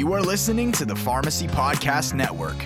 You 0.00 0.14
are 0.14 0.22
listening 0.22 0.72
to 0.72 0.86
the 0.86 0.96
Pharmacy 0.96 1.46
Podcast 1.46 2.14
Network. 2.14 2.56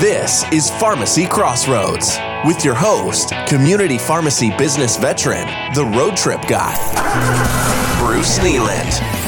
This 0.00 0.44
is 0.52 0.70
Pharmacy 0.78 1.26
Crossroads 1.26 2.16
with 2.44 2.64
your 2.64 2.76
host, 2.76 3.32
community 3.48 3.98
pharmacy 3.98 4.56
business 4.56 4.96
veteran, 4.96 5.48
the 5.74 5.84
road 5.84 6.16
trip 6.16 6.40
guy, 6.46 6.76
Bruce 7.98 8.38
Kneeland. 8.38 9.26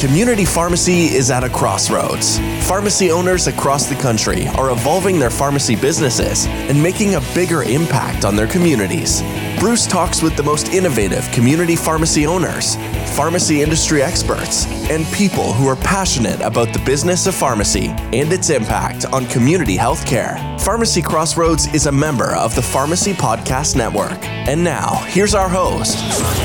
Community 0.00 0.44
pharmacy 0.44 1.04
is 1.14 1.30
at 1.30 1.44
a 1.44 1.48
crossroads. 1.48 2.40
Pharmacy 2.66 3.12
owners 3.12 3.46
across 3.46 3.88
the 3.88 3.94
country 3.94 4.48
are 4.56 4.72
evolving 4.72 5.20
their 5.20 5.30
pharmacy 5.30 5.76
businesses 5.76 6.46
and 6.48 6.82
making 6.82 7.14
a 7.14 7.20
bigger 7.36 7.62
impact 7.62 8.24
on 8.24 8.34
their 8.34 8.48
communities. 8.48 9.22
Bruce 9.58 9.88
talks 9.88 10.22
with 10.22 10.36
the 10.36 10.42
most 10.42 10.68
innovative 10.68 11.28
community 11.32 11.74
pharmacy 11.74 12.28
owners, 12.28 12.76
pharmacy 13.16 13.60
industry 13.60 14.00
experts, 14.00 14.66
and 14.88 15.04
people 15.06 15.52
who 15.52 15.66
are 15.66 15.74
passionate 15.74 16.40
about 16.42 16.72
the 16.72 16.78
business 16.86 17.26
of 17.26 17.34
pharmacy 17.34 17.88
and 18.12 18.32
its 18.32 18.50
impact 18.50 19.04
on 19.06 19.26
community 19.26 19.76
healthcare. 19.76 20.38
Pharmacy 20.60 21.02
Crossroads 21.02 21.66
is 21.74 21.86
a 21.86 21.92
member 21.92 22.36
of 22.36 22.54
the 22.54 22.62
Pharmacy 22.62 23.12
Podcast 23.14 23.74
Network. 23.74 24.24
And 24.24 24.62
now, 24.62 25.02
here's 25.08 25.34
our 25.34 25.48
host, 25.48 25.96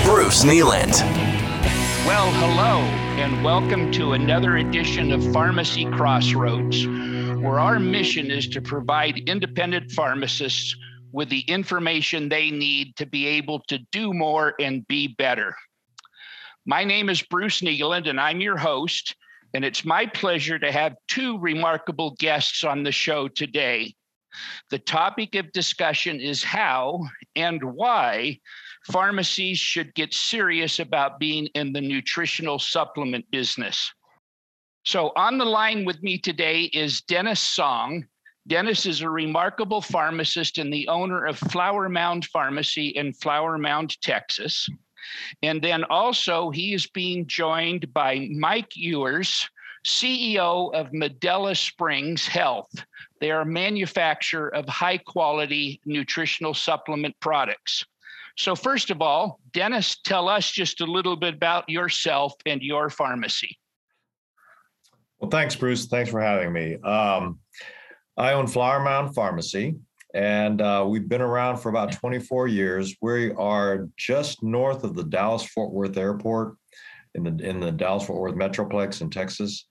Bruce 0.04 0.44
Kneeland. 0.44 1.00
Well, 2.08 2.32
hello 2.32 2.80
and 3.22 3.44
welcome 3.44 3.92
to 3.92 4.14
another 4.14 4.58
edition 4.58 5.12
of 5.12 5.24
Pharmacy 5.32 5.86
Crossroads, 5.86 6.88
where 6.88 7.60
our 7.60 7.80
mission 7.80 8.32
is 8.32 8.48
to 8.48 8.60
provide 8.60 9.20
independent 9.28 9.92
pharmacists 9.92 10.76
with 11.14 11.30
the 11.30 11.42
information 11.42 12.28
they 12.28 12.50
need 12.50 12.96
to 12.98 13.06
be 13.06 13.28
able 13.28 13.60
to 13.68 13.78
do 13.92 14.14
more 14.14 14.56
and 14.60 14.86
be 14.88 15.08
better. 15.08 15.56
My 16.66 16.84
name 16.84 17.08
is 17.08 17.22
Bruce 17.22 17.62
Kneeland, 17.62 18.10
and 18.10 18.20
I'm 18.20 18.42
your 18.42 18.58
host, 18.58 19.16
and 19.54 19.64
it's 19.64 19.86
my 19.86 20.08
pleasure 20.08 20.58
to 20.58 20.72
have 20.72 20.96
two 21.08 21.38
remarkable 21.38 22.16
guests 22.20 22.64
on 22.64 22.82
the 22.82 22.92
show 22.92 23.28
today. 23.28 23.94
The 24.72 24.80
topic 24.80 25.36
of 25.36 25.52
discussion 25.52 26.20
is 26.20 26.44
how 26.44 27.02
and 27.36 27.64
why 27.64 28.40
pharmacies 28.92 29.60
should 29.60 29.94
get 29.94 30.16
serious 30.16 30.80
about 30.80 31.20
being 31.20 31.46
in 31.54 31.74
the 31.74 31.82
nutritional 31.82 32.58
supplement 32.58 33.30
business. 33.30 33.94
So, 34.86 35.12
on 35.16 35.38
the 35.38 35.46
line 35.46 35.86
with 35.86 36.02
me 36.02 36.18
today 36.18 36.64
is 36.64 37.02
Dennis 37.02 37.40
Song. 37.40 38.06
Dennis 38.48 38.86
is 38.86 39.02
a 39.02 39.10
remarkable 39.10 39.82
pharmacist 39.82 40.58
and 40.58 40.72
the 40.72 40.88
owner 40.90 41.26
of 41.26 41.38
Flower 41.40 41.88
Mound 41.88 42.26
Pharmacy 42.26 42.88
in 42.90 43.14
Flower 43.14 43.58
Mound, 43.58 44.00
Texas. 44.02 44.68
And 45.42 45.62
then 45.62 45.84
also, 45.86 46.50
he 46.50 46.74
is 46.74 46.88
being 46.88 47.26
joined 47.28 47.94
by 47.94 48.28
Mike 48.32 48.76
Ewers, 48.76 49.48
CEO 49.86 50.74
of 50.74 50.92
Medela 50.92 51.56
Springs 51.56 52.28
Health. 52.28 52.72
They 53.20 53.32
are 53.32 53.42
a 53.42 53.46
manufacturer 53.46 54.54
of 54.54 54.68
high 54.68 54.98
quality 54.98 55.82
nutritional 55.86 56.54
supplement 56.54 57.16
products. 57.20 57.86
So, 58.38 58.56
first 58.56 58.90
of 58.90 59.02
all, 59.02 59.40
Dennis, 59.54 59.98
tell 60.04 60.28
us 60.28 60.50
just 60.52 60.82
a 60.82 60.86
little 60.86 61.16
bit 61.16 61.36
about 61.36 61.70
yourself 61.70 62.34
and 62.46 62.62
your 62.62 62.90
pharmacy. 62.90 63.58
Well, 65.20 65.30
thanks, 65.30 65.56
Bruce. 65.56 65.86
Thanks 65.86 66.10
for 66.10 66.20
having 66.20 66.52
me. 66.52 66.76
Um, 66.78 67.40
I 68.18 68.34
own 68.34 68.48
Flower 68.48 68.80
Mound 68.80 69.16
Pharmacy, 69.16 69.76
and 70.14 70.62
uh, 70.62 70.86
we've 70.88 71.10
been 71.10 71.22
around 71.22 71.58
for 71.58 71.70
about 71.70 71.92
24 71.94 72.48
years. 72.48 72.96
We 73.02 73.32
are 73.32 73.90
just 73.98 74.44
north 74.44 74.84
of 74.84 74.96
the 74.96 75.04
Dallas 75.04 75.46
Fort 75.46 75.72
Worth 75.72 75.98
Airport 75.98 76.56
in 77.16 77.24
the 77.24 77.44
in 77.44 77.60
the 77.60 77.72
Dallas 77.72 78.06
Fort 78.06 78.20
Worth 78.20 78.36
Metroplex 78.36 79.02
in 79.02 79.10
Texas. 79.10 79.68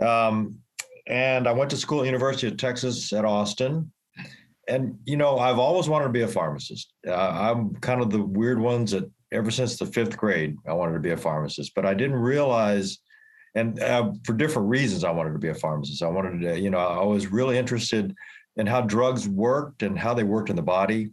Um, 0.00 0.56
and 1.06 1.46
I 1.46 1.52
went 1.52 1.70
to 1.70 1.76
school 1.76 2.00
at 2.00 2.06
University 2.06 2.48
of 2.48 2.56
Texas 2.56 3.12
at 3.12 3.24
Austin, 3.24 3.92
and 4.68 4.98
you 5.04 5.16
know, 5.16 5.38
I've 5.38 5.58
always 5.58 5.88
wanted 5.88 6.06
to 6.06 6.12
be 6.12 6.22
a 6.22 6.28
pharmacist. 6.28 6.92
Uh, 7.06 7.14
I'm 7.14 7.74
kind 7.76 8.00
of 8.00 8.10
the 8.10 8.22
weird 8.22 8.60
ones 8.60 8.92
that 8.92 9.10
ever 9.32 9.50
since 9.50 9.76
the 9.76 9.86
fifth 9.86 10.16
grade, 10.16 10.56
I 10.66 10.72
wanted 10.72 10.94
to 10.94 11.00
be 11.00 11.10
a 11.10 11.16
pharmacist, 11.16 11.74
but 11.74 11.86
I 11.86 11.94
didn't 11.94 12.16
realize, 12.16 12.98
and 13.56 13.82
uh, 13.82 14.12
for 14.24 14.34
different 14.34 14.68
reasons, 14.68 15.02
I 15.02 15.10
wanted 15.10 15.32
to 15.32 15.38
be 15.38 15.48
a 15.48 15.54
pharmacist. 15.54 16.02
I 16.02 16.08
wanted 16.08 16.42
to, 16.42 16.60
you 16.60 16.68
know, 16.68 16.78
I 16.78 17.02
was 17.04 17.28
really 17.28 17.56
interested 17.56 18.14
in 18.56 18.66
how 18.66 18.82
drugs 18.82 19.26
worked 19.26 19.82
and 19.82 19.98
how 19.98 20.12
they 20.12 20.24
worked 20.24 20.50
in 20.50 20.56
the 20.56 20.62
body. 20.62 21.10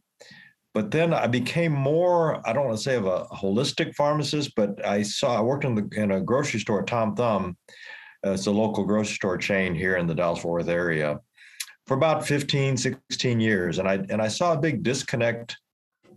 But 0.74 0.92
then 0.92 1.14
I 1.14 1.28
became 1.28 1.72
more, 1.72 2.46
I 2.48 2.52
don't 2.52 2.66
want 2.66 2.78
to 2.78 2.84
say 2.84 2.96
of 2.96 3.06
a 3.06 3.26
holistic 3.26 3.96
pharmacist, 3.96 4.56
but 4.56 4.86
I 4.86 5.04
saw, 5.04 5.38
I 5.38 5.42
worked 5.42 5.64
in, 5.64 5.76
the, 5.76 5.90
in 5.96 6.12
a 6.12 6.22
grocery 6.22 6.60
store, 6.60 6.84
Tom 6.84 7.16
Thumb. 7.16 7.56
Uh, 8.26 8.32
it's 8.32 8.48
a 8.48 8.52
local 8.52 8.84
grocery 8.84 9.16
store 9.16 9.38
chain 9.38 9.74
here 9.74 9.96
in 9.96 10.06
the 10.06 10.16
Dallas 10.16 10.40
Fort 10.40 10.64
Worth 10.64 10.70
area 10.70 11.20
for 11.88 11.96
about 11.96 12.26
15, 12.26 12.76
16 12.76 13.40
years. 13.40 13.80
And 13.80 13.88
I 13.88 13.96
and 14.10 14.22
I 14.22 14.28
saw 14.28 14.54
a 14.54 14.60
big 14.60 14.84
disconnect 14.84 15.58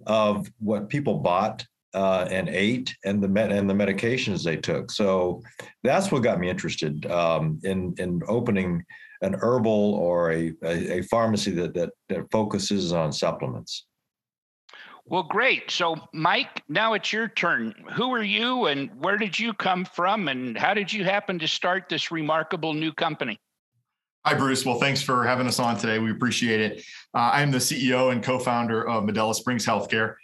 of 0.07 0.49
what 0.59 0.89
people 0.89 1.19
bought 1.19 1.67
uh, 1.97 2.29
and 2.31 2.51
ate 2.51 2.95
and 3.07 3.23
the 3.23 3.29
med- 3.29 3.51
and 3.51 3.69
the 3.69 3.75
medications 3.75 4.45
they 4.45 4.57
took. 4.57 4.91
So 4.91 5.43
that's 5.83 6.13
what 6.13 6.23
got 6.23 6.39
me 6.39 6.51
interested 6.51 7.07
um, 7.07 7.59
in 7.65 7.95
in 7.99 8.21
opening 8.29 8.85
an 9.23 9.35
herbal 9.41 9.95
or 9.95 10.31
a, 10.31 10.53
a, 10.63 10.99
a 10.99 11.03
pharmacy 11.05 11.53
that, 11.53 11.73
that 11.73 11.91
that 12.11 12.31
focuses 12.31 12.93
on 12.93 13.13
supplements. 13.13 13.87
Well, 15.07 15.23
great. 15.23 15.71
So, 15.71 15.97
Mike, 16.13 16.65
now 16.69 16.95
it's 16.95 17.13
your 17.13 17.29
turn. 17.29 17.73
Who 17.95 18.13
are 18.13 18.25
you 18.25 18.67
and 18.67 18.91
where 19.01 19.17
did 19.17 19.39
you 19.39 19.55
come 19.55 19.85
from 19.85 20.29
and 20.29 20.59
how 20.59 20.75
did 20.75 20.93
you 20.93 21.05
happen 21.05 21.39
to 21.39 21.49
start 21.49 21.89
this 21.89 22.11
remarkable 22.11 22.75
new 22.75 22.93
company? 22.93 23.39
Hi, 24.27 24.35
Bruce. 24.35 24.67
Well, 24.67 24.81
thanks 24.81 25.01
for 25.01 25.25
having 25.25 25.47
us 25.47 25.61
on 25.61 25.79
today. 25.79 26.01
We 26.01 26.11
appreciate 26.11 26.61
it. 26.61 26.85
Uh, 27.15 27.31
I'm 27.33 27.53
the 27.53 27.59
CEO 27.59 28.11
and 28.11 28.23
co 28.23 28.41
founder 28.41 28.87
of 28.87 29.05
Medela 29.05 29.33
Springs 29.33 29.65
Healthcare. 29.65 30.17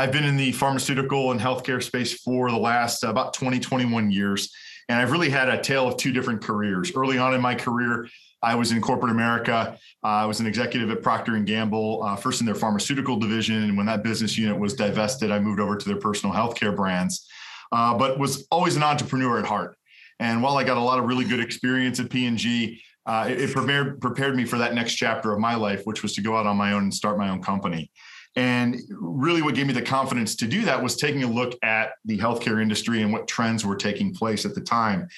I've 0.00 0.12
been 0.12 0.24
in 0.24 0.38
the 0.38 0.52
pharmaceutical 0.52 1.30
and 1.30 1.38
healthcare 1.38 1.82
space 1.82 2.14
for 2.22 2.50
the 2.50 2.56
last 2.56 3.04
uh, 3.04 3.10
about 3.10 3.34
20, 3.34 3.60
21 3.60 4.10
years. 4.10 4.50
And 4.88 4.98
I've 4.98 5.12
really 5.12 5.28
had 5.28 5.50
a 5.50 5.60
tale 5.60 5.86
of 5.86 5.98
two 5.98 6.10
different 6.10 6.42
careers. 6.42 6.90
Early 6.96 7.18
on 7.18 7.34
in 7.34 7.42
my 7.42 7.54
career, 7.54 8.08
I 8.42 8.54
was 8.54 8.72
in 8.72 8.80
corporate 8.80 9.12
America. 9.12 9.76
Uh, 10.02 10.06
I 10.06 10.24
was 10.24 10.40
an 10.40 10.46
executive 10.46 10.90
at 10.90 11.02
Procter 11.02 11.36
and 11.36 11.46
Gamble, 11.46 12.02
uh, 12.02 12.16
first 12.16 12.40
in 12.40 12.46
their 12.46 12.54
pharmaceutical 12.54 13.18
division. 13.18 13.62
And 13.62 13.76
when 13.76 13.84
that 13.86 14.02
business 14.02 14.38
unit 14.38 14.58
was 14.58 14.72
divested, 14.72 15.30
I 15.30 15.38
moved 15.38 15.60
over 15.60 15.76
to 15.76 15.86
their 15.86 16.00
personal 16.00 16.34
healthcare 16.34 16.74
brands. 16.74 17.28
Uh, 17.70 17.92
but 17.94 18.18
was 18.18 18.46
always 18.50 18.76
an 18.76 18.82
entrepreneur 18.82 19.38
at 19.38 19.44
heart. 19.44 19.76
And 20.18 20.42
while 20.42 20.56
I 20.56 20.64
got 20.64 20.78
a 20.78 20.80
lot 20.80 20.98
of 20.98 21.04
really 21.04 21.26
good 21.26 21.40
experience 21.40 22.00
at 22.00 22.08
P&G, 22.08 22.80
uh, 23.04 23.26
it, 23.28 23.38
it 23.38 23.52
prepared 23.52 24.00
prepared 24.00 24.34
me 24.34 24.46
for 24.46 24.56
that 24.56 24.72
next 24.72 24.94
chapter 24.94 25.30
of 25.34 25.40
my 25.40 25.56
life, 25.56 25.82
which 25.84 26.02
was 26.02 26.14
to 26.14 26.22
go 26.22 26.38
out 26.38 26.46
on 26.46 26.56
my 26.56 26.72
own 26.72 26.84
and 26.84 26.94
start 26.94 27.18
my 27.18 27.28
own 27.28 27.42
company. 27.42 27.90
And 28.40 28.80
really, 28.90 29.42
what 29.42 29.54
gave 29.54 29.66
me 29.66 29.74
the 29.74 29.82
confidence 29.82 30.34
to 30.36 30.46
do 30.46 30.62
that 30.62 30.82
was 30.82 30.96
taking 30.96 31.24
a 31.24 31.26
look 31.26 31.58
at 31.62 31.90
the 32.06 32.16
healthcare 32.16 32.62
industry 32.62 33.02
and 33.02 33.12
what 33.12 33.28
trends 33.28 33.66
were 33.66 33.76
taking 33.76 34.14
place 34.14 34.46
at 34.46 34.54
the 34.54 34.62
time. 34.62 35.08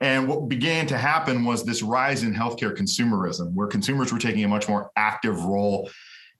And 0.00 0.28
what 0.28 0.48
began 0.48 0.86
to 0.86 0.96
happen 0.96 1.44
was 1.44 1.64
this 1.64 1.82
rise 1.82 2.22
in 2.22 2.32
healthcare 2.32 2.72
consumerism, 2.76 3.52
where 3.54 3.66
consumers 3.66 4.12
were 4.12 4.20
taking 4.20 4.44
a 4.44 4.48
much 4.48 4.68
more 4.68 4.92
active 4.94 5.44
role 5.44 5.90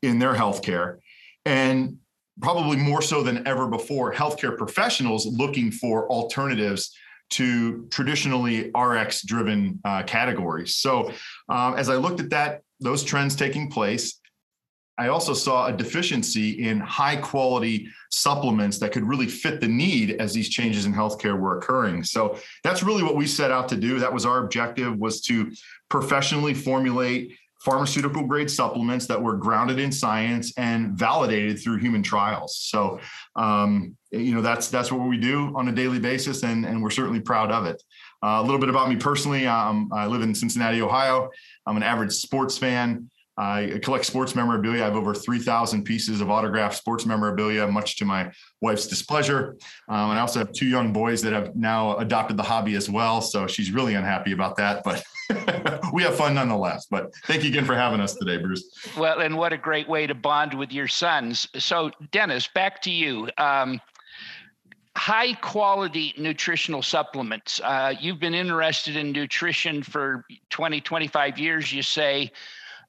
in 0.03 0.21
their 0.21 0.33
healthcare. 0.33 0.99
And 1.45 1.97
probably 2.41 2.77
more 2.77 3.03
so 3.03 3.25
than 3.25 3.45
ever 3.45 3.67
before, 3.67 4.15
healthcare 4.15 4.57
professionals 4.57 5.27
looking 5.27 5.73
for 5.73 6.09
alternatives 6.09 6.97
to 7.31 7.89
traditionally 7.91 8.71
RX 8.79 9.23
driven 9.23 9.81
uh, 9.85 10.05
categories. 10.05 10.77
So 10.77 11.11
um, 11.49 11.75
as 11.75 11.89
I 11.89 11.97
looked 11.97 12.21
at 12.21 12.31
that, 12.31 12.63
those 12.79 13.03
trends 13.03 13.35
taking 13.35 13.73
place, 13.73 14.21
I 14.99 15.09
also 15.09 15.33
saw 15.33 15.67
a 15.67 15.73
deficiency 15.73 16.69
in 16.69 16.81
high 16.81 17.17
quality 17.17 17.89
supplements 18.11 18.79
that 18.79 18.93
could 18.93 19.05
really 19.05 19.27
fit 19.27 19.61
the 19.61 19.69
need 19.69 20.21
as 20.21 20.33
these 20.33 20.49
changes 20.49 20.87
in 20.87 20.93
healthcare 20.93 21.39
were 21.39 21.59
occurring. 21.59 22.03
So 22.03 22.39
that's 22.65 22.83
really 22.83 23.05
what 23.05 23.15
we 23.15 23.27
set 23.27 23.53
out 23.53 23.69
to 23.69 23.77
do. 23.77 24.01
That 24.01 24.13
was 24.13 24.27
our 24.27 24.43
objective 24.45 24.99
was 24.99 25.21
to 25.23 25.53
professionally 25.89 26.53
formulate 26.53 27.39
pharmaceutical 27.61 28.25
grade 28.25 28.51
supplements 28.51 29.07
that 29.07 29.21
were 29.21 29.37
grounded 29.37 29.79
in 29.79 29.91
science 29.91 30.53
and 30.57 30.93
validated 30.93 31.61
through 31.61 31.77
human 31.79 32.03
trials. 32.03 32.57
So, 32.57 33.01
um, 33.37 33.97
you 34.11 34.35
know, 34.35 34.41
that's 34.41 34.69
that's 34.69 34.91
what 34.93 35.09
we 35.09 35.17
do 35.17 35.53
on 35.57 35.69
a 35.69 35.73
daily 35.73 35.99
basis, 35.99 36.45
and 36.45 36.65
and 36.65 36.83
we're 36.83 36.91
certainly 36.91 37.21
proud 37.21 37.51
of 37.51 37.67
it. 37.67 37.83
Uh, 38.23 38.41
a 38.41 38.43
little 38.43 38.61
bit 38.61 38.69
about 38.69 38.89
me 38.89 38.97
personally: 38.97 39.47
um, 39.47 39.91
I 39.93 40.07
live 40.07 40.23
in 40.23 40.35
Cincinnati, 40.35 40.81
Ohio. 40.81 41.31
I'm 41.67 41.77
an 41.77 41.83
average 41.83 42.13
sports 42.13 42.57
fan. 42.57 43.11
I 43.39 43.79
collect 43.83 44.05
sports 44.05 44.35
memorabilia. 44.35 44.83
I 44.83 44.87
have 44.87 44.97
over 44.97 45.15
3,000 45.15 45.85
pieces 45.85 46.21
of 46.21 46.29
autographed 46.29 46.75
sports 46.75 47.07
memorabilia, 47.07 47.69
much 47.69 47.97
to 47.99 48.05
my 48.05 48.33
wife's 48.61 48.89
displeasure. 48.89 49.57
Um, 49.89 50.11
and 50.11 50.19
I 50.19 50.21
also 50.21 50.41
have 50.41 50.53
two 50.53 50.67
young 50.67 50.93
boys 50.93 51.23
that 51.23 51.33
have 51.33 51.55
now 51.55 51.97
adopted 51.99 52.37
the 52.37 52.43
hobby 52.43 52.75
as 52.75 52.91
well. 52.91 53.21
So 53.21 53.47
she's 53.47 53.71
really 53.71 53.95
unhappy 53.95 54.33
about 54.33 54.57
that, 54.57 54.83
but 54.83 55.05
we 55.93 56.03
have 56.03 56.17
fun 56.17 56.35
nonetheless. 56.35 56.87
But 56.91 57.15
thank 57.27 57.45
you 57.45 57.51
again 57.51 57.65
for 57.65 57.77
having 57.77 58.01
us 58.01 58.15
today, 58.15 58.39
Bruce. 58.39 58.65
Well, 58.99 59.21
and 59.21 59.37
what 59.37 59.53
a 59.53 59.59
great 59.59 59.89
way 59.89 60.09
to 60.09 60.15
bond 60.17 60.53
with 60.53 60.73
your 60.73 60.89
sons. 60.89 61.47
So, 61.59 61.93
Dennis, 62.11 62.49
back 62.49 62.83
to 62.83 62.91
you. 62.91 63.29
Um, 63.39 63.81
high 64.97 65.33
quality 65.35 66.13
nutritional 66.19 66.83
supplements. 66.83 67.61
Uh, 67.63 67.95
you've 68.01 68.19
been 68.19 68.35
interested 68.35 68.97
in 68.97 69.13
nutrition 69.13 69.81
for 69.81 70.25
20, 70.51 70.81
25 70.81 71.39
years, 71.39 71.73
you 71.73 71.83
say. 71.83 72.33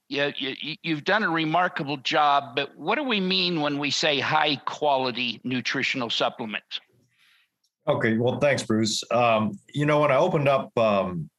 You, 0.10 0.34
you, 0.38 0.76
you've 0.82 1.04
done 1.04 1.22
a 1.22 1.30
remarkable 1.30 1.98
job, 1.98 2.56
but 2.56 2.76
what 2.76 2.96
do 2.96 3.04
we 3.04 3.20
mean 3.20 3.62
when 3.62 3.78
we 3.78 3.92
say 3.92 4.20
high 4.20 4.56
quality 4.66 5.40
nutritional 5.44 6.10
supplements? 6.10 6.82
Okay, 7.88 8.18
well, 8.18 8.40
thanks, 8.40 8.64
Bruce. 8.64 9.04
Um, 9.12 9.60
you 9.72 9.86
know, 9.86 10.00
when 10.00 10.12
I 10.12 10.18
opened 10.18 10.48
up, 10.48 10.76
um, 10.78 11.30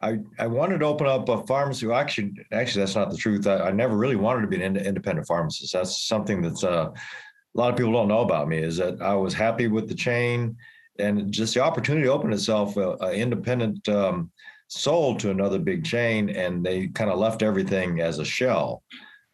I, 0.00 0.20
I 0.38 0.46
wanted 0.46 0.78
to 0.78 0.86
open 0.86 1.06
up 1.06 1.28
a 1.28 1.46
pharmacy. 1.46 1.90
Actually, 1.90 2.32
actually, 2.50 2.82
that's 2.82 2.94
not 2.94 3.10
the 3.10 3.16
truth. 3.16 3.46
I, 3.46 3.58
I 3.58 3.70
never 3.72 3.96
really 3.96 4.16
wanted 4.16 4.40
to 4.42 4.46
be 4.46 4.62
an 4.62 4.76
independent 4.76 5.26
pharmacist. 5.26 5.74
That's 5.74 6.06
something 6.06 6.40
that's 6.40 6.64
uh, 6.64 6.90
a 6.90 7.58
lot 7.58 7.70
of 7.70 7.76
people 7.76 7.92
don't 7.92 8.08
know 8.08 8.20
about 8.20 8.48
me. 8.48 8.58
Is 8.58 8.78
that 8.78 9.02
I 9.02 9.14
was 9.14 9.34
happy 9.34 9.66
with 9.66 9.86
the 9.86 9.94
chain, 9.94 10.56
and 10.98 11.30
just 11.30 11.52
the 11.52 11.60
opportunity 11.60 12.08
opened 12.08 12.32
itself. 12.32 12.76
Uh, 12.76 12.96
uh, 13.02 13.10
independent 13.10 13.86
um, 13.88 14.30
sold 14.68 15.18
to 15.20 15.30
another 15.30 15.58
big 15.58 15.84
chain, 15.84 16.30
and 16.30 16.64
they 16.64 16.88
kind 16.88 17.10
of 17.10 17.18
left 17.18 17.42
everything 17.42 18.00
as 18.00 18.18
a 18.18 18.24
shell. 18.24 18.82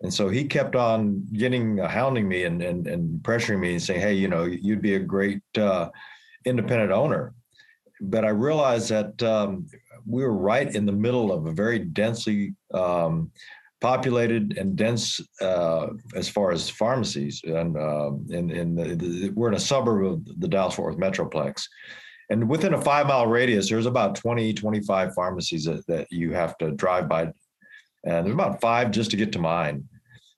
And 0.01 0.13
so 0.13 0.29
he 0.29 0.45
kept 0.45 0.75
on 0.77 1.27
getting 1.33 1.81
uh, 1.81 1.89
hounding 1.89 2.29
me 2.29 2.45
and, 2.45 2.63
and 2.63 2.87
and 2.87 3.23
pressuring 3.23 3.61
me 3.61 3.73
and 3.73 3.83
saying, 3.83 4.01
"Hey, 4.01 4.15
you 4.15 4.29
know, 4.29 4.45
you'd 4.45 4.83
be 4.83 4.95
a 4.95 5.01
great 5.01 5.43
uh, 5.57 5.91
independent 6.45 6.93
owner." 6.93 7.35
But 8.01 8.25
I 8.25 8.31
realized 8.31 8.89
that 8.91 9.23
um, 9.23 9.67
we 10.07 10.23
were 10.23 10.33
right 10.33 10.75
in 10.75 10.85
the 10.85 10.93
middle 10.93 11.33
of 11.33 11.47
a 11.47 11.53
very 11.53 11.79
densely 11.79 12.55
um, 12.73 13.31
populated 13.81 14.59
and 14.59 14.77
dense 14.77 15.21
uh, 15.41 15.89
as 16.15 16.29
far 16.29 16.51
as 16.51 16.69
pharmacies. 16.69 17.41
And 17.45 17.77
in, 18.31 18.51
in 18.51 18.75
the, 18.75 18.97
the, 18.97 19.31
we're 19.31 19.49
in 19.49 19.55
a 19.55 19.61
suburb 19.61 20.05
of 20.07 20.41
the 20.41 20.49
Dallas 20.49 20.75
Fort 20.75 20.99
Worth 20.99 21.01
Metroplex. 21.01 21.67
And 22.31 22.49
within 22.49 22.75
a 22.75 22.81
five 22.81 23.07
mile 23.07 23.27
radius, 23.27 23.69
there's 23.69 23.87
about 23.87 24.15
20, 24.15 24.55
25 24.55 25.15
pharmacies 25.15 25.65
that, 25.65 25.87
that 25.87 26.11
you 26.11 26.33
have 26.33 26.57
to 26.59 26.71
drive 26.73 27.09
by. 27.09 27.33
And 28.05 28.27
there's 28.27 28.35
about 28.35 28.61
five 28.61 28.91
just 28.91 29.11
to 29.11 29.17
get 29.17 29.33
to 29.33 29.39
mine. 29.39 29.89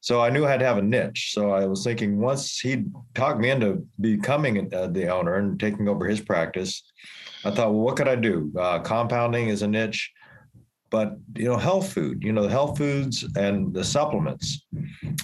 So 0.00 0.22
I 0.22 0.30
knew 0.30 0.44
I 0.44 0.50
had 0.50 0.60
to 0.60 0.66
have 0.66 0.78
a 0.78 0.82
niche. 0.82 1.32
So 1.32 1.50
I 1.50 1.66
was 1.66 1.82
thinking 1.82 2.20
once 2.20 2.60
he 2.60 2.84
talked 3.14 3.40
me 3.40 3.50
into 3.50 3.84
becoming 4.00 4.72
uh, 4.72 4.86
the 4.86 5.08
owner 5.08 5.36
and 5.36 5.58
taking 5.58 5.88
over 5.88 6.06
his 6.06 6.20
practice, 6.20 6.82
I 7.44 7.50
thought, 7.50 7.72
well, 7.72 7.80
what 7.80 7.96
could 7.96 8.08
I 8.08 8.14
do? 8.14 8.52
Uh, 8.58 8.78
compounding 8.80 9.48
is 9.48 9.62
a 9.62 9.68
niche, 9.68 10.12
but 10.96 11.18
you 11.36 11.44
know, 11.44 11.58
health 11.58 11.92
food. 11.92 12.24
You 12.24 12.32
know, 12.32 12.44
the 12.44 12.56
health 12.58 12.78
foods 12.78 13.22
and 13.36 13.74
the 13.74 13.84
supplements. 13.84 14.66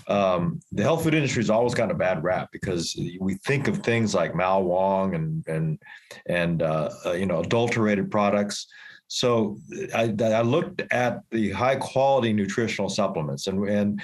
Um, 0.07 0.61
the 0.71 0.83
health 0.83 1.03
food 1.03 1.15
industry 1.15 1.43
has 1.43 1.49
always 1.49 1.73
got 1.73 1.91
a 1.91 1.95
bad 1.95 2.23
rap 2.23 2.51
because 2.53 2.85
we 3.19 3.37
think 3.37 3.69
of 3.69 3.79
things 3.79 4.15
like 4.15 4.35
Ma 4.35 4.61
Huang 4.61 5.15
and 5.15 5.49
and 5.49 5.79
and 6.27 6.61
uh, 6.61 6.91
uh, 7.07 7.13
you 7.13 7.25
know 7.25 7.41
adulterated 7.41 8.11
products. 8.11 8.67
So 9.09 9.59
I, 9.95 10.15
I 10.21 10.43
looked 10.43 10.83
at 10.91 11.21
the 11.31 11.53
high 11.53 11.77
quality 11.77 12.35
nutritional 12.35 12.91
supplements 12.91 13.47
and 13.47 13.67
and 13.67 14.03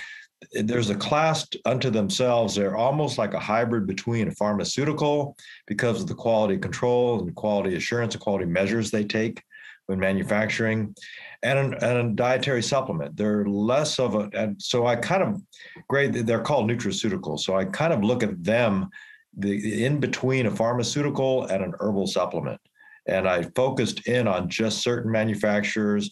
there's 0.52 0.88
a 0.88 0.94
class 0.94 1.46
unto 1.66 1.90
themselves. 1.90 2.54
They're 2.54 2.76
almost 2.76 3.18
like 3.18 3.34
a 3.34 3.40
hybrid 3.40 3.86
between 3.86 4.28
a 4.28 4.36
pharmaceutical 4.42 5.36
because 5.66 6.00
of 6.00 6.06
the 6.06 6.14
quality 6.14 6.56
control 6.56 7.20
and 7.20 7.34
quality 7.34 7.74
assurance 7.76 8.14
and 8.14 8.22
quality 8.22 8.46
measures 8.46 8.90
they 8.90 9.04
take 9.04 9.42
when 9.88 9.98
manufacturing, 9.98 10.94
and, 11.42 11.58
an, 11.58 11.74
and 11.74 12.10
a 12.10 12.12
dietary 12.14 12.62
supplement. 12.62 13.16
They're 13.16 13.46
less 13.46 13.98
of 13.98 14.14
a, 14.14 14.30
and 14.32 14.60
so 14.60 14.86
I 14.86 14.96
kind 14.96 15.22
of 15.22 15.42
grade, 15.88 16.14
they're 16.14 16.42
called 16.42 16.70
nutraceuticals. 16.70 17.40
So 17.40 17.56
I 17.56 17.64
kind 17.64 17.92
of 17.92 18.02
look 18.02 18.22
at 18.22 18.42
them 18.42 18.88
the 19.36 19.84
in 19.84 20.00
between 20.00 20.46
a 20.46 20.50
pharmaceutical 20.50 21.44
and 21.46 21.62
an 21.62 21.74
herbal 21.80 22.06
supplement. 22.06 22.60
And 23.06 23.28
I 23.28 23.42
focused 23.54 24.06
in 24.08 24.26
on 24.26 24.48
just 24.48 24.82
certain 24.82 25.10
manufacturers 25.10 26.10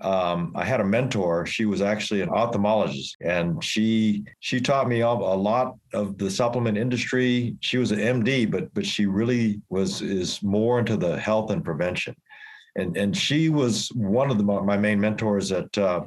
um, 0.00 0.52
I 0.56 0.64
had 0.64 0.80
a 0.80 0.84
mentor. 0.84 1.46
She 1.46 1.64
was 1.64 1.80
actually 1.80 2.22
an 2.22 2.28
ophthalmologist, 2.28 3.12
and 3.20 3.62
she 3.62 4.24
she 4.40 4.60
taught 4.60 4.88
me 4.88 5.00
a 5.00 5.08
lot 5.08 5.76
of 5.94 6.18
the 6.18 6.30
supplement 6.30 6.76
industry. 6.76 7.56
She 7.60 7.78
was 7.78 7.92
an 7.92 7.98
MD, 7.98 8.50
but 8.50 8.72
but 8.74 8.84
she 8.84 9.06
really 9.06 9.60
was 9.68 10.02
is 10.02 10.42
more 10.42 10.78
into 10.80 10.96
the 10.96 11.18
health 11.18 11.50
and 11.50 11.64
prevention, 11.64 12.16
and 12.76 12.96
and 12.96 13.16
she 13.16 13.48
was 13.48 13.88
one 13.94 14.30
of 14.30 14.38
the, 14.38 14.44
my 14.44 14.76
main 14.76 15.00
mentors 15.00 15.48
that 15.50 15.76
uh, 15.78 16.02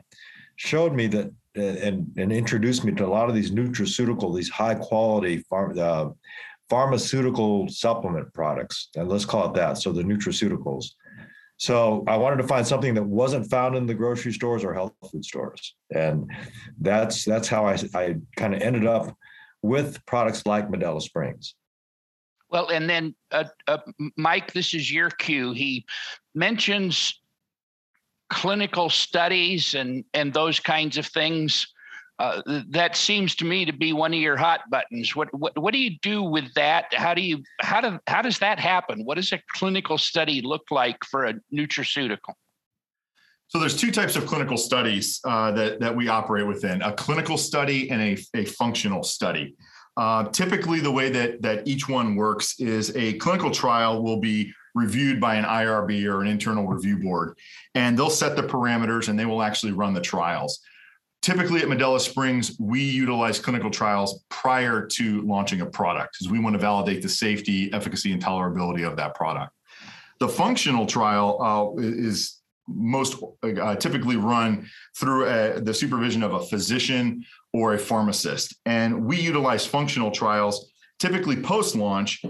showed 0.56 0.94
me 0.94 1.08
that 1.08 1.32
and 1.56 2.12
and 2.18 2.32
introduced 2.32 2.84
me 2.84 2.92
to 2.94 3.06
a 3.06 3.08
lot 3.08 3.30
of 3.30 3.36
these 3.36 3.52
nutraceutical, 3.52 4.36
these 4.36 4.50
high 4.50 4.76
quality 4.76 5.38
farm. 5.50 5.78
Uh, 5.78 6.10
pharmaceutical 6.68 7.70
supplement 7.70 8.34
products 8.34 8.90
and 8.96 9.08
let's 9.08 9.24
call 9.24 9.46
it 9.46 9.54
that 9.54 9.78
so 9.78 9.92
the 9.92 10.02
nutraceuticals 10.02 10.94
so 11.58 12.04
I 12.08 12.18
wanted 12.18 12.38
to 12.38 12.48
find 12.48 12.68
something 12.68 12.94
that 12.96 13.04
wasn't 13.04 13.50
found 13.50 13.76
in 13.76 13.86
the 13.86 13.94
grocery 13.94 14.34
stores 14.34 14.64
or 14.64 14.74
health 14.74 14.94
food 15.10 15.24
stores, 15.24 15.76
and 15.94 16.30
that's 16.80 17.24
that's 17.24 17.48
how 17.48 17.66
I 17.66 17.78
I 17.94 18.16
kind 18.36 18.54
of 18.54 18.62
ended 18.62 18.86
up 18.86 19.16
with 19.62 20.06
products 20.06 20.46
like 20.46 20.70
Medela 20.70 21.02
Springs. 21.02 21.56
Well, 22.50 22.70
and 22.70 22.90
then 22.90 23.16
uh, 23.32 23.46
uh, 23.68 23.80
Mike, 24.18 24.54
this 24.54 24.74
is 24.74 24.92
your 24.92 25.10
cue. 25.10 25.54
He 25.54 25.86
mentions 26.34 27.20
clinical 28.30 28.90
studies 28.90 29.74
and 29.74 30.04
and 30.14 30.34
those 30.34 30.60
kinds 30.60 30.98
of 30.98 31.06
things 31.06 31.68
uh, 32.18 32.42
that 32.70 32.96
seems 32.96 33.36
to 33.36 33.46
me 33.46 33.66
to 33.66 33.74
be 33.74 33.92
one 33.92 34.14
of 34.14 34.20
your 34.20 34.38
hot 34.38 34.62
buttons. 34.70 35.16
What, 35.16 35.34
what 35.38 35.58
what 35.58 35.74
do 35.74 35.80
you 35.80 35.98
do 36.02 36.24
with 36.24 36.54
that? 36.54 36.94
How 36.94 37.14
do 37.14 37.22
you 37.22 37.44
how 37.62 37.82
do 37.82 38.00
how 38.08 38.22
does 38.22 38.40
that 38.40 38.60
happen? 38.60 39.04
What 39.04 39.16
does 39.16 39.34
a 39.34 39.42
clinical 39.54 39.98
study 39.98 40.42
look 40.42 40.64
like 40.72 41.04
for 41.04 41.26
a 41.26 41.34
nutraceutical? 41.54 42.34
So 43.48 43.60
there's 43.60 43.78
two 43.78 43.92
types 43.92 44.16
of 44.16 44.26
clinical 44.26 44.58
studies 44.58 45.20
uh, 45.26 45.52
that 45.52 45.80
that 45.82 45.96
we 45.96 46.08
operate 46.08 46.48
within: 46.48 46.82
a 46.82 46.94
clinical 46.94 47.38
study 47.38 47.92
and 47.92 48.02
a, 48.02 48.18
a 48.34 48.46
functional 48.46 49.04
study. 49.04 49.56
Uh, 49.98 50.26
typically, 50.30 50.80
the 50.80 50.92
way 50.92 51.10
that 51.10 51.42
that 51.42 51.68
each 51.68 51.88
one 51.88 52.16
works 52.16 52.60
is 52.60 52.96
a 52.96 53.14
clinical 53.14 53.52
trial 53.52 54.04
will 54.04 54.20
be 54.20 54.52
reviewed 54.74 55.22
by 55.22 55.36
an 55.36 55.46
IRB 55.46 56.06
or 56.06 56.22
an 56.22 56.28
internal 56.28 56.68
review 56.68 56.98
board, 56.98 57.38
and 57.76 57.98
they'll 57.98 58.10
set 58.10 58.36
the 58.36 58.44
parameters 58.44 59.08
and 59.08 59.18
they 59.18 59.26
will 59.26 59.42
actually 59.42 59.72
run 59.72 59.94
the 59.94 60.02
trials 60.02 60.60
typically 61.26 61.60
at 61.60 61.68
Medela 61.68 62.00
Springs, 62.00 62.56
we 62.60 62.84
utilize 62.84 63.40
clinical 63.40 63.72
trials 63.72 64.24
prior 64.30 64.86
to 64.86 65.24
launching 65.24 65.62
a 65.62 65.66
product 65.66 66.14
because 66.14 66.32
we 66.32 66.38
want 66.38 66.54
to 66.54 66.60
validate 66.60 67.02
the 67.02 67.10
safety, 67.10 67.74
efficacy, 67.74 68.12
and 68.12 68.24
tolerability 68.24 68.88
of 68.88 68.96
that 68.98 69.16
product. 69.16 69.52
The 70.20 70.30
functional 70.30 70.86
trial 70.86 71.42
uh, 71.42 71.82
is 71.82 72.42
most 72.68 73.16
uh, 73.42 73.76
typically 73.76 74.18
run 74.18 74.68
through 74.96 75.26
a, 75.26 75.60
the 75.60 75.74
supervision 75.74 76.22
of 76.22 76.34
a 76.34 76.42
physician 76.46 77.26
or 77.56 77.74
a 77.74 77.80
pharmacist. 77.80 78.54
And 78.66 79.06
we 79.06 79.18
utilize 79.18 79.66
functional 79.66 80.12
trials 80.12 80.74
typically 81.00 81.38
post 81.38 81.74
launch. 81.74 82.22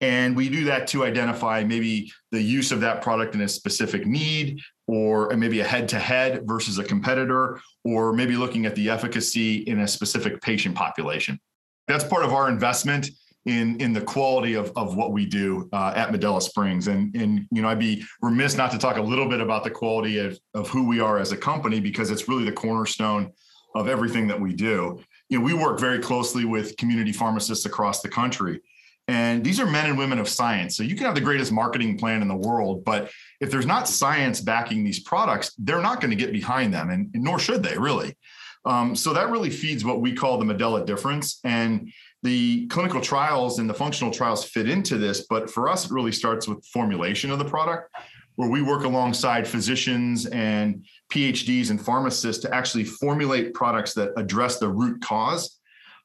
And 0.00 0.34
we 0.34 0.48
do 0.48 0.64
that 0.64 0.88
to 0.88 1.04
identify 1.04 1.62
maybe 1.62 2.10
the 2.32 2.42
use 2.42 2.72
of 2.72 2.80
that 2.80 3.00
product 3.00 3.36
in 3.36 3.42
a 3.42 3.48
specific 3.48 4.04
need, 4.04 4.58
or 4.88 5.30
maybe 5.36 5.60
a 5.60 5.64
head 5.64 5.88
to 5.90 5.98
head 6.00 6.42
versus 6.44 6.78
a 6.78 6.84
competitor, 6.84 7.60
or 7.84 8.12
maybe 8.12 8.34
looking 8.36 8.66
at 8.66 8.74
the 8.74 8.90
efficacy 8.90 9.58
in 9.58 9.78
a 9.78 9.86
specific 9.86 10.42
patient 10.42 10.74
population. 10.74 11.38
That's 11.86 12.02
part 12.02 12.24
of 12.24 12.32
our 12.32 12.48
investment 12.48 13.10
in 13.46 13.80
in 13.80 13.92
the 13.92 14.00
quality 14.00 14.54
of, 14.54 14.72
of 14.74 14.96
what 14.96 15.12
we 15.12 15.24
do 15.24 15.68
uh, 15.72 15.92
at 15.94 16.10
Medela 16.10 16.42
Springs. 16.42 16.88
And 16.88 17.14
and 17.14 17.46
you 17.52 17.62
know, 17.62 17.68
I'd 17.68 17.78
be 17.78 18.04
remiss 18.20 18.56
not 18.56 18.72
to 18.72 18.78
talk 18.78 18.96
a 18.96 19.02
little 19.02 19.28
bit 19.28 19.40
about 19.40 19.62
the 19.62 19.70
quality 19.70 20.18
of, 20.18 20.36
of 20.54 20.68
who 20.68 20.88
we 20.88 20.98
are 20.98 21.18
as 21.18 21.30
a 21.30 21.36
company 21.36 21.78
because 21.78 22.10
it's 22.10 22.26
really 22.28 22.44
the 22.44 22.52
cornerstone 22.52 23.30
of 23.74 23.88
everything 23.88 24.28
that 24.28 24.40
we 24.40 24.52
do. 24.52 25.00
You 25.28 25.38
know, 25.38 25.44
we 25.44 25.54
work 25.54 25.80
very 25.80 25.98
closely 25.98 26.44
with 26.44 26.76
community 26.76 27.12
pharmacists 27.12 27.66
across 27.66 28.02
the 28.02 28.08
country. 28.08 28.60
And 29.06 29.44
these 29.44 29.60
are 29.60 29.66
men 29.66 29.86
and 29.86 29.98
women 29.98 30.18
of 30.18 30.28
science. 30.28 30.76
So 30.76 30.82
you 30.82 30.94
can 30.94 31.04
have 31.04 31.14
the 31.14 31.20
greatest 31.20 31.52
marketing 31.52 31.98
plan 31.98 32.22
in 32.22 32.28
the 32.28 32.36
world, 32.36 32.84
but 32.84 33.10
if 33.40 33.50
there's 33.50 33.66
not 33.66 33.86
science 33.88 34.40
backing 34.40 34.82
these 34.82 35.00
products, 35.00 35.52
they're 35.58 35.82
not 35.82 36.00
going 36.00 36.10
to 36.10 36.16
get 36.16 36.32
behind 36.32 36.72
them, 36.72 36.88
and, 36.90 37.10
and 37.14 37.22
nor 37.22 37.38
should 37.38 37.62
they 37.62 37.76
really. 37.76 38.16
Um, 38.64 38.96
so 38.96 39.12
that 39.12 39.28
really 39.28 39.50
feeds 39.50 39.84
what 39.84 40.00
we 40.00 40.14
call 40.14 40.38
the 40.38 40.46
Medela 40.46 40.86
difference. 40.86 41.38
And 41.44 41.92
the 42.22 42.66
clinical 42.68 43.02
trials 43.02 43.58
and 43.58 43.68
the 43.68 43.74
functional 43.74 44.10
trials 44.10 44.44
fit 44.44 44.70
into 44.70 44.96
this, 44.96 45.26
but 45.28 45.50
for 45.50 45.68
us, 45.68 45.84
it 45.84 45.90
really 45.90 46.12
starts 46.12 46.48
with 46.48 46.64
formulation 46.64 47.30
of 47.30 47.38
the 47.38 47.44
product, 47.44 47.94
where 48.36 48.48
we 48.48 48.62
work 48.62 48.84
alongside 48.84 49.46
physicians 49.46 50.24
and 50.26 50.86
PhDs 51.14 51.70
and 51.70 51.80
pharmacists 51.80 52.42
to 52.42 52.52
actually 52.52 52.84
formulate 52.84 53.54
products 53.54 53.94
that 53.94 54.10
address 54.16 54.58
the 54.58 54.68
root 54.68 55.00
cause 55.00 55.60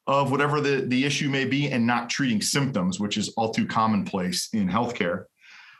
of 0.06 0.30
whatever 0.30 0.60
the, 0.60 0.84
the 0.86 1.04
issue 1.04 1.28
may 1.28 1.44
be 1.44 1.68
and 1.70 1.84
not 1.84 2.08
treating 2.08 2.40
symptoms, 2.40 3.00
which 3.00 3.16
is 3.16 3.28
all 3.36 3.50
too 3.50 3.66
commonplace 3.66 4.48
in 4.52 4.68
healthcare. 4.68 5.24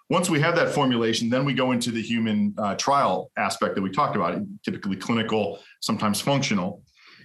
Once 0.09 0.29
we 0.29 0.41
have 0.41 0.57
that 0.57 0.71
formulation, 0.71 1.31
then 1.31 1.45
we 1.45 1.55
go 1.55 1.71
into 1.71 1.93
the 1.93 2.03
human 2.03 2.53
uh, 2.59 2.75
trial 2.75 3.31
aspect 3.37 3.77
that 3.77 3.83
we 3.83 3.91
talked 3.91 4.17
about, 4.17 4.37
typically 4.65 4.97
clinical, 4.97 5.61
sometimes 5.81 6.21
functional. 6.21 6.83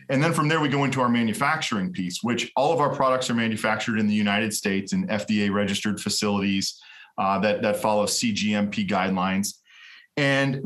And 0.10 0.24
then 0.24 0.34
from 0.34 0.48
there, 0.48 0.60
we 0.60 0.70
go 0.70 0.84
into 0.84 1.02
our 1.02 1.10
manufacturing 1.10 1.92
piece, 1.92 2.20
which 2.22 2.52
all 2.56 2.72
of 2.72 2.80
our 2.80 2.94
products 2.94 3.32
are 3.32 3.34
manufactured 3.34 3.98
in 3.98 4.06
the 4.06 4.14
United 4.14 4.54
States 4.54 4.94
in 4.94 5.08
FDA 5.08 5.52
registered 5.52 6.00
facilities 6.00 6.80
uh, 7.18 7.40
that, 7.40 7.64
that 7.64 7.78
follow 7.78 8.06
CGMP 8.06 8.88
guidelines. 8.88 9.56
And 10.16 10.62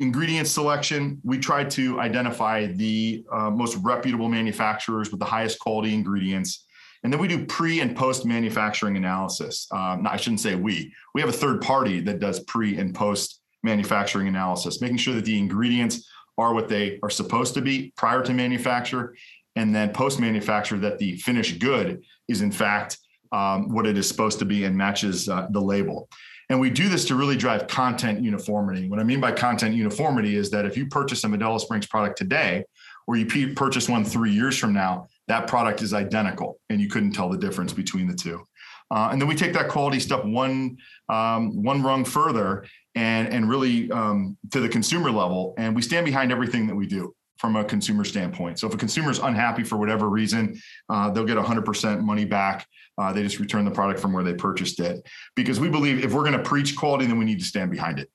ingredient 0.00 0.46
selection, 0.46 1.20
we 1.24 1.38
try 1.38 1.64
to 1.64 2.00
identify 2.00 2.66
the 2.66 3.24
uh, 3.32 3.50
most 3.50 3.76
reputable 3.76 4.28
manufacturers 4.28 5.10
with 5.10 5.20
the 5.20 5.26
highest 5.26 5.58
quality 5.58 5.94
ingredients. 5.94 6.66
And 7.02 7.12
then 7.12 7.20
we 7.20 7.28
do 7.28 7.46
pre 7.46 7.80
and 7.80 7.96
post 7.96 8.24
manufacturing 8.24 8.96
analysis. 8.96 9.68
Um, 9.70 10.06
I 10.06 10.16
shouldn't 10.16 10.40
say 10.40 10.54
we, 10.54 10.92
we 11.14 11.20
have 11.20 11.30
a 11.30 11.32
third 11.32 11.60
party 11.60 12.00
that 12.00 12.18
does 12.18 12.40
pre 12.40 12.76
and 12.78 12.94
post 12.94 13.40
manufacturing 13.62 14.28
analysis, 14.28 14.80
making 14.80 14.98
sure 14.98 15.14
that 15.14 15.24
the 15.24 15.38
ingredients 15.38 16.08
are 16.36 16.54
what 16.54 16.68
they 16.68 16.98
are 17.02 17.10
supposed 17.10 17.54
to 17.54 17.60
be 17.60 17.92
prior 17.96 18.22
to 18.22 18.32
manufacture, 18.32 19.16
and 19.56 19.74
then 19.74 19.90
post 19.90 20.20
manufacture 20.20 20.78
that 20.78 20.98
the 20.98 21.16
finished 21.16 21.58
good 21.58 22.02
is 22.28 22.42
in 22.42 22.52
fact 22.52 22.98
um, 23.32 23.72
what 23.72 23.86
it 23.86 23.98
is 23.98 24.08
supposed 24.08 24.38
to 24.38 24.44
be 24.44 24.64
and 24.64 24.76
matches 24.76 25.28
uh, 25.28 25.48
the 25.50 25.60
label. 25.60 26.08
And 26.50 26.58
we 26.58 26.70
do 26.70 26.88
this 26.88 27.04
to 27.06 27.14
really 27.14 27.36
drive 27.36 27.66
content 27.66 28.22
uniformity. 28.22 28.88
What 28.88 29.00
I 29.00 29.04
mean 29.04 29.20
by 29.20 29.32
content 29.32 29.74
uniformity 29.74 30.36
is 30.36 30.50
that 30.50 30.64
if 30.64 30.76
you 30.76 30.86
purchase 30.86 31.22
a 31.24 31.28
Medela 31.28 31.60
Springs 31.60 31.86
product 31.86 32.16
today, 32.16 32.64
or 33.06 33.16
you 33.16 33.54
purchase 33.54 33.88
one 33.88 34.04
three 34.04 34.32
years 34.32 34.56
from 34.56 34.72
now, 34.72 35.08
that 35.28 35.46
product 35.46 35.82
is 35.82 35.94
identical 35.94 36.58
and 36.68 36.80
you 36.80 36.88
couldn't 36.88 37.12
tell 37.12 37.28
the 37.28 37.38
difference 37.38 37.72
between 37.72 38.06
the 38.06 38.14
two. 38.14 38.46
Uh, 38.90 39.08
and 39.12 39.20
then 39.20 39.28
we 39.28 39.34
take 39.34 39.52
that 39.52 39.68
quality 39.68 40.00
step 40.00 40.24
one 40.24 40.76
um, 41.10 41.62
one 41.62 41.82
rung 41.82 42.04
further 42.04 42.66
and 42.94 43.28
and 43.28 43.48
really 43.48 43.90
um, 43.90 44.36
to 44.50 44.60
the 44.60 44.68
consumer 44.68 45.10
level, 45.10 45.54
and 45.58 45.74
we 45.74 45.82
stand 45.82 46.06
behind 46.06 46.32
everything 46.32 46.66
that 46.66 46.74
we 46.74 46.86
do 46.86 47.14
from 47.38 47.56
a 47.56 47.64
consumer 47.64 48.04
standpoint. 48.04 48.58
So 48.58 48.66
if 48.66 48.74
a 48.74 48.76
consumer 48.76 49.10
is 49.10 49.18
unhappy 49.18 49.64
for 49.64 49.76
whatever 49.76 50.08
reason, 50.08 50.60
uh, 50.88 51.10
they'll 51.10 51.24
get 51.24 51.38
100% 51.38 52.00
money 52.02 52.24
back. 52.24 52.66
Uh, 52.98 53.12
they 53.12 53.22
just 53.22 53.38
return 53.38 53.64
the 53.64 53.70
product 53.70 54.00
from 54.00 54.12
where 54.12 54.24
they 54.24 54.34
purchased 54.34 54.80
it 54.80 55.08
because 55.36 55.60
we 55.60 55.68
believe 55.68 56.04
if 56.04 56.12
we're 56.12 56.24
going 56.24 56.32
to 56.36 56.42
preach 56.42 56.76
quality, 56.76 57.06
then 57.06 57.16
we 57.16 57.24
need 57.24 57.38
to 57.38 57.44
stand 57.44 57.70
behind 57.70 58.00
it. 58.00 58.10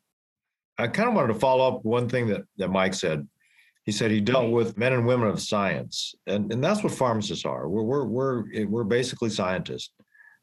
I 0.78 0.88
kind 0.88 1.08
of 1.08 1.16
wanted 1.16 1.34
to 1.34 1.40
follow 1.40 1.68
up 1.68 1.86
one 1.86 2.10
thing 2.10 2.28
that 2.28 2.44
that 2.58 2.70
Mike 2.70 2.94
said. 2.94 3.28
He 3.86 3.92
said 3.92 4.12
he 4.12 4.22
dealt 4.22 4.52
with 4.52 4.78
men 4.78 4.94
and 4.94 5.06
women 5.06 5.28
of 5.28 5.40
science, 5.40 6.16
and 6.26 6.52
and 6.52 6.64
that's 6.64 6.84
what 6.84 6.94
pharmacists 6.94 7.46
are. 7.46 7.70
We're 7.70 7.84
we're 7.84 8.06
we're 8.06 8.66
we're 8.66 8.84
basically 8.84 9.30
scientists. 9.30 9.92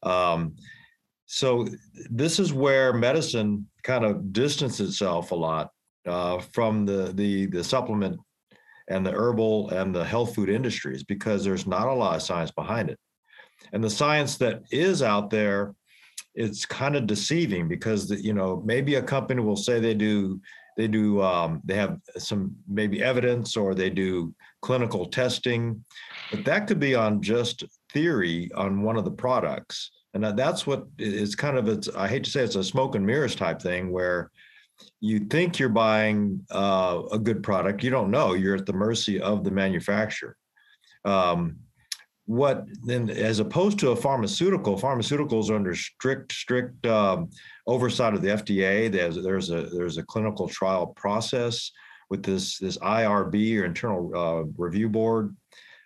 Um, 0.03 0.55
so 1.27 1.67
this 2.11 2.39
is 2.39 2.53
where 2.53 2.93
medicine 2.93 3.67
kind 3.83 4.05
of 4.05 4.33
distances 4.33 4.91
itself 4.91 5.33
a 5.33 5.35
lot 5.35 5.71
uh, 6.07 6.39
from 6.39 6.87
the 6.87 7.13
the 7.15 7.47
the 7.47 7.65
supplement 7.65 8.21
and 8.91 9.07
the 9.07 9.13
herbal 9.13 9.71
and 9.71 9.95
the 9.95 10.05
health 10.05 10.35
food 10.35 10.51
industries 10.51 11.03
because 11.03 11.45
there's 11.45 11.67
not 11.67 11.89
a 11.89 11.95
lot 11.95 12.17
of 12.17 12.23
science 12.23 12.51
behind 12.51 12.91
it. 12.91 12.99
And 13.73 13.83
the 13.83 13.91
science 13.91 14.37
that 14.39 14.63
is 14.71 15.03
out 15.03 15.31
there, 15.31 15.75
it's 16.35 16.67
kind 16.67 16.97
of 16.97 17.07
deceiving 17.07 17.69
because 17.69 18.09
the, 18.09 18.23
you 18.23 18.35
know 18.35 18.63
maybe 18.65 18.97
a 18.97 19.03
company 19.03 19.41
will 19.41 19.57
say 19.57 19.81
they 19.81 19.95
do 19.95 20.41
they 20.77 20.89
do 20.89 21.23
um, 21.23 21.61
they 21.65 21.75
have 21.75 21.99
some 22.19 22.55
maybe 22.69 23.03
evidence 23.03 23.57
or 23.57 23.75
they 23.75 23.91
do 23.91 24.35
clinical 24.63 25.07
testing, 25.07 25.85
but 26.31 26.45
that 26.45 26.67
could 26.67 26.81
be 26.81 26.95
on 26.95 27.23
just 27.23 27.65
theory 27.93 28.51
on 28.55 28.83
one 28.83 28.97
of 28.97 29.05
the 29.05 29.11
products 29.11 29.91
and 30.15 30.25
that's 30.37 30.67
what 30.67 30.87
is 30.99 31.35
kind 31.35 31.57
of 31.57 31.69
it's 31.69 31.89
i 31.97 32.09
hate 32.09 32.25
to 32.25 32.31
say 32.31 32.43
it's 32.43 32.57
a 32.57 32.65
smoke 32.65 32.95
and 32.95 33.07
mirrors 33.07 33.35
type 33.35 33.61
thing 33.61 33.91
where 33.91 34.31
you 35.01 35.21
think 35.21 35.59
you're 35.59 35.69
buying 35.69 36.45
uh, 36.51 37.03
a 37.13 37.19
good 37.19 37.43
product 37.43 37.83
you 37.83 37.91
don't 37.91 38.11
know 38.11 38.35
you're 38.35 38.57
at 38.57 38.67
the 38.67 38.73
mercy 38.73 39.21
of 39.21 39.45
the 39.45 39.51
manufacturer 39.51 40.37
um, 41.05 41.57
what 42.27 42.65
then 42.85 43.11
as 43.11 43.41
opposed 43.41 43.79
to 43.79 43.91
a 43.91 43.97
pharmaceutical 43.97 44.79
pharmaceuticals 44.79 45.51
are 45.51 45.57
under 45.57 45.75
strict 45.75 46.33
strict 46.33 46.87
um, 46.87 47.31
oversight 47.67 48.15
of 48.15 48.23
the 48.23 48.29
fda 48.29 48.91
there's, 48.91 49.23
there's 49.23 49.51
a 49.51 49.63
there's 49.73 49.99
a 49.99 50.03
clinical 50.05 50.49
trial 50.49 50.89
process 50.89 51.71
with 52.09 52.23
this 52.23 52.59
this 52.59 52.79
irb 52.79 53.59
or 53.59 53.65
internal 53.65 54.11
uh, 54.17 54.45
review 54.57 54.89
board 54.89 55.35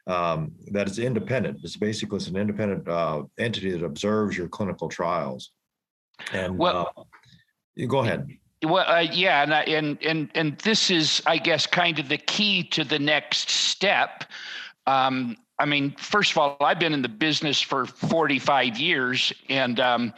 um, 0.07 0.53
that 0.71 0.89
is 0.89 0.99
independent. 0.99 1.61
It's 1.63 1.77
basically 1.77 2.17
it's 2.17 2.29
an 2.29 2.37
independent 2.37 2.89
uh, 2.89 3.23
entity 3.39 3.71
that 3.71 3.85
observes 3.85 4.37
your 4.37 4.49
clinical 4.49 4.89
trials. 4.89 5.53
And 6.33 6.59
well, 6.59 6.93
uh, 6.97 7.03
you 7.75 7.89
go 7.89 8.01
ahead. 8.01 8.29
Well, 8.65 8.85
uh, 8.89 9.01
yeah, 9.01 9.43
and, 9.43 9.53
and 9.53 9.99
and 10.03 10.31
and 10.35 10.59
this 10.59 10.91
is, 10.91 11.23
I 11.27 11.39
guess, 11.39 11.67
kind 11.67 11.99
of 11.99 12.09
the 12.09 12.19
key 12.19 12.65
to 12.71 12.85
the 12.85 12.99
next 12.99 13.51
step. 13.51 14.25
Um, 14.87 15.37
I 15.59 15.67
mean, 15.67 15.95
first 15.97 16.33
of 16.33 16.39
all, 16.39 16.57
I've 16.61 16.79
been 16.79 16.93
in 16.93 17.03
the 17.03 17.09
business 17.09 17.61
for 17.61 17.87
45 17.87 18.79
years, 18.79 19.33
and 19.49 19.79
um, 19.81 20.15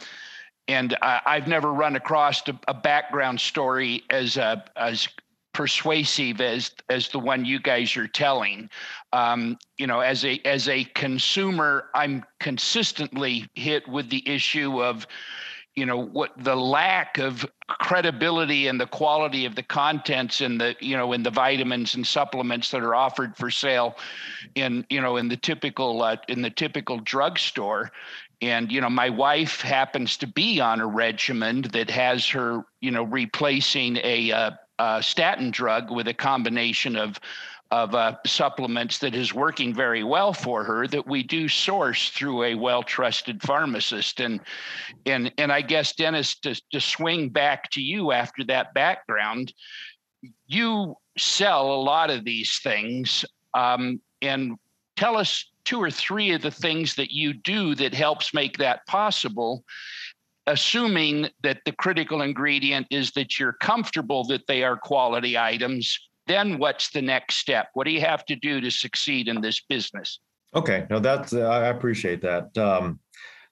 and 0.67 0.97
I, 1.01 1.35
have 1.35 1.47
never 1.47 1.73
run 1.73 1.95
across 1.95 2.47
a, 2.47 2.59
a 2.67 2.73
background 2.73 3.39
story 3.39 4.03
as 4.09 4.37
a, 4.37 4.65
as 4.75 5.07
persuasive 5.53 6.39
as 6.39 6.71
as 6.89 7.09
the 7.09 7.17
one 7.19 7.43
you 7.43 7.59
guys 7.59 7.97
are 7.97 8.07
telling. 8.07 8.69
Um, 9.13 9.57
you 9.77 9.87
know, 9.87 10.01
as 10.01 10.23
a 10.23 10.39
as 10.45 10.67
a 10.69 10.83
consumer, 10.83 11.85
I'm 11.95 12.23
consistently 12.39 13.49
hit 13.55 13.87
with 13.87 14.09
the 14.09 14.27
issue 14.29 14.83
of 14.83 15.07
you 15.77 15.85
know 15.85 16.05
what 16.05 16.31
the 16.43 16.55
lack 16.55 17.19
of 17.19 17.45
credibility 17.67 18.65
and 18.67 18.81
the 18.81 18.87
quality 18.87 19.45
of 19.45 19.53
the 19.53 19.61
contents 19.61 20.41
in 20.41 20.57
the 20.57 20.75
you 20.79 20.97
know 20.97 21.13
in 21.13 21.21
the 21.21 21.29
vitamins 21.29 21.93
and 21.93 22.05
supplements 22.05 22.71
that 22.71 22.81
are 22.81 22.95
offered 22.95 23.37
for 23.37 23.51
sale 23.51 23.95
in 24.55 24.83
you 24.89 24.99
know 24.99 25.17
in 25.17 25.29
the 25.29 25.37
typical 25.37 26.01
uh, 26.01 26.17
in 26.27 26.41
the 26.41 26.49
typical 26.49 26.99
drugstore. 26.99 27.91
And 28.41 28.71
you 28.71 28.81
know 28.81 28.89
my 28.89 29.09
wife 29.09 29.61
happens 29.61 30.17
to 30.17 30.27
be 30.27 30.59
on 30.59 30.81
a 30.81 30.87
regimen 30.87 31.61
that 31.73 31.91
has 31.91 32.27
her 32.29 32.65
you 32.81 32.89
know 32.89 33.03
replacing 33.03 33.97
a 33.97 34.31
uh, 34.79 35.01
statin 35.01 35.51
drug 35.51 35.91
with 35.91 36.07
a 36.07 36.13
combination 36.13 36.95
of 36.95 37.19
of 37.71 37.95
uh, 37.95 38.15
supplements 38.25 38.99
that 38.99 39.15
is 39.15 39.33
working 39.33 39.73
very 39.73 40.03
well 40.03 40.33
for 40.33 40.63
her 40.63 40.87
that 40.87 41.05
we 41.05 41.23
do 41.23 41.47
source 41.47 42.09
through 42.09 42.43
a 42.43 42.55
well-trusted 42.55 43.41
pharmacist. 43.41 44.19
And 44.19 44.39
and 45.05 45.31
and 45.37 45.51
I 45.51 45.61
guess 45.61 45.95
Dennis 45.95 46.37
to, 46.39 46.59
to 46.71 46.79
swing 46.79 47.29
back 47.29 47.69
to 47.71 47.81
you 47.81 48.11
after 48.11 48.43
that 48.45 48.73
background 48.73 49.53
you 50.47 50.95
sell 51.17 51.73
a 51.73 51.81
lot 51.81 52.09
of 52.09 52.23
these 52.23 52.59
things 52.63 53.25
um, 53.53 54.01
and 54.21 54.57
tell 54.95 55.17
us 55.17 55.51
two 55.63 55.81
or 55.81 55.91
three 55.91 56.31
of 56.31 56.41
the 56.41 56.51
things 56.51 56.95
that 56.95 57.11
you 57.11 57.33
do 57.33 57.75
that 57.75 57.93
helps 57.93 58.33
make 58.33 58.57
that 58.57 58.85
possible 58.87 59.63
assuming 60.47 61.27
that 61.43 61.59
the 61.65 61.73
critical 61.73 62.21
ingredient 62.21 62.87
is 62.89 63.11
that 63.11 63.37
you're 63.37 63.53
comfortable 63.53 64.23
that 64.23 64.47
they 64.47 64.63
are 64.63 64.77
quality 64.77 65.37
items, 65.37 65.99
then 66.27 66.57
what's 66.57 66.89
the 66.91 67.01
next 67.01 67.35
step? 67.37 67.69
What 67.73 67.85
do 67.85 67.91
you 67.91 68.01
have 68.01 68.25
to 68.25 68.35
do 68.35 68.61
to 68.61 68.71
succeed 68.71 69.27
in 69.27 69.41
this 69.41 69.61
business? 69.67 70.19
Okay, 70.55 70.85
no, 70.89 70.99
that's 70.99 71.33
uh, 71.33 71.41
I 71.41 71.67
appreciate 71.67 72.21
that. 72.21 72.57
Um, 72.57 72.99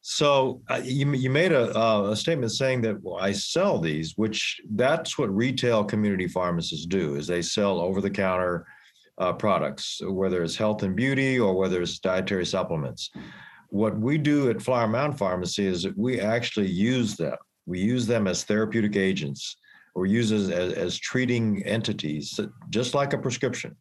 so 0.02 0.62
uh, 0.70 0.82
you 0.84 1.12
you 1.14 1.30
made 1.30 1.52
a, 1.52 1.78
uh, 1.78 2.12
a 2.12 2.16
statement 2.16 2.52
saying 2.52 2.82
that 2.82 3.02
well, 3.02 3.18
I 3.20 3.32
sell 3.32 3.80
these, 3.80 4.14
which 4.16 4.60
that's 4.72 5.18
what 5.18 5.36
retail 5.36 5.84
community 5.84 6.28
pharmacists 6.28 6.86
do 6.86 7.16
is 7.16 7.28
they 7.28 7.42
sell 7.42 7.80
over 7.80 8.02
the 8.02 8.10
counter 8.10 8.66
uh, 9.18 9.34
products, 9.34 10.02
whether 10.04 10.44
it's 10.44 10.56
health 10.56 10.84
and 10.84 10.96
beauty 10.96 11.40
or 11.40 11.56
whether 11.56 11.82
it's 11.82 12.00
dietary 12.00 12.46
supplements 12.46 13.12
what 13.76 13.98
we 14.00 14.18
do 14.18 14.50
at 14.50 14.62
Flower 14.62 14.88
Mound 14.88 15.18
Pharmacy 15.18 15.66
is 15.66 15.84
that 15.84 15.98
we 15.98 16.22
actually 16.22 16.70
use 16.70 17.18
them. 17.18 17.36
We 17.66 17.80
use 17.80 18.08
them 18.08 18.26
as 18.26 18.44
therapeutic 18.44 18.96
agents 18.96 19.58
or 19.96 20.06
uses 20.06 20.50
as, 20.50 20.74
as, 20.74 20.98
treating 20.98 21.64
entities, 21.64 22.40
just 22.70 22.94
like 22.94 23.14
a 23.14 23.18
prescription. 23.18 23.76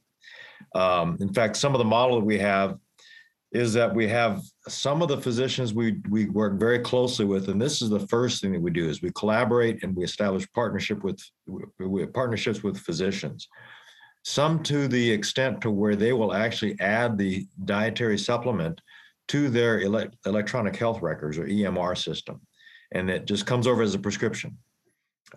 Um, 0.75 1.19
in 1.21 1.35
fact, 1.35 1.57
some 1.57 1.75
of 1.75 1.79
the 1.79 1.85
model 1.85 2.21
that 2.21 2.25
we 2.25 2.39
have 2.39 2.79
is 3.53 3.73
that 3.73 3.95
we 3.95 4.09
have 4.09 4.43
some 4.69 5.03
of 5.03 5.09
the 5.09 5.21
physicians 5.21 5.75
we 5.75 6.01
we 6.09 6.27
work 6.27 6.59
very 6.59 6.79
closely 6.81 7.25
with, 7.25 7.49
and 7.49 7.61
this 7.61 7.83
is 7.83 7.91
the 7.91 8.07
first 8.09 8.41
thing 8.41 8.53
that 8.53 8.61
we 8.61 8.71
do 8.71 8.89
is 8.89 9.03
we 9.03 9.13
collaborate 9.13 9.83
and 9.83 9.95
we 9.95 10.05
establish 10.05 10.47
partnership 10.53 11.05
with 11.05 11.21
we 11.79 12.07
partnerships 12.07 12.63
with 12.63 12.79
physicians. 12.79 13.49
Some 14.25 14.63
to 14.65 14.89
the 14.89 15.11
extent 15.11 15.61
to 15.61 15.71
where 15.71 15.97
they 15.97 16.13
will 16.13 16.33
actually 16.33 16.81
add 16.81 17.19
the 17.19 17.47
dietary 17.65 18.19
supplement 18.19 18.81
to 19.29 19.49
their 19.51 19.83
ele- 19.83 20.11
electronic 20.27 20.77
health 20.77 21.03
records 21.03 21.39
or 21.39 21.45
EMR 21.47 21.97
system, 21.97 22.41
and 22.93 23.11
it 23.11 23.27
just 23.27 23.47
comes 23.47 23.67
over 23.67 23.83
as 23.83 23.95
a 23.95 23.99
prescription. 23.99 24.57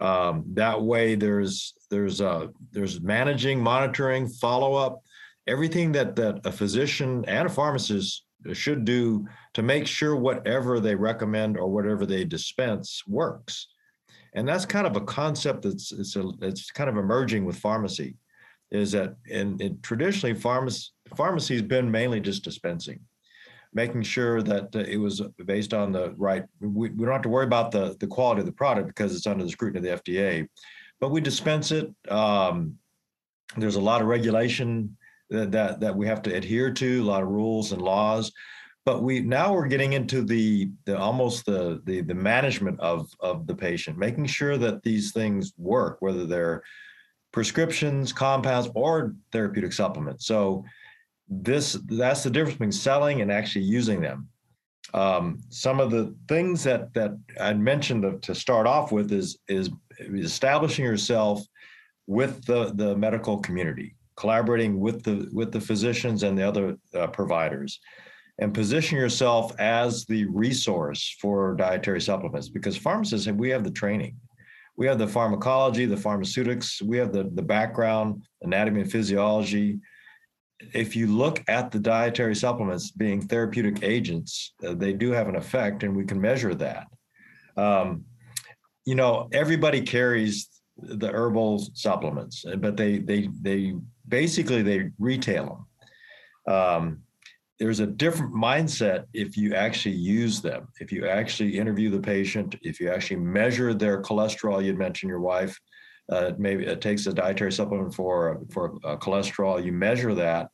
Um, 0.02 0.44
that 0.54 0.82
way, 0.82 1.16
there's 1.16 1.74
there's 1.90 2.22
uh, 2.22 2.48
there's 2.72 3.02
managing, 3.02 3.62
monitoring, 3.62 4.28
follow 4.28 4.74
up, 4.76 5.02
everything 5.48 5.92
that 5.94 6.16
that 6.16 6.46
a 6.46 6.52
physician 6.52 7.26
and 7.28 7.48
a 7.48 7.52
pharmacist 7.52 8.24
should 8.54 8.86
do 8.86 9.28
to 9.54 9.62
make 9.62 9.88
sure 9.88 10.16
whatever 10.16 10.80
they 10.80 10.96
recommend 10.96 11.58
or 11.58 11.68
whatever 11.68 12.06
they 12.06 12.24
dispense 12.24 13.02
works. 13.08 13.68
And 14.34 14.48
that's 14.48 14.66
kind 14.66 14.86
of 14.86 14.96
a 14.96 15.02
concept 15.02 15.64
that's 15.64 15.92
it's 15.92 16.16
a, 16.16 16.30
it's 16.42 16.72
kind 16.72 16.90
of 16.90 16.98
emerging 16.98 17.46
with 17.46 17.58
pharmacy 17.58 18.16
is 18.72 18.92
that 18.92 19.16
in 19.28 19.80
traditionally 19.82 20.36
pharmacy 20.36 21.54
has 21.54 21.62
been 21.62 21.90
mainly 21.90 22.20
just 22.20 22.44
dispensing, 22.44 23.00
making 23.74 24.04
sure 24.04 24.42
that 24.42 24.76
it 24.76 24.98
was 24.98 25.22
based 25.46 25.74
on 25.74 25.92
the 25.92 26.14
right. 26.18 26.44
We, 26.60 26.90
we 26.90 27.06
don't 27.06 27.14
have 27.14 27.22
to 27.24 27.30
worry 27.30 27.46
about 27.46 27.72
the 27.72 27.96
the 28.00 28.08
quality 28.08 28.42
of 28.42 28.46
the 28.46 28.52
product 28.52 28.88
because 28.88 29.16
it's 29.16 29.28
under 29.28 29.44
the 29.44 29.50
scrutiny 29.50 29.90
of 29.90 30.04
the 30.04 30.12
FDA, 30.12 30.48
but 31.00 31.10
we 31.10 31.22
dispense 31.22 31.72
it. 31.72 31.94
Um, 32.10 32.78
there's 33.56 33.76
a 33.76 33.82
lot 33.82 34.02
of 34.02 34.08
regulation 34.08 34.98
that, 35.30 35.52
that 35.52 35.80
that 35.80 35.96
we 35.96 36.08
have 36.08 36.22
to 36.24 36.36
adhere 36.36 36.72
to, 36.74 37.02
a 37.02 37.06
lot 37.06 37.24
of 37.24 37.30
rules 37.30 37.72
and 37.72 37.82
laws. 37.82 38.32
But 38.86 39.04
we 39.04 39.20
now 39.20 39.54
we're 39.54 39.68
getting 39.68 39.94
into 39.94 40.22
the 40.22 40.72
the 40.86 40.98
almost 40.98 41.46
the 41.46 41.82
the 41.86 42.02
the 42.02 42.16
management 42.16 42.80
of 42.80 43.10
of 43.20 43.46
the 43.46 43.56
patient, 43.56 43.98
making 43.98 44.28
sure 44.28 44.58
that 44.58 44.84
these 44.84 45.12
things 45.12 45.54
work, 45.58 45.98
whether 46.00 46.26
they're 46.26 46.64
prescriptions, 47.34 48.14
compounds, 48.14 48.70
or 48.74 49.14
therapeutic 49.32 49.74
supplements. 49.74 50.26
So 50.26 50.64
this 51.30 51.78
that's 51.88 52.24
the 52.24 52.30
difference 52.30 52.56
between 52.56 52.72
selling 52.72 53.22
and 53.22 53.32
actually 53.32 53.66
using 53.66 54.02
them. 54.02 54.30
Um, 54.94 55.42
some 55.50 55.80
of 55.80 55.92
the 55.92 56.16
things 56.28 56.64
that 56.64 56.94
that 56.94 57.18
I 57.40 57.54
mentioned 57.54 58.04
to, 58.04 58.20
to 58.20 58.36
start 58.36 58.68
off 58.68 58.92
with 58.92 59.12
is 59.12 59.38
is 59.48 59.70
establishing 60.00 60.86
yourself 60.86 61.46
with 62.08 62.46
the 62.46 62.72
the 62.76 62.96
medical 62.96 63.40
community, 63.40 63.96
collaborating 64.16 64.80
with 64.80 65.04
the 65.04 65.30
with 65.34 65.52
the 65.52 65.62
physicians 65.62 66.24
and 66.24 66.38
the 66.38 66.48
other 66.48 66.78
uh, 66.96 67.08
providers, 67.08 67.80
and 68.40 68.54
position 68.54 68.98
yourself 68.98 69.54
as 69.60 70.06
the 70.06 70.26
resource 70.26 71.18
for 71.20 71.56
dietary 71.56 72.00
supplements 72.00 72.48
because 72.48 72.78
pharmacists 72.78 73.28
we 73.28 73.50
have 73.50 73.66
the 73.66 73.72
training 73.72 74.16
we 74.78 74.86
have 74.86 75.00
the 75.00 75.08
pharmacology, 75.08 75.86
the 75.86 75.98
pharmaceutics, 75.98 76.82
we 76.82 76.98
have 76.98 77.12
the, 77.12 77.30
the 77.34 77.42
background, 77.42 78.24
anatomy 78.44 78.82
and 78.82 78.92
physiology. 78.92 79.80
If 80.74 80.96
you 80.96 81.08
look 81.08 81.44
at 81.48 81.72
the 81.72 81.80
dietary 81.80 82.36
supplements 82.36 82.92
being 82.92 83.22
therapeutic 83.22 83.84
agents, 83.84 84.54
uh, 84.66 84.74
they 84.74 84.94
do 84.94 85.12
have 85.12 85.28
an 85.28 85.36
effect, 85.36 85.84
and 85.84 85.96
we 85.96 86.06
can 86.06 86.20
measure 86.20 86.56
that. 86.56 86.88
Um, 87.56 88.06
you 88.86 88.96
know, 88.96 89.30
everybody 89.34 89.82
carries 89.82 90.50
the 90.78 91.12
herbal 91.12 91.68
supplements, 91.74 92.46
but 92.58 92.78
they 92.78 93.00
they 93.00 93.30
they 93.42 93.76
basically 94.08 94.62
they 94.62 94.90
retail 95.00 95.68
them. 96.46 96.56
Um, 96.56 97.02
there's 97.60 97.80
a 97.80 97.88
different 97.88 98.34
mindset 98.34 99.06
if 99.14 99.36
you 99.36 99.56
actually 99.56 99.96
use 99.96 100.42
them, 100.42 100.68
if 100.80 100.92
you 100.92 101.08
actually 101.08 101.58
interview 101.58 101.90
the 101.90 102.00
patient, 102.00 102.56
if 102.62 102.80
you 102.80 102.90
actually 102.90 103.18
measure 103.18 103.74
their 103.74 104.02
cholesterol. 104.02 104.64
You'd 104.64 104.78
mentioned 104.78 105.10
your 105.10 105.20
wife. 105.20 105.60
Uh, 106.10 106.32
maybe 106.38 106.66
it 106.66 106.82
takes 106.82 107.06
a 107.06 107.14
dietary 107.14 107.52
supplement 107.52 107.94
for 107.94 108.40
for 108.50 108.76
uh, 108.84 108.98
cholesterol. 108.98 109.64
You 109.64 109.72
measure 109.72 110.14
that. 110.16 110.50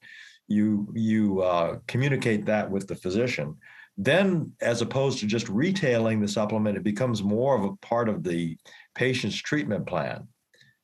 You 0.48 0.92
you 0.94 1.42
uh, 1.42 1.78
communicate 1.88 2.46
that 2.46 2.70
with 2.70 2.88
the 2.88 2.96
physician. 2.96 3.58
Then, 3.96 4.52
as 4.62 4.82
opposed 4.82 5.20
to 5.20 5.28
just 5.28 5.48
retailing 5.50 6.20
the 6.20 6.28
supplement, 6.28 6.78
it 6.78 6.84
becomes 6.84 7.22
more 7.22 7.56
of 7.56 7.64
a 7.64 7.76
part 7.78 8.10
of 8.10 8.24
the 8.24 8.58
patient's 8.96 9.38
treatment 9.38 9.86
plan. 9.86 10.28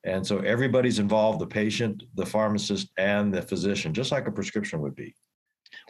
And 0.04 0.26
so 0.26 0.40
everybody's 0.40 1.00
involved: 1.00 1.40
the 1.40 1.48
patient, 1.48 2.04
the 2.16 2.26
pharmacist, 2.26 2.92
and 2.98 3.34
the 3.34 3.42
physician, 3.42 3.94
just 3.94 4.12
like 4.12 4.28
a 4.28 4.32
prescription 4.32 4.82
would 4.82 4.96
be. 4.96 5.16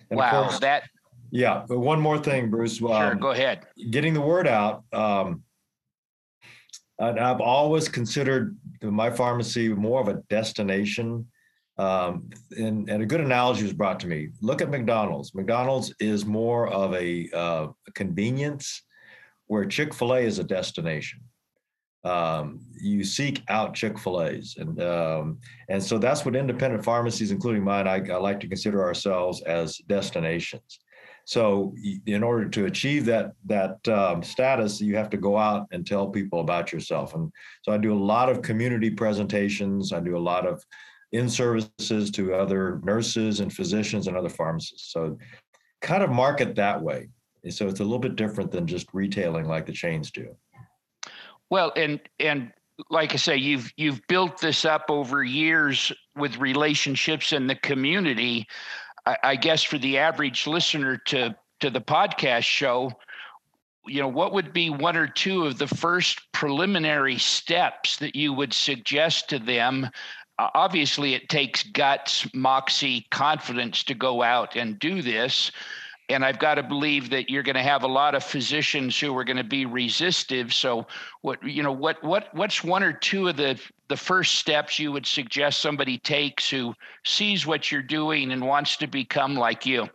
And 0.09 0.17
wow, 0.17 0.43
course, 0.43 0.59
that. 0.59 0.83
Yeah, 1.31 1.63
but 1.67 1.79
one 1.79 1.99
more 1.99 2.17
thing, 2.17 2.49
Bruce. 2.49 2.81
Um, 2.81 2.87
sure, 2.87 3.15
go 3.15 3.31
ahead. 3.31 3.67
Getting 3.91 4.13
the 4.13 4.21
word 4.21 4.47
out. 4.47 4.83
Um, 4.93 5.43
I've 6.99 7.39
always 7.39 7.87
considered 7.87 8.57
my 8.81 9.09
pharmacy 9.09 9.69
more 9.69 10.01
of 10.01 10.07
a 10.07 10.21
destination. 10.29 11.27
Um, 11.77 12.29
and, 12.57 12.89
and, 12.89 13.01
a 13.01 13.05
good 13.05 13.21
analogy 13.21 13.63
was 13.63 13.71
brought 13.71 14.01
to 14.01 14.07
me. 14.07 14.31
Look 14.41 14.61
at 14.61 14.69
McDonald's. 14.69 15.33
McDonald's 15.33 15.93
is 16.01 16.25
more 16.25 16.67
of 16.67 16.93
a, 16.93 17.29
uh, 17.33 17.67
a 17.87 17.91
convenience, 17.93 18.83
where 19.47 19.63
Chick 19.63 19.93
fil 19.93 20.13
A 20.13 20.19
is 20.19 20.39
a 20.39 20.43
destination 20.43 21.21
um, 22.03 22.61
you 22.79 23.03
seek 23.03 23.43
out 23.49 23.73
Chick-fil-A's. 23.73 24.55
And, 24.57 24.81
um, 24.81 25.39
and 25.67 25.83
so 25.83 25.97
that's 25.97 26.23
what 26.23 26.35
independent 26.35 26.83
pharmacies, 26.83 27.31
including 27.31 27.63
mine, 27.63 27.87
I, 27.87 27.97
I, 27.97 28.17
like 28.17 28.39
to 28.41 28.47
consider 28.47 28.83
ourselves 28.83 29.41
as 29.43 29.77
destinations. 29.87 30.79
So 31.29 31.75
in 32.07 32.23
order 32.23 32.49
to 32.49 32.65
achieve 32.65 33.05
that, 33.05 33.33
that 33.45 33.87
um, 33.87 34.23
status, 34.23 34.81
you 34.81 34.95
have 34.95 35.11
to 35.11 35.17
go 35.17 35.37
out 35.37 35.67
and 35.71 35.85
tell 35.85 36.09
people 36.09 36.39
about 36.39 36.73
yourself. 36.73 37.13
And 37.13 37.31
so 37.61 37.71
I 37.71 37.77
do 37.77 37.93
a 37.93 38.05
lot 38.13 38.29
of 38.29 38.41
community 38.41 38.89
presentations. 38.89 39.93
I 39.93 39.99
do 39.99 40.17
a 40.17 40.25
lot 40.33 40.47
of 40.47 40.65
in-services 41.11 42.09
to 42.09 42.33
other 42.33 42.81
nurses 42.83 43.41
and 43.41 43.53
physicians 43.53 44.07
and 44.07 44.17
other 44.17 44.27
pharmacists. 44.27 44.91
So 44.91 45.19
kind 45.81 46.01
of 46.01 46.09
market 46.09 46.55
that 46.55 46.81
way. 46.81 47.09
So 47.47 47.67
it's 47.67 47.79
a 47.79 47.83
little 47.83 47.99
bit 47.99 48.15
different 48.15 48.49
than 48.49 48.65
just 48.65 48.87
retailing 48.91 49.47
like 49.47 49.67
the 49.67 49.71
chains 49.71 50.09
do. 50.09 50.35
Well, 51.51 51.71
and 51.75 51.99
and 52.19 52.51
like 52.89 53.13
I 53.13 53.17
say, 53.17 53.37
you've 53.37 53.71
you've 53.77 54.01
built 54.07 54.41
this 54.41 54.65
up 54.65 54.85
over 54.89 55.23
years 55.23 55.91
with 56.15 56.37
relationships 56.37 57.33
in 57.33 57.45
the 57.45 57.55
community. 57.55 58.47
I, 59.09 59.17
I 59.23 59.35
guess 59.35 59.63
for 59.63 59.79
the 59.79 59.97
average 59.97 60.45
listener 60.45 60.97
to 61.07 61.35
to 61.61 61.69
the 61.69 61.81
podcast 61.81 62.43
show, 62.43 62.91
you 63.85 64.01
know, 64.01 64.07
what 64.07 64.33
would 64.33 64.53
be 64.53 64.69
one 64.69 64.95
or 64.95 65.07
two 65.07 65.45
of 65.45 65.57
the 65.57 65.67
first 65.67 66.31
preliminary 66.31 67.17
steps 67.17 67.97
that 67.97 68.15
you 68.15 68.31
would 68.33 68.53
suggest 68.53 69.29
to 69.29 69.39
them? 69.39 69.89
Uh, 70.37 70.49
obviously, 70.53 71.15
it 71.15 71.27
takes 71.27 71.63
guts, 71.63 72.27
moxie, 72.33 73.07
confidence 73.11 73.83
to 73.83 73.93
go 73.93 74.21
out 74.21 74.55
and 74.55 74.79
do 74.79 75.01
this 75.01 75.51
and 76.09 76.25
I've 76.25 76.39
got 76.39 76.55
to 76.55 76.63
believe 76.63 77.09
that 77.11 77.29
you're 77.29 77.43
going 77.43 77.55
to 77.55 77.61
have 77.61 77.83
a 77.83 77.87
lot 77.87 78.15
of 78.15 78.23
physicians 78.23 78.99
who 78.99 79.15
are 79.17 79.23
going 79.23 79.37
to 79.37 79.43
be 79.43 79.65
resistive. 79.65 80.53
So, 80.53 80.87
what 81.21 81.41
you 81.43 81.63
know, 81.63 81.71
what 81.71 82.03
what 82.03 82.33
what's 82.33 82.63
one 82.63 82.83
or 82.83 82.93
two 82.93 83.27
of 83.27 83.37
the 83.37 83.59
the 83.87 83.97
first 83.97 84.35
steps 84.35 84.79
you 84.79 84.91
would 84.91 85.05
suggest 85.05 85.61
somebody 85.61 85.97
takes 85.97 86.49
who 86.49 86.73
sees 87.05 87.45
what 87.45 87.71
you're 87.71 87.81
doing 87.81 88.31
and 88.31 88.45
wants 88.45 88.77
to 88.77 88.87
become 88.87 89.35
like 89.35 89.65
you? 89.65 89.87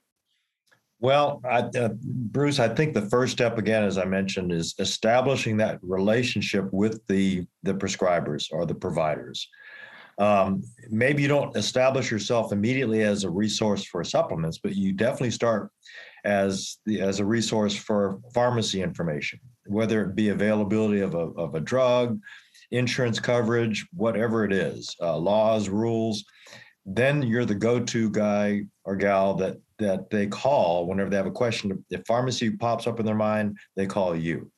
Well, 1.00 1.42
I, 1.44 1.59
uh, 1.59 1.90
Bruce, 2.00 2.59
I 2.59 2.68
think 2.68 2.94
the 2.94 3.09
first 3.11 3.33
step, 3.33 3.59
again, 3.59 3.85
as 3.85 3.98
I 3.98 4.05
mentioned, 4.05 4.53
is 4.53 4.74
establishing 4.79 5.57
that 5.59 5.79
relationship 5.83 6.72
with 6.72 7.07
the 7.09 7.46
the 7.62 7.74
prescribers 7.74 8.46
or 8.53 8.64
the 8.64 8.74
providers. 8.74 9.48
Um, 10.18 10.62
maybe 10.90 11.22
you 11.22 11.29
don't 11.29 11.57
establish 11.57 12.11
yourself 12.11 12.53
immediately 12.53 13.03
as 13.03 13.24
a 13.24 13.31
resource 13.31 13.85
for 13.85 14.05
supplements, 14.05 14.59
but 14.59 14.77
you 14.77 14.92
definitely 14.92 15.33
start 15.33 15.70
as 16.24 16.79
the, 16.87 17.00
as 17.00 17.20
a 17.20 17.24
resource 17.24 17.74
for 17.74 18.20
pharmacy 18.33 18.83
information, 18.83 19.40
whether 19.66 20.03
it 20.03 20.14
be 20.14 20.29
availability 20.29 21.00
of 21.00 21.14
a, 21.14 21.18
of 21.18 21.55
a 21.55 21.61
drug, 21.61 22.18
insurance 22.70 23.20
coverage, 23.20 23.87
whatever 23.92 24.44
it 24.44 24.53
is, 24.53 24.94
uh, 25.00 25.16
laws, 25.16 25.68
rules. 25.68 26.24
Then 26.87 27.22
you're 27.22 27.44
the 27.44 27.55
go-to 27.55 28.11
guy 28.11 28.64
or 28.85 28.96
gal 28.96 29.35
that 29.35 29.59
that 29.79 30.09
they 30.09 30.29
call 30.29 30.87
whenever 30.87 31.11
they 31.11 31.16
have 31.16 31.27
a 31.27 31.33
question. 31.33 31.85
If 31.90 32.07
pharmacy 32.07 32.50
pops 32.50 32.87
up 32.87 33.00
in 33.00 33.07
their 33.07 33.16
mind, 33.16 33.59
they 33.74 33.87
call 33.87 34.14
you. 34.14 34.50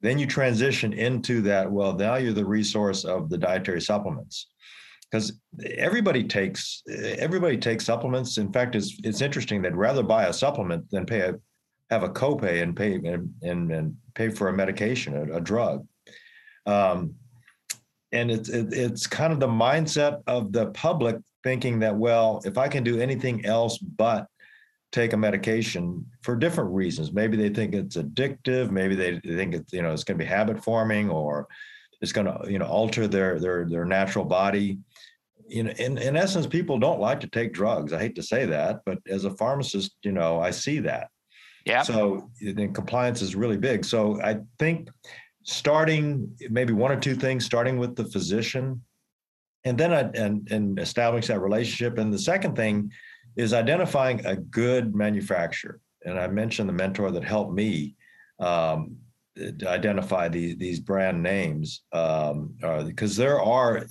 Then 0.00 0.18
you 0.18 0.26
transition 0.26 0.94
into 0.94 1.42
that. 1.42 1.70
Well, 1.70 1.92
now 1.92 2.14
you're 2.14 2.32
the 2.32 2.44
resource 2.44 3.04
of 3.04 3.28
the 3.28 3.36
dietary 3.36 3.82
supplements 3.82 4.46
because 5.10 5.32
everybody 5.76 6.24
takes 6.24 6.82
everybody 6.88 7.56
takes 7.56 7.84
supplements. 7.84 8.38
In 8.38 8.52
fact, 8.52 8.76
it's 8.76 8.96
it's 9.02 9.20
interesting. 9.20 9.62
They'd 9.62 9.76
rather 9.76 10.02
buy 10.02 10.24
a 10.24 10.32
supplement 10.32 10.90
than 10.90 11.06
pay 11.06 11.20
a 11.20 11.34
have 11.90 12.02
a 12.02 12.08
copay 12.08 12.62
and 12.62 12.76
pay 12.76 12.94
and 12.94 13.34
and, 13.42 13.72
and 13.72 13.96
pay 14.14 14.28
for 14.28 14.48
a 14.48 14.52
medication, 14.52 15.16
a, 15.16 15.36
a 15.36 15.40
drug. 15.40 15.86
Um, 16.66 17.14
and 18.12 18.30
it's 18.30 18.48
it, 18.48 18.72
it's 18.72 19.06
kind 19.06 19.32
of 19.32 19.40
the 19.40 19.48
mindset 19.48 20.22
of 20.26 20.52
the 20.52 20.66
public 20.66 21.16
thinking 21.42 21.78
that 21.80 21.96
well, 21.96 22.40
if 22.44 22.58
I 22.58 22.68
can 22.68 22.84
do 22.84 23.00
anything 23.00 23.44
else 23.46 23.78
but 23.78 24.26
take 24.92 25.12
a 25.12 25.16
medication 25.16 26.04
for 26.22 26.36
different 26.36 26.70
reasons, 26.72 27.12
maybe 27.12 27.36
they 27.36 27.48
think 27.48 27.74
it's 27.74 27.96
addictive, 27.96 28.70
maybe 28.70 28.94
they 28.94 29.20
think 29.20 29.54
it's 29.54 29.72
you 29.72 29.82
know 29.82 29.92
it's 29.92 30.04
going 30.04 30.18
to 30.18 30.24
be 30.24 30.28
habit 30.28 30.62
forming 30.62 31.10
or 31.10 31.48
it's 32.00 32.12
going 32.12 32.26
to 32.26 32.50
you 32.50 32.58
know 32.58 32.66
alter 32.66 33.06
their 33.06 33.38
their 33.38 33.68
their 33.68 33.84
natural 33.84 34.24
body. 34.24 34.78
You 35.46 35.64
know 35.64 35.70
in, 35.72 35.98
in 35.98 36.16
essence 36.16 36.46
people 36.46 36.78
don't 36.78 37.00
like 37.00 37.20
to 37.20 37.26
take 37.26 37.52
drugs. 37.52 37.92
I 37.92 37.98
hate 37.98 38.14
to 38.16 38.22
say 38.22 38.46
that 38.46 38.80
but 38.86 38.98
as 39.08 39.24
a 39.24 39.36
pharmacist 39.36 39.96
you 40.02 40.12
know 40.12 40.40
i 40.40 40.50
see 40.50 40.78
that. 40.80 41.08
Yeah. 41.66 41.82
So 41.82 42.30
then 42.40 42.72
compliance 42.72 43.20
is 43.20 43.34
really 43.34 43.58
big. 43.58 43.84
So 43.84 44.20
i 44.22 44.38
think 44.58 44.88
starting 45.42 46.34
maybe 46.50 46.72
one 46.72 46.92
or 46.92 47.00
two 47.00 47.14
things 47.14 47.44
starting 47.44 47.78
with 47.78 47.96
the 47.96 48.04
physician 48.04 48.80
and 49.64 49.76
then 49.76 49.92
I, 49.92 50.00
and 50.14 50.50
and 50.50 50.78
establish 50.78 51.26
that 51.26 51.40
relationship. 51.40 51.98
And 51.98 52.12
the 52.12 52.18
second 52.18 52.56
thing 52.56 52.90
is 53.36 53.52
identifying 53.52 54.24
a 54.24 54.36
good 54.36 54.94
manufacturer. 54.94 55.80
And 56.04 56.18
i 56.18 56.26
mentioned 56.28 56.68
the 56.68 56.72
mentor 56.72 57.10
that 57.10 57.24
helped 57.24 57.52
me 57.52 57.96
um, 58.38 58.96
identify 59.38 60.28
these 60.28 60.56
these 60.56 60.80
brand 60.80 61.22
names 61.22 61.82
um, 61.92 62.54
uh, 62.62 62.82
because 62.82 63.16
there 63.16 63.40
are 63.40 63.86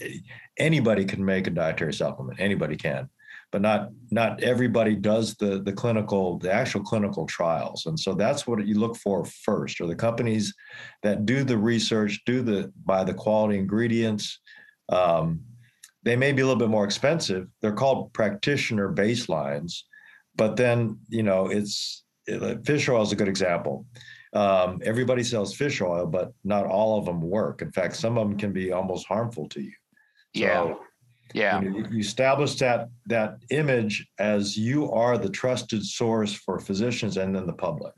anybody 0.58 1.06
can 1.06 1.24
make 1.24 1.48
a 1.48 1.52
dietary 1.52 1.94
supplement. 1.94 2.40
Anybody 2.40 2.76
can. 2.76 3.10
But 3.52 3.62
not 3.62 3.90
not 4.12 4.44
everybody 4.44 4.96
does 4.96 5.36
the 5.36 5.62
the 5.62 5.74
clinical 5.74 6.38
the 6.38 6.52
actual 6.52 6.82
clinical 6.82 7.26
trials. 7.26 7.86
And 7.86 8.00
so 8.00 8.14
that's 8.14 8.46
what 8.46 8.66
you 8.66 8.76
look 8.80 8.96
for 8.98 9.26
first. 9.26 9.82
Are 9.82 9.88
the 9.88 9.96
companies 9.96 10.54
that 11.04 11.26
do 11.26 11.44
the 11.44 11.58
research 11.58 12.22
do 12.26 12.42
the 12.42 12.72
by 12.86 13.04
the 13.04 13.14
quality 13.14 13.58
ingredients 13.58 14.40
um, 14.90 15.42
they 16.04 16.16
may 16.16 16.32
be 16.32 16.42
a 16.42 16.46
little 16.46 16.60
bit 16.60 16.70
more 16.70 16.86
expensive. 16.86 17.48
They're 17.62 17.74
called 17.74 18.14
practitioner 18.14 18.94
baselines. 18.94 19.84
But 20.36 20.56
then 20.56 21.00
you 21.10 21.24
know 21.24 21.48
it's 21.48 22.04
it, 22.28 22.66
fish 22.66 22.88
oil 22.88 23.02
is 23.02 23.12
a 23.12 23.16
good 23.16 23.28
example 23.28 23.86
um, 24.34 24.80
everybody 24.84 25.24
sells 25.24 25.56
fish 25.56 25.82
oil 25.82 26.06
but 26.06 26.32
not 26.44 26.66
all 26.66 27.00
of 27.00 27.06
them 27.06 27.22
work 27.22 27.62
in 27.62 27.72
fact 27.72 27.96
some 27.96 28.18
of 28.18 28.28
them 28.28 28.38
can 28.38 28.54
be 28.54 28.72
almost 28.72 29.08
harmful 29.08 29.48
to 29.50 29.62
you 29.62 29.74
so, 30.36 30.42
yeah 30.42 30.74
yeah. 31.34 31.62
You, 31.62 31.70
know, 31.70 31.90
you 31.90 32.00
establish 32.00 32.56
that 32.56 32.90
that 33.08 33.38
image 33.52 34.08
as 34.18 34.58
you 34.58 34.92
are 34.92 35.18
the 35.18 35.30
trusted 35.30 35.86
source 35.86 36.34
for 36.34 36.60
physicians 36.60 37.18
and 37.18 37.36
then 37.36 37.46
the 37.46 37.54
public. 37.54 37.94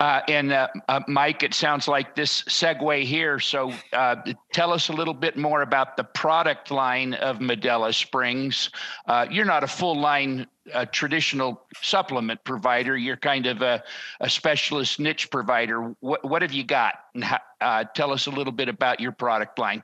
Uh, 0.00 0.20
and 0.28 0.52
uh, 0.52 0.68
uh, 0.88 1.00
Mike, 1.08 1.42
it 1.42 1.54
sounds 1.54 1.88
like 1.88 2.14
this 2.14 2.42
segue 2.42 3.04
here. 3.04 3.38
So 3.38 3.72
uh, 3.92 4.16
tell 4.52 4.72
us 4.72 4.88
a 4.88 4.92
little 4.92 5.14
bit 5.14 5.36
more 5.36 5.62
about 5.62 5.96
the 5.96 6.04
product 6.04 6.70
line 6.70 7.14
of 7.14 7.38
Medela 7.38 7.94
Springs. 7.94 8.70
Uh, 9.06 9.26
you're 9.30 9.44
not 9.44 9.64
a 9.64 9.68
full 9.68 9.98
line 9.98 10.46
uh, 10.74 10.84
traditional 10.86 11.66
supplement 11.82 12.42
provider. 12.44 12.96
You're 12.96 13.16
kind 13.16 13.46
of 13.46 13.62
a, 13.62 13.82
a 14.20 14.28
specialist 14.28 14.98
niche 14.98 15.30
provider. 15.30 15.94
What, 16.00 16.28
what 16.28 16.42
have 16.42 16.52
you 16.52 16.64
got? 16.64 16.94
And 17.14 17.24
how, 17.24 17.84
tell 17.94 18.12
us 18.12 18.26
a 18.26 18.30
little 18.30 18.52
bit 18.52 18.68
about 18.68 19.00
your 19.00 19.12
product 19.12 19.58
line. 19.58 19.82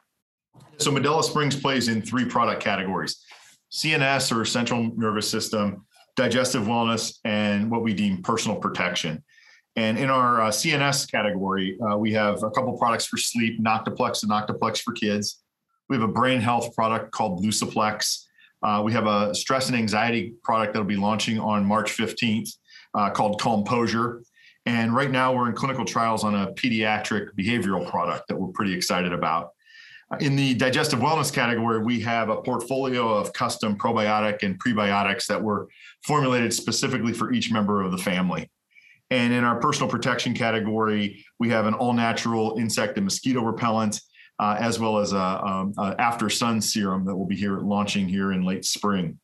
So 0.79 0.90
Medela 0.90 1.23
Springs 1.23 1.57
plays 1.59 1.88
in 1.88 2.03
three 2.03 2.25
product 2.25 2.62
categories 2.62 3.25
CNS 3.73 4.37
or 4.37 4.45
central 4.45 4.90
nervous 4.97 5.29
system, 5.29 5.87
digestive 6.14 6.64
wellness, 6.64 7.18
and 7.25 7.71
what 7.71 7.83
we 7.83 7.95
deem 7.95 8.23
personal 8.23 8.57
protection. 8.57 9.25
And 9.76 9.98
in 9.98 10.11
our 10.11 10.42
uh, 10.42 10.50
CNS 10.50 11.11
category, 11.11 11.78
uh, 11.80 11.96
we 11.96 12.12
have 12.12 12.42
a 12.42 12.50
couple 12.50 12.76
products 12.76 13.06
for 13.06 13.16
sleep, 13.16 13.62
Noctiplex 13.62 14.22
and 14.22 14.30
Noctiplex 14.30 14.82
for 14.82 14.92
kids. 14.92 15.42
We 15.88 15.96
have 15.96 16.08
a 16.08 16.12
brain 16.12 16.40
health 16.40 16.74
product 16.74 17.11
called 17.11 17.44
Luciplex. 17.44 18.24
Uh, 18.62 18.82
we 18.85 18.92
have 18.92 19.06
a 19.06 19.35
stress 19.35 19.68
and 19.68 19.76
anxiety 19.76 20.35
product 20.42 20.74
that'll 20.74 20.87
be 20.87 20.96
launching 20.96 21.40
on 21.40 21.64
March 21.64 21.96
15th 21.96 22.50
uh, 22.94 23.11
called 23.11 23.40
Composure. 23.40 24.22
And 24.66 24.94
right 24.94 25.11
now 25.11 25.35
we're 25.35 25.48
in 25.48 25.54
clinical 25.54 25.85
trials 25.85 26.22
on 26.22 26.35
a 26.35 26.52
pediatric 26.52 27.30
behavioral 27.38 27.88
product 27.90 28.28
that 28.28 28.37
we're 28.37 28.52
pretty 28.52 28.74
excited 28.74 29.12
about. 29.12 29.50
In 30.20 30.37
the 30.37 30.54
digestive 30.54 30.98
wellness 31.00 31.32
category, 31.32 31.82
we 31.82 31.98
have 32.00 32.28
a 32.28 32.37
portfolio 32.37 33.08
of 33.08 33.32
custom 33.32 33.76
probiotic 33.76 34.42
and 34.42 34.62
prebiotics 34.62 35.26
that 35.26 35.42
were 35.42 35.68
formulated 36.04 36.52
specifically 36.52 37.14
for 37.14 37.32
each 37.32 37.50
member 37.50 37.80
of 37.82 37.92
the 37.92 37.98
family. 37.98 38.50
And 39.12 39.35
in 39.35 39.44
our 39.44 39.61
personal 39.61 39.90
protection 39.90 40.33
category, 40.33 41.22
we 41.38 41.51
have 41.51 41.66
an 41.66 41.75
all 41.75 41.92
natural 41.92 42.57
insect 42.59 42.96
and 42.96 43.05
mosquito 43.05 43.42
repellent, 43.42 44.01
uh, 44.38 44.57
as 44.59 44.81
well 44.81 44.96
as 44.96 45.12
a, 45.12 45.16
a, 45.16 45.70
a, 45.77 45.94
after 45.98 46.31
sun 46.31 46.62
serum 46.62 47.05
that 47.05 47.14
will 47.14 47.27
be 47.27 47.37
here 47.37 47.59
launching 47.59 48.09
here 48.09 48.33
in 48.33 48.42
late 48.42 48.64
spring. 48.64 49.18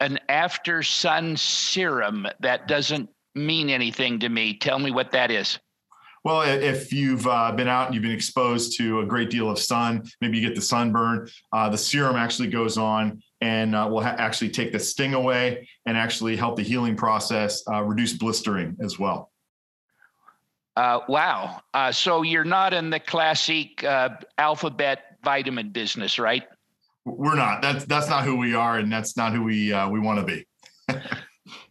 An 0.00 0.18
after 0.28 0.82
sun 0.82 1.38
serum 1.38 2.26
that 2.40 2.68
doesn't 2.68 3.08
mean 3.34 3.70
anything 3.70 4.18
to 4.18 4.28
me. 4.28 4.58
Tell 4.58 4.78
me 4.78 4.90
what 4.90 5.10
that 5.12 5.30
is. 5.30 5.58
Well, 6.22 6.42
if 6.42 6.92
you've 6.92 7.26
uh, 7.26 7.52
been 7.52 7.66
out 7.66 7.86
and 7.86 7.94
you've 7.94 8.02
been 8.02 8.12
exposed 8.12 8.76
to 8.76 9.00
a 9.00 9.06
great 9.06 9.30
deal 9.30 9.48
of 9.48 9.58
sun, 9.58 10.02
maybe 10.20 10.38
you 10.38 10.46
get 10.46 10.54
the 10.54 10.60
sunburn, 10.60 11.30
uh, 11.50 11.70
the 11.70 11.78
serum 11.78 12.16
actually 12.16 12.48
goes 12.48 12.76
on 12.76 13.22
and 13.40 13.74
uh, 13.74 13.88
will 13.90 14.02
ha- 14.02 14.16
actually 14.18 14.50
take 14.50 14.72
the 14.72 14.78
sting 14.78 15.14
away 15.14 15.68
and 15.86 15.96
actually 15.96 16.36
help 16.36 16.56
the 16.56 16.62
healing 16.62 16.96
process, 16.96 17.62
uh, 17.72 17.82
reduce 17.82 18.12
blistering 18.12 18.76
as 18.82 18.98
well. 18.98 19.30
Uh, 20.76 21.00
wow. 21.08 21.60
Uh, 21.74 21.90
so 21.90 22.22
you're 22.22 22.44
not 22.44 22.72
in 22.72 22.90
the 22.90 23.00
classic 23.00 23.84
alphabet 24.38 25.16
vitamin 25.22 25.70
business, 25.70 26.18
right? 26.18 26.44
We're 27.04 27.34
not. 27.34 27.62
That's 27.62 27.84
that's 27.86 28.08
not 28.08 28.24
who 28.24 28.36
we 28.36 28.54
are, 28.54 28.78
and 28.78 28.92
that's 28.92 29.16
not 29.16 29.32
who 29.32 29.42
we 29.42 29.72
we 29.90 30.00
want 30.00 30.20
to 30.20 30.24
be. 30.24 30.46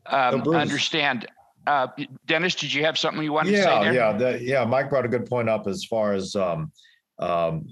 um, 0.07 0.41
understand. 0.49 1.27
Uh, 1.67 1.87
Dennis, 2.25 2.55
did 2.55 2.73
you 2.73 2.83
have 2.83 2.97
something 2.97 3.21
you 3.21 3.31
wanted 3.31 3.51
yeah, 3.51 3.57
to 3.57 3.63
say 3.63 3.83
there? 3.83 3.93
Yeah, 3.93 4.17
the, 4.17 4.43
yeah. 4.43 4.65
Mike 4.65 4.89
brought 4.89 5.05
a 5.05 5.07
good 5.07 5.27
point 5.27 5.49
up 5.49 5.67
as 5.67 5.85
far 5.85 6.13
as 6.13 6.35
um, 6.35 6.71
um, 7.19 7.65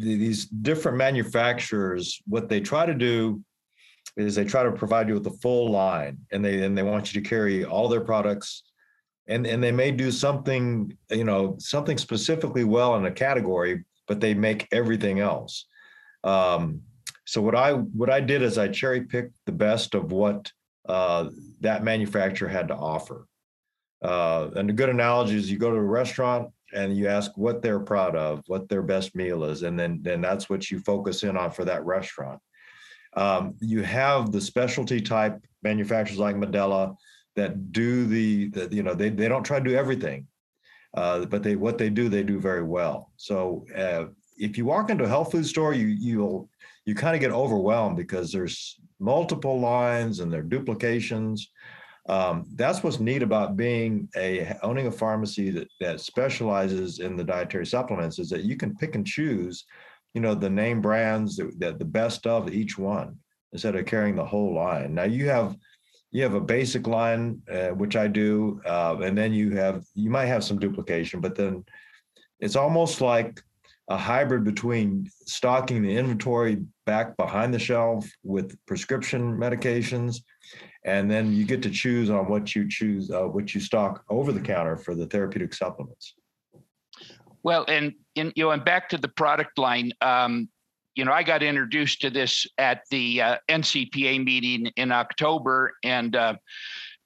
these 0.00 0.46
different 0.46 0.96
manufacturers. 0.96 2.20
What 2.26 2.48
they 2.48 2.60
try 2.60 2.86
to 2.86 2.94
do 2.94 3.42
is 4.16 4.34
they 4.34 4.44
try 4.44 4.62
to 4.62 4.72
provide 4.72 5.08
you 5.08 5.14
with 5.14 5.26
a 5.26 5.38
full 5.38 5.70
line, 5.70 6.18
and 6.32 6.44
they 6.44 6.62
and 6.62 6.76
they 6.76 6.82
want 6.82 7.12
you 7.12 7.20
to 7.20 7.28
carry 7.28 7.64
all 7.64 7.88
their 7.88 8.00
products, 8.00 8.62
and 9.26 9.46
and 9.46 9.62
they 9.62 9.72
may 9.72 9.90
do 9.90 10.10
something 10.10 10.96
you 11.10 11.24
know 11.24 11.56
something 11.58 11.98
specifically 11.98 12.64
well 12.64 12.96
in 12.96 13.06
a 13.06 13.10
category, 13.10 13.84
but 14.06 14.20
they 14.20 14.34
make 14.34 14.68
everything 14.72 15.20
else. 15.20 15.66
Um, 16.24 16.82
so 17.24 17.40
what 17.40 17.54
I 17.54 17.72
what 17.72 18.10
I 18.10 18.20
did 18.20 18.42
is 18.42 18.58
I 18.58 18.68
cherry 18.68 19.02
picked 19.02 19.34
the 19.46 19.52
best 19.52 19.94
of 19.94 20.12
what 20.12 20.50
uh, 20.88 21.30
that 21.60 21.84
manufacturer 21.84 22.48
had 22.48 22.68
to 22.68 22.74
offer. 22.74 23.26
Uh, 24.02 24.50
and 24.56 24.68
a 24.68 24.72
good 24.72 24.88
analogy 24.88 25.36
is 25.36 25.50
you 25.50 25.58
go 25.58 25.70
to 25.70 25.76
a 25.76 25.82
restaurant 25.82 26.50
and 26.72 26.96
you 26.96 27.08
ask 27.08 27.36
what 27.36 27.62
they're 27.62 27.80
proud 27.80 28.16
of, 28.16 28.42
what 28.46 28.68
their 28.68 28.82
best 28.82 29.14
meal 29.14 29.44
is, 29.44 29.62
and 29.62 29.78
then 29.78 30.00
then 30.02 30.20
that's 30.20 30.48
what 30.48 30.70
you 30.70 30.78
focus 30.80 31.22
in 31.22 31.36
on 31.36 31.50
for 31.50 31.64
that 31.64 31.84
restaurant. 31.84 32.40
Um, 33.14 33.54
you 33.60 33.82
have 33.82 34.32
the 34.32 34.40
specialty 34.40 35.00
type 35.00 35.38
manufacturers 35.62 36.18
like 36.18 36.36
Medela 36.36 36.96
that 37.36 37.72
do 37.72 38.06
the, 38.06 38.48
the 38.48 38.74
you 38.74 38.82
know 38.82 38.94
they 38.94 39.10
they 39.10 39.28
don't 39.28 39.44
try 39.44 39.58
to 39.58 39.68
do 39.68 39.76
everything, 39.76 40.26
uh, 40.96 41.24
but 41.26 41.42
they 41.42 41.56
what 41.56 41.78
they 41.78 41.90
do 41.90 42.08
they 42.08 42.22
do 42.22 42.38
very 42.38 42.62
well. 42.62 43.12
So 43.16 43.66
uh, 43.76 44.06
if 44.36 44.56
you 44.56 44.64
walk 44.64 44.90
into 44.90 45.04
a 45.04 45.08
health 45.08 45.32
food 45.32 45.46
store, 45.46 45.74
you 45.74 45.86
you'll 45.86 46.48
you 46.84 46.94
kind 46.94 47.14
of 47.14 47.20
get 47.20 47.30
overwhelmed 47.30 47.96
because 47.96 48.32
there's 48.32 48.80
multiple 48.98 49.60
lines 49.60 50.20
and 50.20 50.32
there 50.32 50.40
are 50.40 50.44
duplications 50.44 51.50
um, 52.08 52.46
that's 52.54 52.82
what's 52.82 52.98
neat 52.98 53.22
about 53.22 53.56
being 53.56 54.08
a 54.16 54.56
owning 54.62 54.88
a 54.88 54.90
pharmacy 54.90 55.50
that, 55.50 55.68
that 55.80 56.00
specializes 56.00 56.98
in 56.98 57.16
the 57.16 57.24
dietary 57.24 57.66
supplements 57.66 58.18
is 58.18 58.28
that 58.30 58.42
you 58.42 58.56
can 58.56 58.76
pick 58.76 58.96
and 58.96 59.06
choose, 59.06 59.64
you 60.14 60.20
know, 60.20 60.34
the 60.34 60.50
name 60.50 60.80
brands 60.80 61.36
that, 61.36 61.58
that 61.60 61.78
the 61.78 61.84
best 61.84 62.26
of 62.26 62.52
each 62.52 62.76
one 62.76 63.16
instead 63.52 63.76
of 63.76 63.86
carrying 63.86 64.16
the 64.16 64.24
whole 64.24 64.54
line. 64.54 64.94
Now 64.94 65.04
you 65.04 65.28
have 65.28 65.56
you 66.10 66.22
have 66.24 66.34
a 66.34 66.40
basic 66.40 66.86
line, 66.86 67.40
uh, 67.50 67.68
which 67.68 67.96
I 67.96 68.08
do, 68.08 68.60
uh, 68.66 68.96
and 69.02 69.16
then 69.16 69.32
you 69.32 69.52
have 69.56 69.84
you 69.94 70.10
might 70.10 70.26
have 70.26 70.42
some 70.42 70.58
duplication, 70.58 71.20
but 71.20 71.36
then 71.36 71.64
it's 72.40 72.56
almost 72.56 73.00
like 73.00 73.40
a 73.88 73.96
hybrid 73.96 74.42
between 74.42 75.08
stocking 75.26 75.82
the 75.82 75.96
inventory 75.96 76.64
back 76.84 77.16
behind 77.16 77.54
the 77.54 77.58
shelf 77.58 78.10
with 78.24 78.56
prescription 78.66 79.36
medications 79.36 80.22
and 80.84 81.10
then 81.10 81.32
you 81.32 81.44
get 81.44 81.62
to 81.62 81.70
choose 81.70 82.10
on 82.10 82.28
what 82.28 82.54
you 82.54 82.68
choose 82.68 83.10
uh, 83.10 83.22
what 83.22 83.54
you 83.54 83.60
stock 83.60 84.04
over 84.08 84.32
the 84.32 84.40
counter 84.40 84.76
for 84.76 84.94
the 84.94 85.06
therapeutic 85.06 85.54
supplements. 85.54 86.14
Well 87.42 87.64
and 87.68 87.94
you 88.14 88.32
know 88.36 88.50
and 88.50 88.64
back 88.64 88.88
to 88.90 88.98
the 88.98 89.08
product 89.08 89.58
line 89.58 89.92
um, 90.00 90.48
you 90.94 91.04
know 91.04 91.12
i 91.12 91.22
got 91.22 91.42
introduced 91.42 92.00
to 92.02 92.10
this 92.10 92.46
at 92.58 92.82
the 92.90 93.20
uh, 93.20 93.36
ncpa 93.48 94.22
meeting 94.24 94.66
in 94.76 94.92
october 94.92 95.72
and 95.82 96.14
uh, 96.14 96.34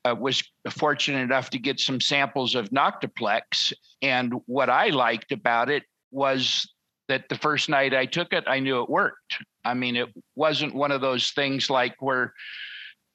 uh, 0.05 0.15
was 0.15 0.43
fortunate 0.71 1.21
enough 1.21 1.51
to 1.51 1.59
get 1.59 1.81
some 1.81 2.01
samples 2.01 2.55
of 2.55 2.71
noctiplex. 2.71 3.73
And 4.03 4.35
what 4.47 4.71
i 4.71 4.89
liked 4.89 5.33
about 5.33 5.71
it 5.71 5.85
was 6.11 6.71
that 7.09 7.29
the 7.29 7.39
first 7.39 7.69
night 7.69 7.95
i 7.95 8.07
took 8.07 8.33
it 8.33 8.45
i 8.47 8.61
knew 8.61 8.83
it 8.83 8.91
worked. 8.91 9.39
I 9.65 9.75
mean 9.75 9.97
it 9.97 10.09
wasn't 10.35 10.75
one 10.75 10.93
of 10.93 11.01
those 11.01 11.31
things 11.31 11.71
like 11.71 11.95
where 12.01 12.33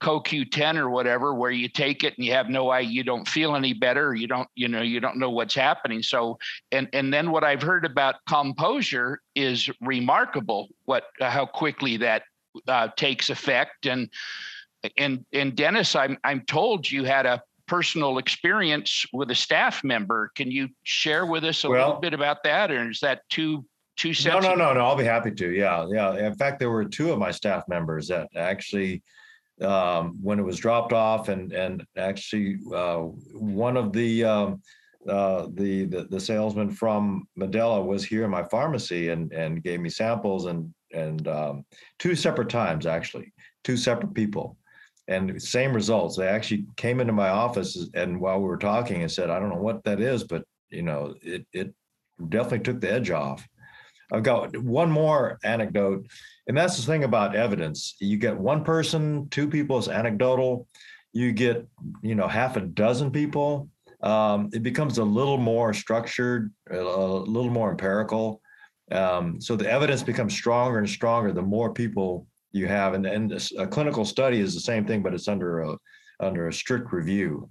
CoQ10 0.01 0.77
or 0.77 0.89
whatever, 0.89 1.33
where 1.33 1.51
you 1.51 1.69
take 1.69 2.03
it 2.03 2.17
and 2.17 2.25
you 2.25 2.33
have 2.33 2.49
no 2.49 2.71
idea, 2.71 2.91
you 2.91 3.03
don't 3.03 3.27
feel 3.27 3.55
any 3.55 3.73
better, 3.73 4.15
you 4.15 4.27
don't, 4.27 4.47
you 4.55 4.67
know, 4.67 4.81
you 4.81 4.99
don't 4.99 5.17
know 5.17 5.29
what's 5.29 5.53
happening. 5.53 6.01
So, 6.01 6.39
and 6.71 6.89
and 6.93 7.13
then 7.13 7.31
what 7.31 7.43
I've 7.43 7.61
heard 7.61 7.85
about 7.85 8.15
composure 8.27 9.21
is 9.35 9.69
remarkable. 9.79 10.69
What 10.85 11.05
how 11.19 11.45
quickly 11.45 11.97
that 11.97 12.23
uh, 12.67 12.89
takes 12.95 13.29
effect, 13.29 13.85
and 13.85 14.09
and 14.97 15.23
and 15.33 15.55
Dennis, 15.55 15.95
I'm 15.95 16.17
I'm 16.23 16.41
told 16.41 16.89
you 16.89 17.03
had 17.03 17.25
a 17.25 17.41
personal 17.67 18.17
experience 18.17 19.05
with 19.13 19.31
a 19.31 19.35
staff 19.35 19.83
member. 19.83 20.31
Can 20.35 20.51
you 20.51 20.67
share 20.83 21.25
with 21.25 21.45
us 21.45 21.63
a 21.63 21.69
well, 21.69 21.87
little 21.87 22.01
bit 22.01 22.13
about 22.13 22.43
that, 22.43 22.71
or 22.71 22.89
is 22.89 22.99
that 23.01 23.21
too 23.29 23.65
too 23.97 24.13
sensitive? 24.13 24.43
No, 24.43 24.55
no, 24.55 24.73
no, 24.73 24.79
no. 24.79 24.85
I'll 24.85 24.95
be 24.95 25.03
happy 25.03 25.31
to. 25.31 25.51
Yeah, 25.51 25.87
yeah. 25.89 26.15
In 26.15 26.33
fact, 26.35 26.59
there 26.59 26.71
were 26.71 26.85
two 26.85 27.11
of 27.11 27.19
my 27.19 27.31
staff 27.31 27.63
members 27.67 28.07
that 28.07 28.27
actually 28.35 29.03
um, 29.61 30.17
when 30.21 30.39
it 30.39 30.45
was 30.45 30.57
dropped 30.57 30.93
off, 30.93 31.29
and 31.29 31.51
and 31.53 31.85
actually 31.97 32.57
uh, 32.73 32.97
one 33.33 33.77
of 33.77 33.93
the, 33.93 34.23
um, 34.23 34.61
uh, 35.07 35.47
the 35.53 35.85
the 35.85 36.07
the 36.09 36.19
salesman 36.19 36.69
from 36.69 37.27
Medela 37.39 37.83
was 37.85 38.03
here 38.03 38.23
in 38.23 38.31
my 38.31 38.43
pharmacy 38.43 39.09
and 39.09 39.31
and 39.33 39.63
gave 39.63 39.79
me 39.79 39.89
samples 39.89 40.45
and 40.45 40.73
and 40.93 41.27
um, 41.27 41.65
two 41.99 42.15
separate 42.15 42.49
times 42.49 42.85
actually. 42.85 43.31
two 43.63 43.77
separate 43.77 44.13
people 44.13 44.57
and 45.07 45.41
same 45.41 45.73
results. 45.73 46.15
They 46.17 46.27
actually 46.27 46.65
came 46.77 46.99
into 46.99 47.13
my 47.13 47.29
office 47.29 47.89
and 47.93 48.19
while 48.19 48.39
we 48.39 48.47
were 48.47 48.57
talking 48.57 49.01
and 49.01 49.11
said, 49.11 49.29
I 49.29 49.39
don't 49.39 49.49
know 49.49 49.61
what 49.61 49.83
that 49.83 49.99
is, 49.99 50.23
but 50.23 50.43
you 50.69 50.83
know, 50.83 51.15
it 51.21 51.45
it 51.53 51.73
definitely 52.29 52.59
took 52.59 52.81
the 52.81 52.91
edge 52.91 53.11
off. 53.11 53.47
I've 54.11 54.23
got 54.23 54.57
one 54.57 54.91
more 54.91 55.37
anecdote, 55.43 56.07
and 56.47 56.57
that's 56.57 56.77
the 56.77 56.83
thing 56.83 57.03
about 57.03 57.35
evidence. 57.35 57.95
You 57.99 58.17
get 58.17 58.37
one 58.37 58.63
person, 58.63 59.27
two 59.29 59.47
people 59.47 59.77
is 59.77 59.87
anecdotal. 59.87 60.67
You 61.13 61.31
get, 61.31 61.67
you 62.01 62.15
know, 62.15 62.27
half 62.27 62.55
a 62.55 62.61
dozen 62.61 63.11
people. 63.11 63.69
Um, 64.01 64.49
it 64.53 64.63
becomes 64.63 64.97
a 64.97 65.03
little 65.03 65.37
more 65.37 65.73
structured, 65.73 66.51
a, 66.71 66.77
little 66.77 67.51
more 67.51 67.71
empirical. 67.71 68.41
Um, 68.91 69.39
so 69.39 69.55
the 69.55 69.69
evidence 69.69 70.03
becomes 70.03 70.33
stronger 70.33 70.79
and 70.79 70.89
stronger 70.89 71.31
the 71.31 71.41
more 71.41 71.73
people 71.73 72.27
you 72.51 72.67
have, 72.67 72.93
and, 72.93 73.05
and 73.05 73.31
a 73.57 73.67
clinical 73.67 74.03
study 74.03 74.39
is 74.39 74.53
the 74.53 74.59
same 74.59 74.85
thing, 74.85 75.01
but 75.01 75.13
it's 75.13 75.27
under 75.27 75.61
a 75.61 75.77
under 76.19 76.47
a 76.47 76.53
strict 76.53 76.91
review. 76.91 77.47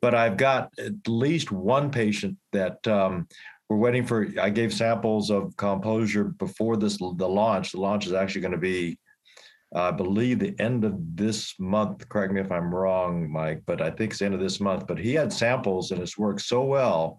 But 0.00 0.14
I've 0.14 0.36
got 0.36 0.70
at 0.78 0.92
least 1.08 1.50
one 1.50 1.90
patient 1.90 2.36
that 2.52 2.86
um, 2.86 3.26
we're 3.68 3.76
waiting 3.76 4.06
for. 4.06 4.28
I 4.40 4.50
gave 4.50 4.72
samples 4.72 5.30
of 5.30 5.56
composure 5.56 6.24
before 6.24 6.76
this 6.76 6.98
the 6.98 7.28
launch. 7.28 7.72
The 7.72 7.80
launch 7.80 8.06
is 8.06 8.12
actually 8.12 8.42
going 8.42 8.52
to 8.52 8.58
be, 8.58 8.98
I 9.74 9.90
believe, 9.90 10.38
the 10.38 10.54
end 10.60 10.84
of 10.84 10.94
this 11.16 11.54
month. 11.58 12.08
Correct 12.08 12.32
me 12.32 12.40
if 12.40 12.52
I'm 12.52 12.74
wrong, 12.74 13.30
Mike, 13.30 13.62
but 13.66 13.80
I 13.80 13.90
think 13.90 14.12
it's 14.12 14.20
the 14.20 14.26
end 14.26 14.34
of 14.34 14.40
this 14.40 14.60
month. 14.60 14.86
But 14.86 14.98
he 14.98 15.14
had 15.14 15.32
samples, 15.32 15.90
and 15.90 16.00
it's 16.00 16.16
worked 16.16 16.42
so 16.42 16.62
well. 16.62 17.18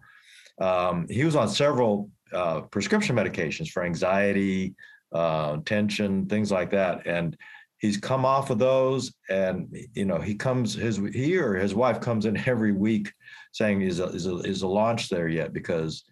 Um, 0.59 1.05
he 1.09 1.25
was 1.25 1.35
on 1.35 1.49
several 1.49 2.09
uh, 2.33 2.61
prescription 2.61 3.15
medications 3.15 3.69
for 3.69 3.83
anxiety, 3.83 4.73
uh, 5.11 5.57
tension, 5.65 6.27
things 6.27 6.51
like 6.51 6.69
that, 6.71 7.05
and 7.05 7.37
he's 7.79 7.97
come 7.97 8.25
off 8.25 8.49
of 8.49 8.57
those 8.57 9.13
and 9.29 9.67
you 9.93 10.05
know 10.05 10.17
he 10.17 10.33
comes 10.33 10.73
his 10.73 10.97
he 11.13 11.37
or 11.37 11.55
his 11.55 11.75
wife 11.75 12.01
comes 12.01 12.25
in 12.25 12.35
every 12.47 12.71
week 12.71 13.13
saying 13.51 13.81
is 13.81 13.99
a, 13.99 14.05
is 14.05 14.25
a, 14.25 14.37
is 14.37 14.63
a 14.63 14.67
launch 14.67 15.09
there 15.09 15.27
yet 15.27 15.53
because 15.53 16.03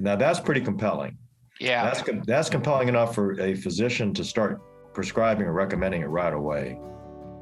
now 0.00 0.16
that's 0.16 0.40
pretty 0.40 0.60
compelling. 0.60 1.16
Yeah. 1.60 1.84
That's 1.84 2.26
that's 2.26 2.50
compelling 2.50 2.88
enough 2.88 3.14
for 3.14 3.40
a 3.40 3.54
physician 3.54 4.12
to 4.14 4.24
start 4.24 4.60
prescribing 4.92 5.46
or 5.46 5.52
recommending 5.52 6.02
it 6.02 6.06
right 6.06 6.32
away. 6.32 6.78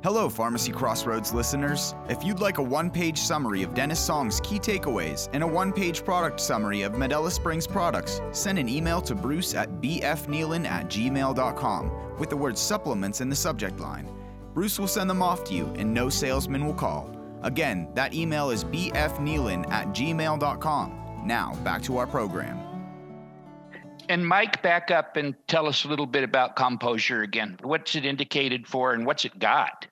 Hello, 0.05 0.29
Pharmacy 0.29 0.71
Crossroads 0.71 1.33
listeners. 1.33 1.95
If 2.11 2.23
you'd 2.23 2.41
like 2.41 2.59
a 2.59 2.63
one 2.63 2.91
page 2.91 3.17
summary 3.19 3.63
of 3.63 3.73
Dennis 3.73 3.99
Song's 3.99 4.39
key 4.41 4.59
takeaways 4.59 5.31
and 5.33 5.43
a 5.43 5.47
one 5.47 5.73
page 5.73 6.05
product 6.05 6.41
summary 6.41 6.83
of 6.83 6.93
Medela 6.93 7.33
Springs 7.33 7.67
products, 7.67 8.21
send 8.33 8.59
an 8.59 8.69
email 8.69 9.01
to 9.01 9.15
bruce 9.15 9.55
at 9.55 9.71
bfkneeland 9.81 10.67
at 10.67 10.89
gmail.com 10.89 12.19
with 12.19 12.29
the 12.29 12.37
word 12.37 12.59
supplements 12.59 13.23
in 13.23 13.31
the 13.31 13.37
subject 13.37 13.81
line. 13.81 14.07
Bruce 14.53 14.79
will 14.79 14.87
send 14.87 15.09
them 15.09 15.23
off 15.23 15.43
to 15.45 15.55
you 15.55 15.73
and 15.79 15.95
no 15.95 16.11
salesman 16.11 16.67
will 16.67 16.75
call. 16.75 17.11
Again, 17.43 17.89
that 17.95 18.13
email 18.13 18.51
is 18.51 18.63
bfkneeland 18.63 19.71
at 19.71 19.89
gmail.com. 19.89 21.04
Now, 21.25 21.55
back 21.65 21.83
to 21.85 21.97
our 21.97 22.07
program. 22.07 22.59
And 24.09 24.27
Mike, 24.27 24.63
back 24.63 24.91
up 24.91 25.17
and 25.17 25.35
tell 25.49 25.67
us 25.67 25.85
a 25.85 25.89
little 25.89 26.07
bit 26.07 26.25
about 26.25 26.57
Composure 26.57 27.23
again. 27.23 27.59
What's 27.63 27.95
it 27.95 28.05
indicated 28.05 28.67
for 28.67 28.93
and 28.93 29.07
what's 29.07 29.25
it 29.25 29.39
got? 29.39 29.87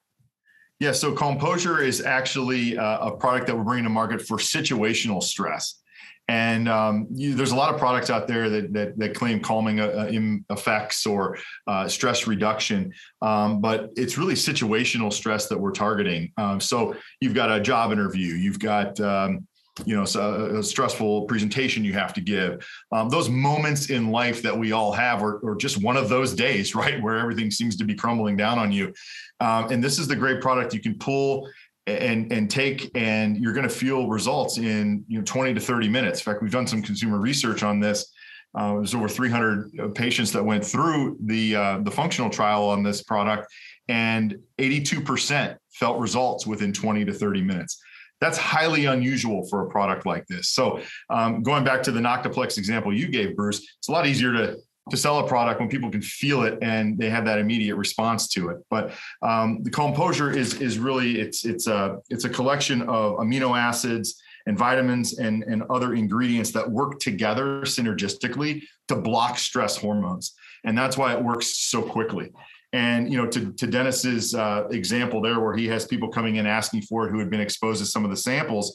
Yeah, 0.81 0.93
so 0.93 1.13
Composure 1.13 1.81
is 1.81 2.03
actually 2.03 2.77
uh, 2.77 3.09
a 3.09 3.17
product 3.17 3.47
that 3.47 3.57
we're 3.57 3.65
bringing 3.65 3.85
to 3.85 3.91
market 3.91 4.21
for 4.21 4.37
situational 4.37 5.23
stress. 5.23 5.81
And 6.29 6.69
um, 6.69 7.09
you, 7.11 7.35
there's 7.35 7.53
a 7.53 7.57
lot 7.57 7.73
of 7.73 7.81
products 7.81 8.11
out 8.11 8.29
there 8.29 8.49
that 8.49 8.73
that, 8.73 8.99
that 8.99 9.15
claim 9.15 9.41
calming 9.41 9.81
uh, 9.81 9.87
uh 9.87 10.55
effects 10.55 11.05
or 11.05 11.37
uh, 11.67 11.89
stress 11.89 12.27
reduction, 12.27 12.93
um, 13.23 13.61
but 13.61 13.91
it's 13.97 14.17
really 14.17 14.35
situational 14.35 15.13
stress 15.13 15.49
that 15.49 15.59
we're 15.59 15.73
targeting. 15.73 16.33
Um, 16.37 16.61
so 16.61 16.95
you've 17.21 17.35
got 17.35 17.51
a 17.51 17.61
job 17.61 17.91
interview, 17.91 18.35
you've 18.35 18.61
got 18.61 19.01
um, 19.01 19.47
you 19.87 19.97
know, 19.97 20.05
so 20.05 20.57
a 20.59 20.63
stressful 20.63 21.23
presentation 21.23 21.85
you 21.85 21.95
have 21.95 22.13
to 22.15 22.21
give. 22.21 22.67
Um, 22.93 23.09
those 23.09 23.29
moments 23.29 23.89
in 23.89 24.11
life 24.11 24.43
that 24.43 24.57
we 24.57 24.73
all 24.73 24.93
have, 24.93 25.23
or, 25.23 25.39
or, 25.39 25.57
just 25.57 25.83
one 25.83 25.97
of 25.97 26.09
those 26.09 26.35
days, 26.35 26.75
right, 26.83 27.03
where 27.03 27.19
everything 27.19 27.51
seems 27.51 27.77
to 27.77 27.85
be 27.85 27.95
crumbling 27.95 28.37
down 28.37 28.59
on 28.59 28.71
you. 28.71 28.93
Um, 29.41 29.71
and 29.71 29.83
this 29.83 29.99
is 29.99 30.07
the 30.07 30.17
great 30.17 30.41
product 30.41 30.75
you 30.75 30.81
can 30.81 30.99
pull 30.99 31.49
and 31.87 32.31
and 32.33 32.51
take, 32.51 32.91
and 32.95 33.37
you're 33.39 33.55
going 33.55 33.69
to 33.69 33.75
feel 33.75 34.09
results 34.09 34.59
in 34.59 35.05
you 35.09 35.19
know 35.19 35.25
20 35.25 35.55
to 35.55 35.61
30 35.61 35.89
minutes. 35.89 36.21
In 36.21 36.25
fact, 36.25 36.43
we've 36.43 36.53
done 36.53 36.67
some 36.67 36.83
consumer 36.83 37.19
research 37.19 37.63
on 37.63 37.81
this. 37.81 38.13
Uh, 38.55 38.75
there's 38.75 38.95
over 38.95 39.09
300 39.09 39.81
uh, 39.81 39.89
patients 39.89 40.31
that 40.33 40.45
went 40.45 40.65
through 40.65 41.17
the 41.25 41.57
uh, 41.57 41.79
the 41.79 41.91
functional 41.91 42.31
trial 42.31 42.65
on 42.69 42.83
this 42.83 43.03
product, 43.03 43.51
and 43.89 44.37
82% 44.59 45.57
felt 45.73 45.99
results 45.99 46.47
within 46.47 46.73
20 46.73 47.07
to 47.07 47.13
30 47.13 47.43
minutes 47.43 47.83
that's 48.23 48.39
highly 48.39 48.85
unusual 48.85 49.45
for 49.49 49.67
a 49.67 49.69
product 49.69 50.07
like 50.07 50.25
this. 50.29 50.51
So 50.51 50.81
um, 51.11 51.43
going 51.43 51.65
back 51.65 51.83
to 51.83 51.91
the 51.91 51.99
Noctiplex 51.99 52.57
example 52.57 52.95
you 52.95 53.09
gave, 53.09 53.35
Bruce, 53.35 53.59
it's 53.79 53.89
a 53.89 53.93
lot 53.93 54.07
easier 54.07 54.33
to 54.33 54.59
to 54.91 54.97
sell 54.97 55.21
a 55.21 55.29
product 55.29 55.61
when 55.61 55.69
people 55.69 55.89
can 55.91 56.03
feel 56.03 56.43
it 56.43 56.59
and 56.61 56.99
they 56.99 57.09
have 57.09 57.25
that 57.25 57.39
immediate 57.39 57.77
response 57.77 58.27
to 58.29 58.49
it. 58.49 58.59
But 58.69 58.93
um, 59.23 59.63
the 59.63 59.71
composure 59.71 60.31
is 60.31 60.61
is 60.61 60.79
really 60.79 61.21
it's 61.21 61.45
it's 61.45 61.67
a 61.67 61.99
it's 62.11 62.25
a 62.25 62.29
collection 62.29 62.83
of 62.83 63.17
amino 63.19 63.59
acids 63.59 64.23
and 64.47 64.57
vitamins 64.59 65.19
and, 65.19 65.45
and 65.45 65.63
other 65.71 65.95
ingredients 65.95 66.51
that 66.53 66.69
work 66.69 66.99
together 67.01 67.63
synergistically 67.63 68.63
to 68.89 68.97
block 68.97 69.39
stress 69.39 69.77
hormones. 69.77 70.35
And 70.65 70.77
that's 70.77 70.97
why 70.97 71.13
it 71.13 71.23
works 71.23 71.47
so 71.47 71.83
quickly. 71.83 72.31
And 72.73 73.13
you 73.13 73.19
know, 73.19 73.27
to, 73.27 73.53
to 73.53 73.67
Dennis's 73.67 74.35
uh, 74.35 74.67
example 74.71 75.21
there, 75.21 75.41
where 75.41 75.55
he 75.55 75.67
has 75.69 75.87
people 75.87 76.09
coming 76.09 76.37
in 76.37 76.47
asking 76.47 76.83
for 76.83 77.07
it 77.07 77.11
who 77.11 77.19
had 77.19 77.31
been 77.31 77.41
exposed 77.41 77.81
to 77.81 77.87
some 77.87 78.05
of 78.05 78.11
the 78.11 78.17
samples. 78.17 78.75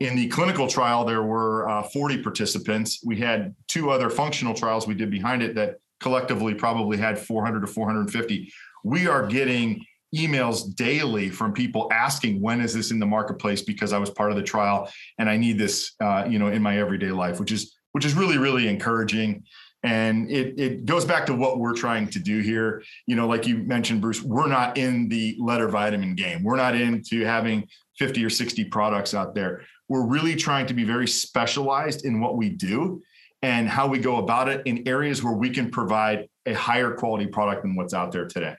In 0.00 0.16
the 0.16 0.28
clinical 0.28 0.68
trial, 0.68 1.04
there 1.04 1.22
were 1.22 1.68
uh, 1.68 1.82
40 1.82 2.22
participants. 2.22 3.00
We 3.04 3.18
had 3.18 3.54
two 3.66 3.90
other 3.90 4.10
functional 4.10 4.54
trials 4.54 4.86
we 4.86 4.94
did 4.94 5.10
behind 5.10 5.42
it 5.42 5.54
that 5.56 5.76
collectively 6.00 6.54
probably 6.54 6.96
had 6.96 7.18
400 7.18 7.60
to 7.60 7.66
450. 7.66 8.52
We 8.84 9.08
are 9.08 9.26
getting 9.26 9.84
emails 10.14 10.74
daily 10.74 11.28
from 11.28 11.52
people 11.52 11.88
asking 11.92 12.40
when 12.40 12.60
is 12.60 12.72
this 12.72 12.90
in 12.90 12.98
the 12.98 13.06
marketplace 13.06 13.62
because 13.62 13.92
I 13.92 13.98
was 13.98 14.10
part 14.10 14.30
of 14.30 14.36
the 14.36 14.42
trial 14.42 14.90
and 15.18 15.28
I 15.28 15.36
need 15.36 15.58
this, 15.58 15.92
uh, 16.00 16.24
you 16.28 16.38
know, 16.38 16.48
in 16.48 16.62
my 16.62 16.78
everyday 16.78 17.10
life, 17.10 17.38
which 17.38 17.52
is 17.52 17.74
which 17.92 18.04
is 18.04 18.14
really 18.14 18.38
really 18.38 18.68
encouraging. 18.68 19.44
And 19.84 20.30
it, 20.30 20.58
it 20.58 20.84
goes 20.86 21.04
back 21.04 21.26
to 21.26 21.34
what 21.34 21.58
we're 21.58 21.74
trying 21.74 22.08
to 22.08 22.18
do 22.18 22.40
here. 22.40 22.82
You 23.06 23.14
know, 23.14 23.28
like 23.28 23.46
you 23.46 23.58
mentioned, 23.58 24.00
Bruce, 24.00 24.22
we're 24.22 24.48
not 24.48 24.76
in 24.76 25.08
the 25.08 25.36
letter 25.38 25.68
vitamin 25.68 26.14
game. 26.16 26.42
We're 26.42 26.56
not 26.56 26.74
into 26.74 27.24
having 27.24 27.68
50 27.98 28.24
or 28.24 28.30
60 28.30 28.64
products 28.64 29.14
out 29.14 29.34
there. 29.34 29.62
We're 29.88 30.06
really 30.06 30.34
trying 30.34 30.66
to 30.66 30.74
be 30.74 30.84
very 30.84 31.06
specialized 31.06 32.04
in 32.04 32.20
what 32.20 32.36
we 32.36 32.50
do 32.50 33.02
and 33.42 33.68
how 33.68 33.86
we 33.86 33.98
go 33.98 34.16
about 34.16 34.48
it 34.48 34.66
in 34.66 34.86
areas 34.88 35.22
where 35.22 35.34
we 35.34 35.50
can 35.50 35.70
provide 35.70 36.28
a 36.46 36.54
higher 36.54 36.92
quality 36.92 37.26
product 37.26 37.62
than 37.62 37.76
what's 37.76 37.94
out 37.94 38.10
there 38.10 38.26
today. 38.26 38.54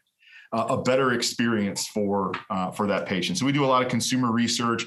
Uh, 0.52 0.66
a 0.70 0.82
better 0.82 1.14
experience 1.14 1.88
for 1.88 2.32
uh, 2.50 2.72
for 2.72 2.88
that 2.88 3.06
patient. 3.06 3.38
So 3.38 3.46
we 3.46 3.52
do 3.52 3.64
a 3.64 3.68
lot 3.68 3.84
of 3.84 3.88
consumer 3.90 4.32
research, 4.32 4.84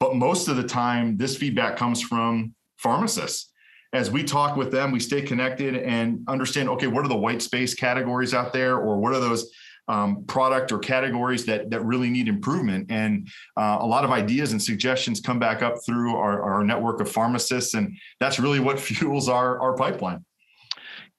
but 0.00 0.16
most 0.16 0.48
of 0.48 0.56
the 0.56 0.64
time, 0.64 1.16
this 1.16 1.36
feedback 1.36 1.76
comes 1.76 2.02
from 2.02 2.54
pharmacists 2.78 3.52
as 3.94 4.10
we 4.10 4.24
talk 4.24 4.56
with 4.56 4.72
them, 4.72 4.90
we 4.90 5.00
stay 5.00 5.22
connected 5.22 5.76
and 5.76 6.24
understand, 6.28 6.68
okay, 6.68 6.88
what 6.88 7.04
are 7.04 7.08
the 7.08 7.16
white 7.16 7.40
space 7.40 7.74
categories 7.74 8.34
out 8.34 8.52
there, 8.52 8.76
or 8.76 8.98
what 8.98 9.14
are 9.14 9.20
those 9.20 9.50
um, 9.86 10.24
product 10.24 10.72
or 10.72 10.78
categories 10.78 11.44
that 11.46 11.70
that 11.70 11.84
really 11.84 12.10
need 12.10 12.26
improvement. 12.26 12.90
And 12.90 13.28
uh, 13.56 13.78
a 13.80 13.86
lot 13.86 14.04
of 14.04 14.10
ideas 14.10 14.52
and 14.52 14.62
suggestions 14.62 15.20
come 15.20 15.38
back 15.38 15.62
up 15.62 15.74
through 15.84 16.16
our, 16.16 16.42
our 16.42 16.64
network 16.64 17.00
of 17.00 17.10
pharmacists, 17.10 17.74
and 17.74 17.96
that's 18.18 18.40
really 18.40 18.60
what 18.60 18.80
fuels 18.88 19.28
our 19.28 19.60
our 19.60 19.76
pipeline. 19.76 20.24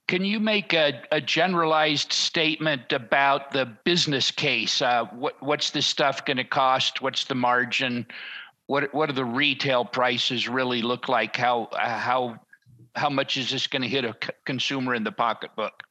Can 0.08 0.24
you 0.24 0.40
make 0.40 0.74
a, 0.74 1.02
a 1.12 1.20
generalized 1.20 2.14
statement 2.14 2.94
about 2.94 3.52
the 3.52 3.66
business 3.86 4.30
case? 4.30 4.80
Uh, 4.80 5.06
what, 5.06 5.42
what's 5.42 5.72
this 5.72 5.88
stuff 5.88 6.26
going 6.26 6.38
to 6.38 6.44
cost? 6.44 7.02
What's 7.02 7.26
the 7.26 7.34
margin? 7.34 8.06
What 8.68 8.94
what 8.94 9.08
do 9.08 9.14
the 9.14 9.26
retail 9.26 9.86
prices 9.86 10.48
really 10.48 10.82
look 10.82 11.08
like? 11.08 11.36
How 11.36 11.70
how 11.74 12.40
how 12.96 13.10
much 13.10 13.38
is 13.38 13.52
this 13.52 13.68
going 13.68 13.82
to 13.82 13.88
hit 13.88 14.06
a 14.06 14.16
consumer 14.46 14.96
in 14.96 15.04
the 15.04 15.12
pocketbook? 15.12 15.84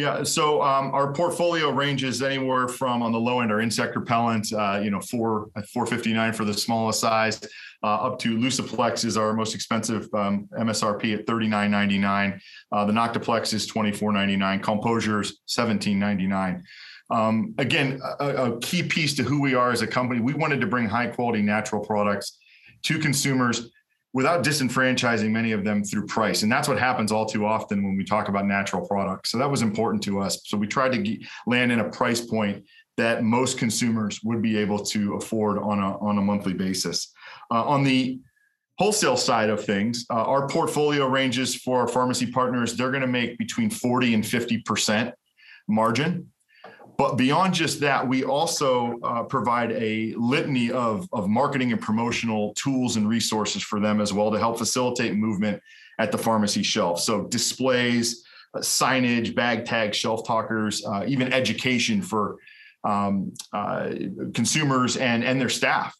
Yeah, 0.00 0.22
so 0.22 0.62
um, 0.62 0.94
our 0.94 1.12
portfolio 1.12 1.70
ranges 1.70 2.22
anywhere 2.22 2.68
from 2.68 3.02
on 3.02 3.12
the 3.12 3.20
low 3.20 3.40
end 3.40 3.52
our 3.52 3.60
insect 3.60 3.96
repellent, 3.96 4.50
uh, 4.50 4.80
you 4.82 4.90
know, 4.90 5.00
four 5.00 5.50
four 5.74 5.84
fifty 5.84 6.14
nine 6.14 6.32
for 6.32 6.46
the 6.46 6.54
smallest 6.54 7.00
size, 7.00 7.38
uh, 7.82 7.86
up 7.86 8.18
to 8.20 8.34
Luciplex 8.34 9.04
is 9.04 9.18
our 9.18 9.34
most 9.34 9.54
expensive 9.54 10.08
um, 10.14 10.48
MSRP 10.58 11.18
at 11.18 11.26
thirty 11.26 11.48
nine 11.48 11.70
ninety 11.70 11.98
nine. 11.98 12.40
Uh, 12.72 12.86
the 12.86 12.94
Noctiplex 12.94 13.52
is 13.52 13.66
twenty 13.66 13.92
four 13.92 14.10
ninety 14.10 14.36
nine. 14.36 14.60
Composure's 14.60 15.40
seventeen 15.44 15.98
ninety 15.98 16.26
nine. 16.26 16.64
Um, 17.10 17.54
again, 17.58 18.00
a, 18.20 18.52
a 18.52 18.60
key 18.60 18.82
piece 18.82 19.14
to 19.16 19.22
who 19.22 19.42
we 19.42 19.54
are 19.54 19.70
as 19.70 19.82
a 19.82 19.86
company, 19.86 20.20
we 20.20 20.32
wanted 20.32 20.62
to 20.62 20.66
bring 20.66 20.86
high 20.86 21.08
quality 21.08 21.42
natural 21.42 21.84
products 21.84 22.38
to 22.84 22.98
consumers 22.98 23.70
without 24.12 24.44
disenfranchising 24.44 25.30
many 25.30 25.52
of 25.52 25.64
them 25.64 25.84
through 25.84 26.06
price. 26.06 26.42
And 26.42 26.50
that's 26.50 26.68
what 26.68 26.78
happens 26.78 27.12
all 27.12 27.26
too 27.26 27.46
often 27.46 27.84
when 27.84 27.96
we 27.96 28.04
talk 28.04 28.28
about 28.28 28.46
natural 28.46 28.86
products. 28.86 29.30
So 29.30 29.38
that 29.38 29.50
was 29.50 29.62
important 29.62 30.02
to 30.04 30.20
us. 30.20 30.40
So 30.44 30.56
we 30.56 30.66
tried 30.66 30.92
to 30.92 30.98
get, 30.98 31.20
land 31.46 31.70
in 31.70 31.80
a 31.80 31.88
price 31.88 32.20
point 32.20 32.64
that 32.96 33.22
most 33.22 33.56
consumers 33.56 34.20
would 34.24 34.42
be 34.42 34.58
able 34.58 34.78
to 34.78 35.14
afford 35.14 35.58
on 35.58 35.78
a, 35.78 35.98
on 35.98 36.18
a 36.18 36.20
monthly 36.20 36.52
basis. 36.52 37.12
Uh, 37.50 37.64
on 37.64 37.84
the 37.84 38.20
wholesale 38.78 39.16
side 39.16 39.48
of 39.48 39.64
things, 39.64 40.06
uh, 40.10 40.14
our 40.14 40.48
portfolio 40.48 41.06
ranges 41.06 41.54
for 41.54 41.80
our 41.80 41.88
pharmacy 41.88 42.30
partners, 42.30 42.76
they're 42.76 42.90
going 42.90 43.02
to 43.02 43.06
make 43.06 43.38
between 43.38 43.70
40 43.70 44.14
and 44.14 44.24
50% 44.24 45.12
margin. 45.68 46.30
But 47.00 47.16
beyond 47.16 47.54
just 47.54 47.80
that, 47.80 48.06
we 48.06 48.24
also 48.24 49.00
uh, 49.02 49.22
provide 49.22 49.72
a 49.72 50.12
litany 50.18 50.70
of, 50.70 51.08
of 51.14 51.30
marketing 51.30 51.72
and 51.72 51.80
promotional 51.80 52.52
tools 52.52 52.96
and 52.96 53.08
resources 53.08 53.62
for 53.62 53.80
them 53.80 54.02
as 54.02 54.12
well 54.12 54.30
to 54.30 54.38
help 54.38 54.58
facilitate 54.58 55.14
movement 55.14 55.62
at 55.98 56.12
the 56.12 56.18
pharmacy 56.18 56.62
shelf. 56.62 57.00
So 57.00 57.22
displays, 57.22 58.22
uh, 58.52 58.58
signage, 58.58 59.34
bag 59.34 59.64
tags, 59.64 59.96
shelf 59.96 60.26
talkers, 60.26 60.84
uh, 60.84 61.04
even 61.06 61.32
education 61.32 62.02
for 62.02 62.36
um, 62.84 63.32
uh, 63.54 63.92
consumers 64.34 64.98
and, 64.98 65.24
and 65.24 65.40
their 65.40 65.48
staff. 65.48 65.96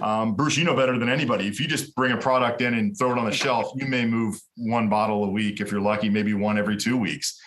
Um, 0.00 0.34
Bruce, 0.34 0.56
you 0.56 0.64
know 0.64 0.74
better 0.74 0.98
than 0.98 1.08
anybody. 1.08 1.46
If 1.46 1.60
you 1.60 1.68
just 1.68 1.94
bring 1.94 2.10
a 2.10 2.16
product 2.16 2.62
in 2.62 2.74
and 2.74 2.98
throw 2.98 3.12
it 3.12 3.18
on 3.18 3.26
the 3.26 3.30
shelf, 3.30 3.70
you 3.76 3.86
may 3.86 4.04
move 4.04 4.40
one 4.56 4.88
bottle 4.88 5.22
a 5.22 5.30
week. 5.30 5.60
If 5.60 5.70
you're 5.70 5.80
lucky, 5.80 6.08
maybe 6.08 6.34
one 6.34 6.58
every 6.58 6.76
two 6.76 6.96
weeks. 6.96 7.40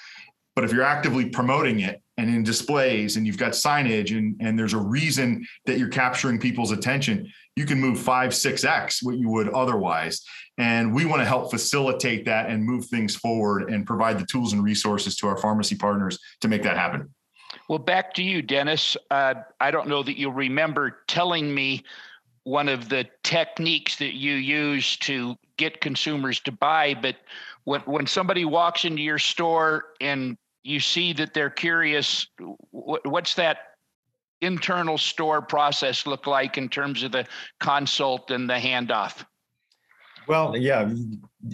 But 0.56 0.64
if 0.64 0.72
you're 0.72 0.84
actively 0.84 1.26
promoting 1.26 1.82
it 1.82 2.02
and 2.18 2.30
in 2.30 2.44
displays 2.44 3.18
and 3.18 3.28
you've 3.28 3.38
got 3.38 3.52
signage 3.52 4.18
and, 4.18 4.36
and 4.40 4.58
there's 4.58 4.74
a 4.74 4.80
reason 4.80 5.46
that 5.66 5.78
you're 5.78 5.90
capturing 5.90 6.40
people's 6.40 6.72
attention, 6.72 7.32
you 7.56 7.66
can 7.66 7.80
move 7.80 8.00
five, 8.00 8.34
six 8.34 8.64
X 8.64 9.04
what 9.04 9.18
you 9.18 9.30
would 9.30 9.50
otherwise. 9.50 10.26
And 10.58 10.94
we 10.94 11.06
want 11.06 11.22
to 11.22 11.26
help 11.26 11.52
facilitate 11.52 12.26
that 12.26 12.50
and 12.50 12.64
move 12.64 12.86
things 12.86 13.16
forward 13.16 13.70
and 13.70 13.86
provide 13.86 14.20
the 14.20 14.26
tools 14.26 14.54
and 14.54 14.64
resources 14.64 15.18
to 15.18 15.28
our 15.28 15.38
pharmacy 15.38 15.76
partners 15.76 16.18
to 16.42 16.48
make 16.48 16.64
that 16.64 16.78
happen. 16.78 17.14
Well, 17.68 17.80
back 17.80 18.14
to 18.16 18.24
you, 18.24 18.42
Dennis. 18.42 18.96
Uh, 19.12 19.36
I 19.60 19.72
don't 19.72 19.88
know 19.88 20.04
that 20.04 20.18
you 20.18 20.30
remember 20.30 21.00
telling 21.08 21.54
me 21.54 21.84
one 22.44 22.70
of 22.70 22.90
the 22.90 23.08
techniques 23.24 23.96
that 23.98 24.14
you 24.14 24.34
use 24.36 24.98
to 24.98 25.36
get 25.58 25.82
consumers 25.82 26.40
to 26.42 26.52
buy, 26.52 26.94
but 26.94 27.16
when, 27.64 27.82
when 27.82 28.06
somebody 28.06 28.46
walks 28.46 28.86
into 28.86 29.02
your 29.02 29.18
store 29.18 29.86
and 30.00 30.38
you 30.66 30.80
see 30.80 31.14
that 31.14 31.34
they're 31.34 31.52
curious, 31.52 32.28
what's 32.72 33.36
that 33.36 33.58
internal 34.42 34.98
store 34.98 35.42
process 35.42 36.08
look 36.08 36.26
like 36.26 36.58
in 36.58 36.68
terms 36.68 37.04
of 37.04 37.12
the 37.12 37.26
consult 37.60 38.32
and 38.32 38.50
the 38.50 38.56
handoff? 38.56 39.24
Well, 40.28 40.58
yeah, 40.58 40.92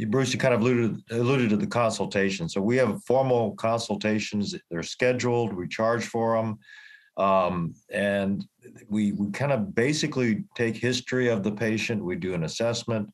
Bruce, 0.08 0.32
you 0.32 0.40
kind 0.40 0.54
of 0.54 0.62
alluded, 0.62 1.04
alluded 1.12 1.50
to 1.50 1.58
the 1.58 1.68
consultation. 1.68 2.48
So 2.48 2.62
we 2.62 2.78
have 2.78 3.04
formal 3.04 3.52
consultations. 3.56 4.56
They're 4.70 4.82
scheduled. 4.82 5.52
We 5.52 5.68
charge 5.68 6.06
for 6.06 6.38
them. 6.38 6.58
Um, 7.18 7.76
and 7.92 8.46
we, 8.88 9.12
we 9.12 9.30
kind 9.32 9.52
of 9.52 9.76
basically 9.76 10.46
take 10.56 10.78
history 10.78 11.28
of 11.28 11.44
the 11.44 11.52
patient. 11.52 12.02
We 12.02 12.16
do 12.16 12.34
an 12.34 12.46
assessment 12.46 13.10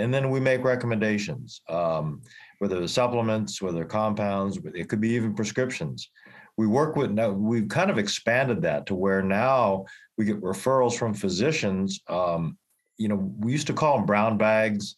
and 0.00 0.12
then 0.12 0.30
we 0.30 0.40
make 0.40 0.64
recommendations, 0.64 1.60
um, 1.68 2.22
whether 2.60 2.78
they're 2.78 2.88
supplements, 2.88 3.60
whether 3.60 3.84
compounds, 3.84 4.58
it 4.74 4.88
could 4.88 5.00
be 5.00 5.10
even 5.10 5.34
prescriptions. 5.34 6.08
We 6.56 6.66
work 6.66 6.96
with 6.96 7.10
now, 7.10 7.30
we've 7.30 7.68
kind 7.68 7.90
of 7.90 7.98
expanded 7.98 8.62
that 8.62 8.86
to 8.86 8.94
where 8.94 9.22
now 9.22 9.84
we 10.16 10.24
get 10.24 10.40
referrals 10.40 10.96
from 10.96 11.12
physicians 11.12 12.00
um, 12.08 12.56
you 13.00 13.08
know, 13.08 13.32
we 13.38 13.50
used 13.50 13.66
to 13.66 13.72
call 13.72 13.96
them 13.96 14.06
brown 14.06 14.36
bags 14.36 14.94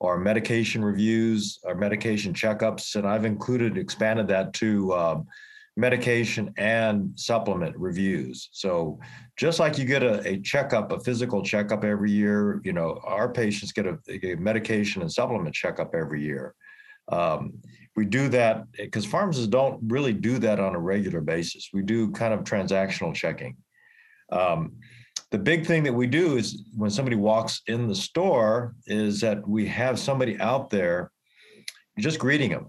or 0.00 0.18
medication 0.18 0.82
reviews 0.82 1.60
or 1.62 1.74
medication 1.74 2.32
checkups. 2.32 2.96
And 2.96 3.06
I've 3.06 3.26
included, 3.26 3.76
expanded 3.76 4.26
that 4.28 4.54
to 4.54 4.92
um, 4.94 5.26
medication 5.76 6.52
and 6.56 7.12
supplement 7.14 7.76
reviews. 7.76 8.48
So 8.52 8.98
just 9.36 9.60
like 9.60 9.78
you 9.78 9.84
get 9.84 10.02
a, 10.02 10.26
a 10.26 10.40
checkup, 10.40 10.92
a 10.92 11.00
physical 11.00 11.42
checkup 11.42 11.84
every 11.84 12.10
year, 12.10 12.62
you 12.64 12.72
know, 12.72 12.98
our 13.04 13.30
patients 13.30 13.72
get 13.72 13.86
a, 13.86 13.98
a 14.08 14.34
medication 14.36 15.02
and 15.02 15.12
supplement 15.12 15.54
checkup 15.54 15.94
every 15.94 16.22
year. 16.22 16.54
Um, 17.12 17.52
we 17.94 18.06
do 18.06 18.28
that 18.30 18.64
because 18.72 19.04
pharmacists 19.04 19.48
don't 19.48 19.78
really 19.86 20.14
do 20.14 20.38
that 20.38 20.58
on 20.58 20.74
a 20.74 20.80
regular 20.80 21.20
basis. 21.20 21.68
We 21.72 21.82
do 21.82 22.10
kind 22.12 22.32
of 22.32 22.40
transactional 22.40 23.14
checking. 23.14 23.56
Um, 24.30 24.72
the 25.30 25.38
big 25.38 25.66
thing 25.66 25.82
that 25.84 25.92
we 25.92 26.06
do 26.06 26.36
is 26.36 26.64
when 26.74 26.90
somebody 26.90 27.16
walks 27.16 27.60
in 27.66 27.86
the 27.86 27.94
store 27.94 28.74
is 28.86 29.20
that 29.20 29.46
we 29.46 29.66
have 29.66 29.98
somebody 29.98 30.38
out 30.40 30.70
there 30.70 31.10
just 31.98 32.18
greeting 32.18 32.50
them. 32.50 32.66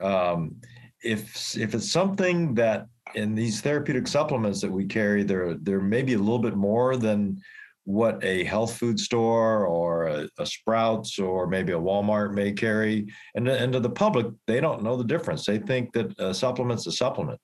Um, 0.00 0.56
if 1.02 1.56
if 1.56 1.74
it's 1.74 1.90
something 1.90 2.54
that 2.54 2.86
in 3.14 3.34
these 3.34 3.60
therapeutic 3.60 4.06
supplements 4.06 4.60
that 4.60 4.70
we 4.70 4.84
carry, 4.86 5.24
there 5.24 5.54
there 5.54 5.80
may 5.80 6.02
be 6.02 6.14
a 6.14 6.18
little 6.18 6.38
bit 6.38 6.56
more 6.56 6.96
than 6.96 7.40
what 7.84 8.22
a 8.22 8.44
health 8.44 8.76
food 8.76 8.98
store 8.98 9.66
or 9.66 10.04
a, 10.04 10.28
a, 10.38 10.46
Sprouts 10.46 11.18
or 11.18 11.46
maybe 11.46 11.72
a 11.72 11.78
Walmart 11.78 12.32
may 12.32 12.52
carry. 12.52 13.06
And, 13.34 13.48
and 13.48 13.72
to 13.72 13.80
the 13.80 13.90
public, 13.90 14.26
they 14.46 14.60
don't 14.60 14.82
know 14.82 14.96
the 14.96 15.04
difference. 15.04 15.44
They 15.44 15.58
think 15.58 15.92
that 15.94 16.18
a 16.18 16.32
supplement's 16.32 16.86
a 16.86 16.92
supplement. 16.92 17.40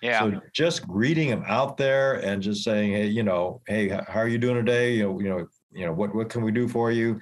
Yeah. 0.00 0.20
So 0.20 0.40
just 0.52 0.86
greeting 0.86 1.28
them 1.28 1.44
out 1.46 1.76
there 1.76 2.14
and 2.24 2.42
just 2.42 2.64
saying, 2.64 2.92
hey, 2.92 3.06
you 3.06 3.22
know, 3.22 3.60
hey, 3.68 3.88
how 3.88 4.20
are 4.20 4.28
you 4.28 4.38
doing 4.38 4.56
today? 4.56 4.94
You 4.94 5.04
know, 5.04 5.20
you 5.20 5.28
know, 5.28 5.46
you 5.72 5.86
know, 5.86 5.92
what 5.92 6.14
what 6.14 6.28
can 6.28 6.42
we 6.42 6.50
do 6.50 6.66
for 6.68 6.90
you? 6.90 7.20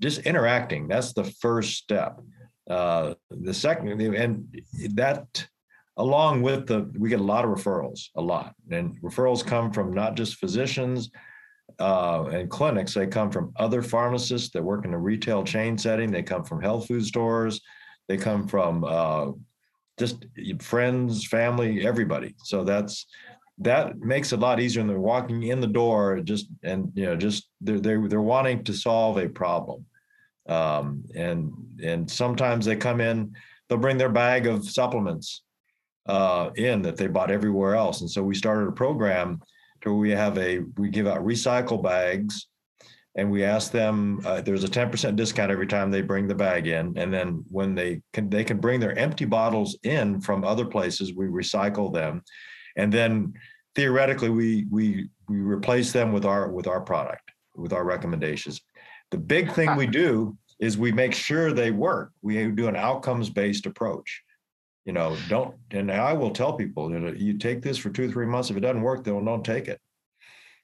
Just 0.00 0.20
interacting. 0.20 0.88
That's 0.88 1.12
the 1.12 1.24
first 1.24 1.76
step. 1.76 2.20
Uh, 2.68 3.14
the 3.30 3.54
second, 3.54 4.00
and 4.00 4.46
that 4.94 5.48
along 5.96 6.42
with 6.42 6.66
the, 6.66 6.90
we 6.98 7.08
get 7.08 7.18
a 7.18 7.24
lot 7.24 7.46
of 7.46 7.50
referrals, 7.50 8.08
a 8.14 8.20
lot, 8.20 8.54
and 8.70 9.00
referrals 9.02 9.44
come 9.44 9.72
from 9.72 9.92
not 9.92 10.14
just 10.14 10.36
physicians 10.36 11.10
uh, 11.78 12.24
and 12.32 12.50
clinics. 12.50 12.94
They 12.94 13.06
come 13.06 13.30
from 13.30 13.52
other 13.56 13.82
pharmacists 13.82 14.50
that 14.50 14.62
work 14.62 14.84
in 14.84 14.94
a 14.94 14.98
retail 14.98 15.44
chain 15.44 15.78
setting. 15.78 16.10
They 16.10 16.22
come 16.22 16.44
from 16.44 16.62
health 16.62 16.86
food 16.86 17.04
stores. 17.04 17.60
They 18.08 18.16
come 18.16 18.48
from 18.48 18.84
uh, 18.84 19.32
just 19.98 20.24
friends, 20.60 21.26
family, 21.26 21.86
everybody. 21.86 22.34
So 22.38 22.64
that's 22.64 23.06
that 23.60 23.98
makes 23.98 24.32
it 24.32 24.38
a 24.38 24.42
lot 24.42 24.60
easier 24.60 24.80
when 24.80 24.88
they're 24.88 25.00
walking 25.00 25.42
in 25.44 25.60
the 25.60 25.66
door 25.66 26.20
just 26.20 26.46
and 26.62 26.92
you 26.94 27.04
know 27.04 27.16
just 27.16 27.48
they're 27.60 27.80
they're, 27.80 28.08
they're 28.08 28.20
wanting 28.20 28.62
to 28.64 28.72
solve 28.72 29.18
a 29.18 29.28
problem 29.28 29.84
um, 30.48 31.04
and 31.14 31.52
and 31.82 32.10
sometimes 32.10 32.64
they 32.64 32.76
come 32.76 33.00
in 33.00 33.34
they'll 33.68 33.78
bring 33.78 33.98
their 33.98 34.08
bag 34.08 34.46
of 34.46 34.68
supplements 34.68 35.42
uh, 36.06 36.50
in 36.54 36.82
that 36.82 36.96
they 36.96 37.06
bought 37.06 37.30
everywhere 37.30 37.74
else 37.74 38.00
and 38.00 38.10
so 38.10 38.22
we 38.22 38.34
started 38.34 38.68
a 38.68 38.72
program 38.72 39.40
we 39.94 40.10
have 40.10 40.38
a 40.38 40.60
we 40.76 40.88
give 40.88 41.06
out 41.06 41.24
recycle 41.24 41.82
bags 41.82 42.48
and 43.16 43.30
we 43.30 43.44
ask 43.44 43.72
them 43.72 44.20
uh, 44.24 44.40
there's 44.40 44.64
a 44.64 44.68
10% 44.68 45.16
discount 45.16 45.50
every 45.50 45.66
time 45.66 45.90
they 45.90 46.02
bring 46.02 46.28
the 46.28 46.34
bag 46.34 46.68
in. 46.68 46.96
And 46.96 47.12
then 47.12 47.44
when 47.50 47.74
they 47.74 48.00
can 48.12 48.30
they 48.30 48.44
can 48.44 48.58
bring 48.58 48.80
their 48.80 48.96
empty 48.98 49.24
bottles 49.24 49.76
in 49.82 50.20
from 50.20 50.44
other 50.44 50.64
places 50.64 51.14
we 51.14 51.26
recycle 51.26 51.92
them. 51.92 52.22
And 52.76 52.92
then 52.92 53.34
theoretically 53.74 54.30
we 54.30 54.66
we 54.70 55.08
we 55.28 55.36
replace 55.36 55.92
them 55.92 56.12
with 56.12 56.24
our 56.24 56.48
with 56.48 56.66
our 56.66 56.80
product 56.80 57.30
with 57.56 57.72
our 57.72 57.84
recommendations. 57.84 58.60
The 59.10 59.18
big 59.18 59.52
thing 59.52 59.74
we 59.74 59.86
do 59.86 60.36
is 60.60 60.76
we 60.76 60.92
make 60.92 61.14
sure 61.14 61.52
they 61.52 61.70
work. 61.70 62.12
We 62.22 62.50
do 62.50 62.68
an 62.68 62.76
outcomes 62.76 63.30
based 63.30 63.66
approach 63.66 64.22
you 64.88 64.94
know 64.94 65.16
don't 65.28 65.54
and 65.70 65.92
i 65.92 66.12
will 66.12 66.30
tell 66.30 66.54
people 66.54 66.90
you 66.90 66.98
know 66.98 67.12
you 67.12 67.36
take 67.36 67.62
this 67.62 67.76
for 67.76 67.90
two 67.90 68.10
three 68.10 68.26
months 68.26 68.50
if 68.50 68.56
it 68.56 68.60
doesn't 68.60 68.82
work 68.82 69.04
then 69.04 69.24
don't 69.24 69.44
take 69.44 69.68
it 69.68 69.78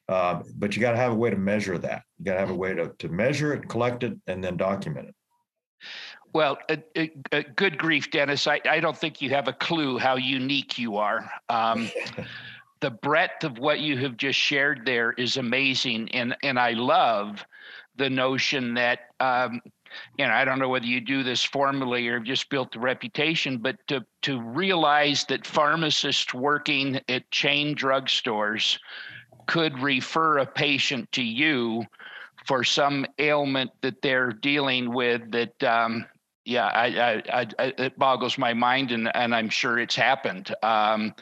uh, 0.08 0.42
but 0.56 0.74
you 0.74 0.82
got 0.82 0.92
to 0.92 0.98
have 0.98 1.12
a 1.12 1.14
way 1.14 1.30
to 1.30 1.37
measure 1.37 1.78
that. 1.78 2.02
You 2.18 2.26
got 2.26 2.34
to 2.34 2.40
have 2.40 2.50
a 2.50 2.54
way 2.54 2.74
to, 2.74 2.92
to 2.98 3.08
measure 3.08 3.54
it, 3.54 3.68
collect 3.68 4.02
it, 4.02 4.14
and 4.26 4.42
then 4.44 4.56
document 4.56 5.08
it. 5.08 5.14
Well, 6.32 6.58
uh, 6.68 6.76
uh, 7.32 7.42
good 7.56 7.78
grief, 7.78 8.10
Dennis. 8.10 8.46
I, 8.46 8.60
I 8.68 8.80
don't 8.80 8.96
think 8.96 9.22
you 9.22 9.30
have 9.30 9.48
a 9.48 9.52
clue 9.52 9.98
how 9.98 10.16
unique 10.16 10.78
you 10.78 10.96
are. 10.96 11.30
Um, 11.48 11.90
the 12.81 12.90
breadth 12.90 13.44
of 13.44 13.58
what 13.58 13.81
you 13.81 13.96
have 13.98 14.16
just 14.16 14.38
shared 14.38 14.85
there 14.85 15.12
is 15.12 15.37
amazing. 15.37 16.10
And, 16.12 16.37
and 16.42 16.58
I 16.58 16.72
love 16.72 17.44
the 17.96 18.10
notion 18.10 18.75
that, 18.75 19.00
um, 19.20 19.62
you 20.18 20.26
know, 20.26 20.32
I 20.32 20.44
don't 20.44 20.58
know 20.58 20.68
whether 20.68 20.86
you 20.86 21.00
do 21.00 21.22
this 21.22 21.42
formally 21.42 22.08
or 22.08 22.20
just 22.20 22.48
built 22.50 22.72
the 22.72 22.80
reputation, 22.80 23.58
but 23.58 23.76
to, 23.88 24.04
to 24.22 24.40
realize 24.40 25.24
that 25.24 25.46
pharmacists 25.46 26.32
working 26.32 27.00
at 27.08 27.30
chain 27.30 27.74
drugstores 27.74 28.78
could 29.46 29.78
refer 29.78 30.38
a 30.38 30.46
patient 30.46 31.10
to 31.12 31.22
you 31.22 31.84
for 32.46 32.64
some 32.64 33.06
ailment 33.18 33.70
that 33.80 34.00
they're 34.02 34.32
dealing 34.32 34.92
with 34.92 35.30
that 35.30 35.62
um, 35.64 36.04
yeah 36.44 36.66
I, 36.66 37.22
I, 37.32 37.46
I, 37.58 37.74
it 37.78 37.98
boggles 37.98 38.36
my 38.36 38.52
mind 38.52 38.90
and, 38.90 39.14
and 39.14 39.34
i'm 39.34 39.48
sure 39.48 39.78
it's 39.78 39.96
happened. 39.96 40.54
Um, 40.62 41.14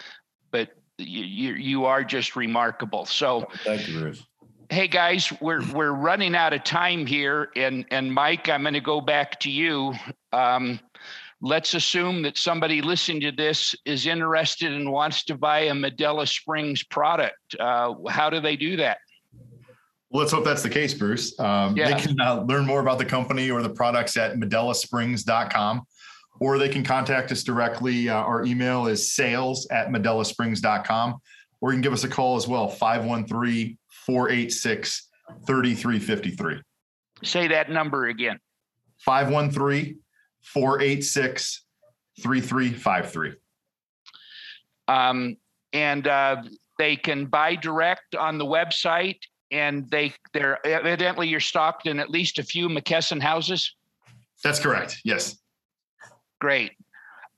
but 0.51 0.71
you, 0.99 1.55
you 1.55 1.85
are 1.85 2.05
just 2.05 2.37
remarkable. 2.37 3.07
So 3.07 3.47
thank 3.65 3.89
you 3.89 4.01
bruce 4.01 4.27
hey 4.73 4.89
guys 4.89 5.31
we're 5.43 5.63
we're 5.75 5.93
running 5.93 6.35
out 6.35 6.55
of 6.55 6.65
time 6.65 7.07
here 7.07 7.51
and 7.57 7.85
and 7.91 8.11
mike 8.11 8.49
i'm 8.49 8.63
going 8.63 8.73
to 8.73 8.81
go 8.81 9.03
back 9.03 9.39
to 9.39 9.51
you 9.51 9.93
um, 10.33 10.81
let's 11.43 11.75
assume 11.75 12.23
that 12.23 12.39
somebody 12.39 12.81
listening 12.81 13.21
to 13.21 13.33
this 13.33 13.75
is 13.85 14.07
interested 14.07 14.73
and 14.73 14.91
wants 14.91 15.25
to 15.25 15.37
buy 15.37 15.63
a 15.65 15.73
Medela 15.73 16.27
Springs 16.27 16.83
product. 16.85 17.37
Uh, 17.61 17.95
how 18.09 18.31
do 18.31 18.41
they 18.41 18.57
do 18.57 18.77
that? 18.77 18.97
Well, 20.11 20.21
let's 20.21 20.33
hope 20.33 20.45
that's 20.45 20.63
the 20.63 20.71
case, 20.71 20.95
Bruce. 20.95 21.39
Um, 21.39 21.77
yeah. 21.77 21.95
They 21.95 22.03
can 22.03 22.21
uh, 22.21 22.43
learn 22.43 22.65
more 22.65 22.81
about 22.81 22.99
the 22.99 23.05
company 23.05 23.51
or 23.51 23.61
the 23.61 23.71
products 23.71 24.17
at 24.17 24.37
medelasprings.com, 24.37 25.83
or 26.41 26.59
they 26.59 26.69
can 26.69 26.85
contact 26.85 27.33
us 27.33 27.43
directly. 27.43 28.09
Uh, 28.09 28.15
our 28.15 28.45
email 28.45 28.87
is 28.87 29.13
sales 29.13 29.67
at 29.71 29.89
medelasprings.com, 29.89 31.19
or 31.61 31.71
you 31.73 31.75
can 31.75 31.83
give 31.83 31.93
us 31.93 32.05
a 32.05 32.09
call 32.09 32.37
as 32.37 32.47
well, 32.47 32.69
513 32.69 33.77
486 34.07 35.09
3353. 35.47 36.61
Say 37.23 37.49
that 37.49 37.71
number 37.71 38.09
again 38.09 38.39
513 38.99 39.99
486 40.43 41.65
3353. 42.21 43.33
Um, 44.89 45.37
and 45.73 46.07
uh, 46.07 46.43
they 46.79 46.97
can 46.97 47.27
buy 47.27 47.55
direct 47.55 48.15
on 48.15 48.39
the 48.39 48.45
website 48.45 49.21
and 49.51 49.89
they 49.91 50.13
they're 50.33 50.65
evidently 50.67 51.29
you're 51.29 51.41
stocked 51.41 51.87
in 51.87 52.01
at 52.01 52.11
least 52.11 52.39
a 52.39 52.43
few 52.43 52.69
McKesson 52.69 53.21
houses. 53.21 53.75
That's 54.43 54.59
correct. 54.59 55.01
Yes. 55.05 55.39
Great. 56.41 56.73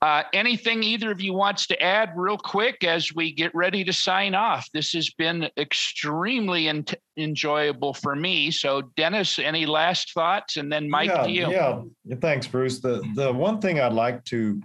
Uh, 0.05 0.23
anything 0.33 0.83
either 0.83 1.09
of 1.09 1.19
you 1.19 1.33
wants 1.33 1.65
to 1.65 1.81
add 1.81 2.11
real 2.15 2.37
quick 2.37 2.83
as 2.83 3.15
we 3.15 3.31
get 3.31 3.53
ready 3.55 3.83
to 3.83 3.91
sign 3.91 4.35
off? 4.35 4.69
This 4.71 4.91
has 4.91 5.09
been 5.09 5.49
extremely 5.57 6.67
in- 6.67 6.85
enjoyable 7.17 7.93
for 7.93 8.15
me. 8.15 8.51
So, 8.51 8.83
Dennis, 8.95 9.39
any 9.39 9.65
last 9.65 10.13
thoughts? 10.13 10.57
And 10.57 10.71
then 10.71 10.87
Mike, 10.87 11.09
yeah, 11.09 11.23
to 11.23 11.31
you. 11.31 11.49
Yeah, 11.49 11.81
thanks, 12.21 12.45
Bruce. 12.45 12.79
The 12.79 13.01
the 13.15 13.33
one 13.33 13.59
thing 13.59 13.79
I'd 13.79 13.93
like 13.93 14.23
to 14.25 14.61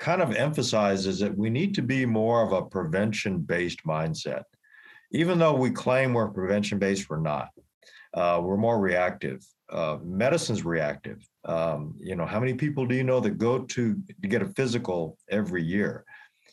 kind 0.00 0.22
of 0.22 0.34
emphasize 0.34 1.06
is 1.06 1.20
that 1.20 1.36
we 1.36 1.50
need 1.50 1.74
to 1.76 1.82
be 1.82 2.04
more 2.04 2.42
of 2.42 2.52
a 2.52 2.62
prevention 2.62 3.38
based 3.38 3.84
mindset 3.86 4.42
even 5.12 5.38
though 5.38 5.54
we 5.54 5.70
claim 5.70 6.12
we're 6.12 6.28
prevention 6.28 6.78
based, 6.78 7.10
we're 7.10 7.20
not. 7.20 7.48
Uh, 8.14 8.40
we're 8.42 8.56
more 8.56 8.78
reactive. 8.78 9.44
Uh, 9.70 9.98
medicine's 10.02 10.64
reactive. 10.64 11.26
Um, 11.44 11.94
you 12.00 12.16
know, 12.16 12.26
how 12.26 12.40
many 12.40 12.54
people 12.54 12.86
do 12.86 12.94
you 12.94 13.04
know 13.04 13.20
that 13.20 13.38
go 13.38 13.60
to, 13.60 13.94
to 13.94 14.28
get 14.28 14.42
a 14.42 14.48
physical 14.48 15.16
every 15.30 15.62
year? 15.62 16.04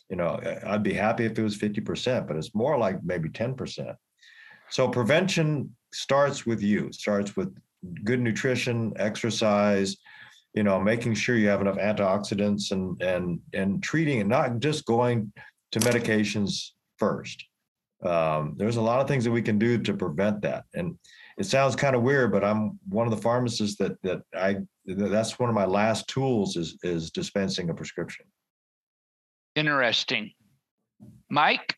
You 0.08 0.16
know, 0.16 0.40
I'd 0.66 0.82
be 0.82 0.94
happy 0.94 1.24
if 1.24 1.38
it 1.38 1.42
was 1.42 1.58
50%, 1.58 2.26
but 2.26 2.36
it's 2.36 2.54
more 2.54 2.78
like 2.78 3.02
maybe 3.04 3.28
10%. 3.28 3.94
So 4.70 4.88
prevention 4.88 5.74
starts 5.92 6.46
with 6.46 6.62
you, 6.62 6.92
starts 6.92 7.36
with 7.36 7.54
good 8.04 8.20
nutrition, 8.20 8.92
exercise, 8.96 9.96
you 10.54 10.62
know, 10.62 10.80
making 10.80 11.14
sure 11.14 11.36
you 11.36 11.48
have 11.48 11.60
enough 11.60 11.76
antioxidants 11.76 12.72
and 12.72 13.00
and 13.02 13.40
and 13.52 13.82
treating 13.82 14.20
and 14.20 14.28
not 14.28 14.58
just 14.58 14.86
going 14.86 15.32
to 15.72 15.80
medications 15.80 16.70
first 16.96 17.44
um, 18.04 18.54
there's 18.56 18.76
a 18.76 18.82
lot 18.82 19.00
of 19.00 19.08
things 19.08 19.24
that 19.24 19.30
we 19.30 19.42
can 19.42 19.58
do 19.58 19.78
to 19.78 19.94
prevent 19.94 20.42
that. 20.42 20.64
And 20.74 20.98
it 21.38 21.46
sounds 21.46 21.76
kind 21.76 21.94
of 21.94 22.02
weird, 22.02 22.32
but 22.32 22.44
I'm 22.44 22.78
one 22.88 23.06
of 23.06 23.12
the 23.12 23.22
pharmacists 23.22 23.76
that 23.78 24.00
that 24.02 24.22
I 24.36 24.56
that's 24.86 25.38
one 25.38 25.48
of 25.48 25.54
my 25.54 25.64
last 25.64 26.08
tools 26.08 26.56
is 26.56 26.76
is 26.82 27.10
dispensing 27.10 27.70
a 27.70 27.74
prescription. 27.74 28.26
Interesting, 29.54 30.32
Mike. 31.30 31.76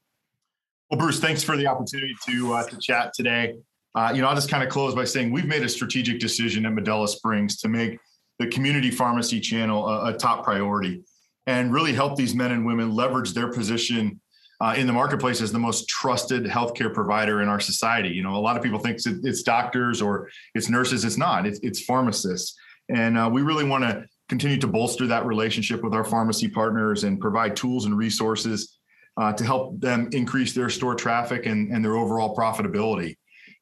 Well, 0.91 0.99
Bruce, 0.99 1.21
thanks 1.21 1.45
for 1.45 1.57
the 1.57 1.67
opportunity 1.67 2.15
to 2.29 2.55
uh, 2.55 2.67
to 2.69 2.79
chat 2.79 3.13
today. 3.15 3.55
Uh, 3.95 4.13
you 4.15 4.23
know, 4.23 4.29
I'll 4.29 4.35
just 4.35 4.51
kind 4.51 4.63
of 4.63 4.71
close 4.71 4.95
by 4.95 5.05
saying 5.05 5.31
we've 5.31 5.47
made 5.47 5.63
a 5.63 5.69
strategic 5.69 6.21
decision 6.21 6.65
at 6.65 6.73
Medela 6.73 7.09
Springs 7.09 7.59
to 7.59 7.69
make 7.69 7.99
the 8.39 8.47
community 8.47 8.91
pharmacy 8.91 9.41
channel 9.41 9.87
a, 9.87 10.15
a 10.15 10.17
top 10.17 10.43
priority 10.43 11.03
and 11.47 11.73
really 11.73 11.93
help 11.93 12.17
these 12.17 12.35
men 12.35 12.53
and 12.53 12.65
women 12.65 12.95
leverage 12.95 13.35
their 13.35 13.53
position 13.53 14.21
uh, 14.61 14.75
in 14.77 14.87
the 14.87 14.93
marketplace 14.93 15.41
as 15.41 15.53
the 15.53 15.59
most 15.59 15.89
trusted 15.89 16.45
healthcare 16.45 16.93
provider 16.93 17.43
in 17.43 17.49
our 17.49 17.61
society. 17.61 18.11
You 18.11 18.23
know, 18.23 18.37
a 18.37 18.39
lot 18.39 18.57
of 18.57 18.63
people 18.63 18.79
think 18.79 18.99
it's 19.05 19.43
doctors 19.43 20.03
or 20.03 20.29
it's 20.55 20.69
nurses. 20.69 21.05
It's 21.05 21.17
not. 21.17 21.47
It's, 21.47 21.59
it's 21.63 21.81
pharmacists, 21.83 22.57
and 22.89 23.17
uh, 23.17 23.29
we 23.33 23.43
really 23.43 23.65
want 23.65 23.85
to 23.85 24.05
continue 24.29 24.59
to 24.59 24.67
bolster 24.67 25.07
that 25.09 25.27
relationship 25.27 25.83
with 25.83 25.93
our 25.93 26.05
pharmacy 26.05 26.49
partners 26.49 27.05
and 27.05 27.21
provide 27.21 27.57
tools 27.57 27.85
and 27.85 27.97
resources 27.97 28.79
uh, 29.17 29.33
to 29.33 29.45
help 29.45 29.81
them 29.81 30.09
increase 30.13 30.53
their 30.53 30.71
store 30.71 30.95
traffic 30.95 31.47
and, 31.47 31.73
and 31.73 31.85
their 31.85 31.97
overall 31.97 32.35
profitability. 32.37 33.17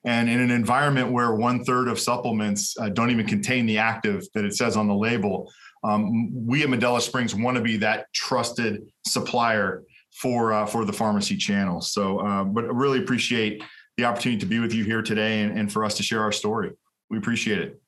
And 0.04 0.28
in 0.28 0.40
an 0.40 0.50
environment 0.50 1.10
where 1.10 1.34
one 1.34 1.64
third 1.64 1.88
of 1.88 1.98
supplements 1.98 2.76
uh, 2.78 2.90
don't 2.90 3.10
even 3.10 3.26
contain 3.26 3.66
the 3.66 3.78
active 3.78 4.24
that 4.34 4.44
it 4.44 4.54
says 4.54 4.76
on 4.76 4.86
the 4.86 4.94
label, 4.94 5.50
um, 5.84 6.46
we 6.46 6.62
at 6.62 6.68
Medela 6.68 7.00
Springs 7.00 7.34
want 7.34 7.56
to 7.56 7.62
be 7.62 7.78
that 7.78 8.06
trusted 8.12 8.82
supplier 9.06 9.82
for 10.20 10.52
uh, 10.52 10.66
for 10.66 10.84
the 10.84 10.92
pharmacy 10.92 11.36
channel. 11.36 11.80
So, 11.80 12.18
uh, 12.18 12.44
but 12.44 12.72
really 12.74 12.98
appreciate 12.98 13.62
the 13.96 14.04
opportunity 14.04 14.40
to 14.40 14.46
be 14.46 14.58
with 14.58 14.74
you 14.74 14.84
here 14.84 15.02
today 15.02 15.42
and, 15.42 15.58
and 15.58 15.72
for 15.72 15.84
us 15.84 15.96
to 15.96 16.02
share 16.02 16.22
our 16.22 16.32
story. 16.32 16.72
We 17.10 17.18
appreciate 17.18 17.60
it. 17.60 17.80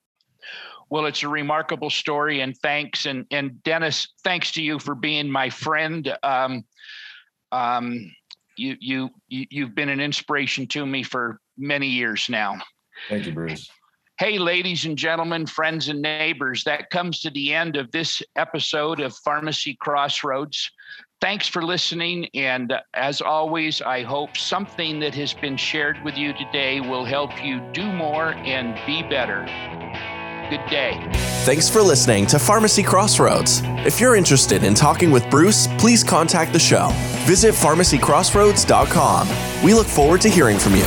Well, 0.89 1.07
it's 1.07 1.23
a 1.23 1.29
remarkable 1.29 1.91
story, 1.91 2.41
and 2.41 2.57
thanks. 2.59 3.07
And 3.07 3.27
and 3.31 3.63
Dennis, 3.63 4.09
thanks 4.25 4.53
to 4.53 4.63
you 4.63 4.79
for 4.79 4.95
being 4.95 5.31
my 5.31 5.51
friend. 5.51 6.17
Um, 6.23 6.65
um, 7.53 8.13
you 8.57 8.77
you 8.81 9.11
you've 9.29 9.75
been 9.75 9.89
an 9.89 10.01
inspiration 10.01 10.67
to 10.69 10.87
me 10.87 11.03
for 11.03 11.41
many 11.59 11.87
years 11.87 12.29
now. 12.29 12.59
Thank 13.09 13.27
you, 13.27 13.33
Bruce. 13.33 13.69
Hey, 14.19 14.39
ladies 14.39 14.85
and 14.85 14.99
gentlemen, 14.99 15.47
friends 15.47 15.89
and 15.89 16.03
neighbors, 16.03 16.63
that 16.65 16.91
comes 16.91 17.21
to 17.21 17.31
the 17.31 17.55
end 17.55 17.77
of 17.77 17.91
this 17.91 18.23
episode 18.37 19.01
of 19.01 19.17
Pharmacy 19.25 19.79
Crossroads. 19.81 20.71
Thanks 21.21 21.47
for 21.47 21.63
listening. 21.63 22.29
And 22.35 22.73
as 22.95 23.21
always, 23.21 23.83
I 23.83 24.03
hope 24.03 24.39
something 24.39 25.01
that 25.01 25.15
has 25.17 25.35
been 25.35 25.57
shared 25.57 26.03
with 26.03 26.17
you 26.17 26.33
today 26.33 26.81
will 26.81 27.05
help 27.05 27.45
you 27.45 27.61
do 27.73 27.93
more 27.93 28.33
and 28.35 28.75
be 28.87 29.03
better. 29.03 29.45
Good 30.49 30.67
day. 30.71 30.99
Thanks 31.45 31.69
for 31.69 31.83
listening 31.83 32.27
to 32.29 32.39
Pharmacy 32.39 32.83
Crossroads. 32.83 33.61
If 33.87 34.01
you're 34.01 34.17
interested 34.17 34.65
in 34.65 34.75
talking 34.75 35.11
with 35.11 35.29
Bruce, 35.31 35.69
please 35.79 36.03
contact 36.03 36.53
the 36.53 36.59
show. 36.59 36.89
Visit 37.27 37.55
pharmacycrossroads.com. 37.55 39.29
We 39.63 39.75
look 39.75 39.87
forward 39.87 40.23
to 40.23 40.31
hearing 40.31 40.59
from 40.59 40.75
you. 40.75 40.87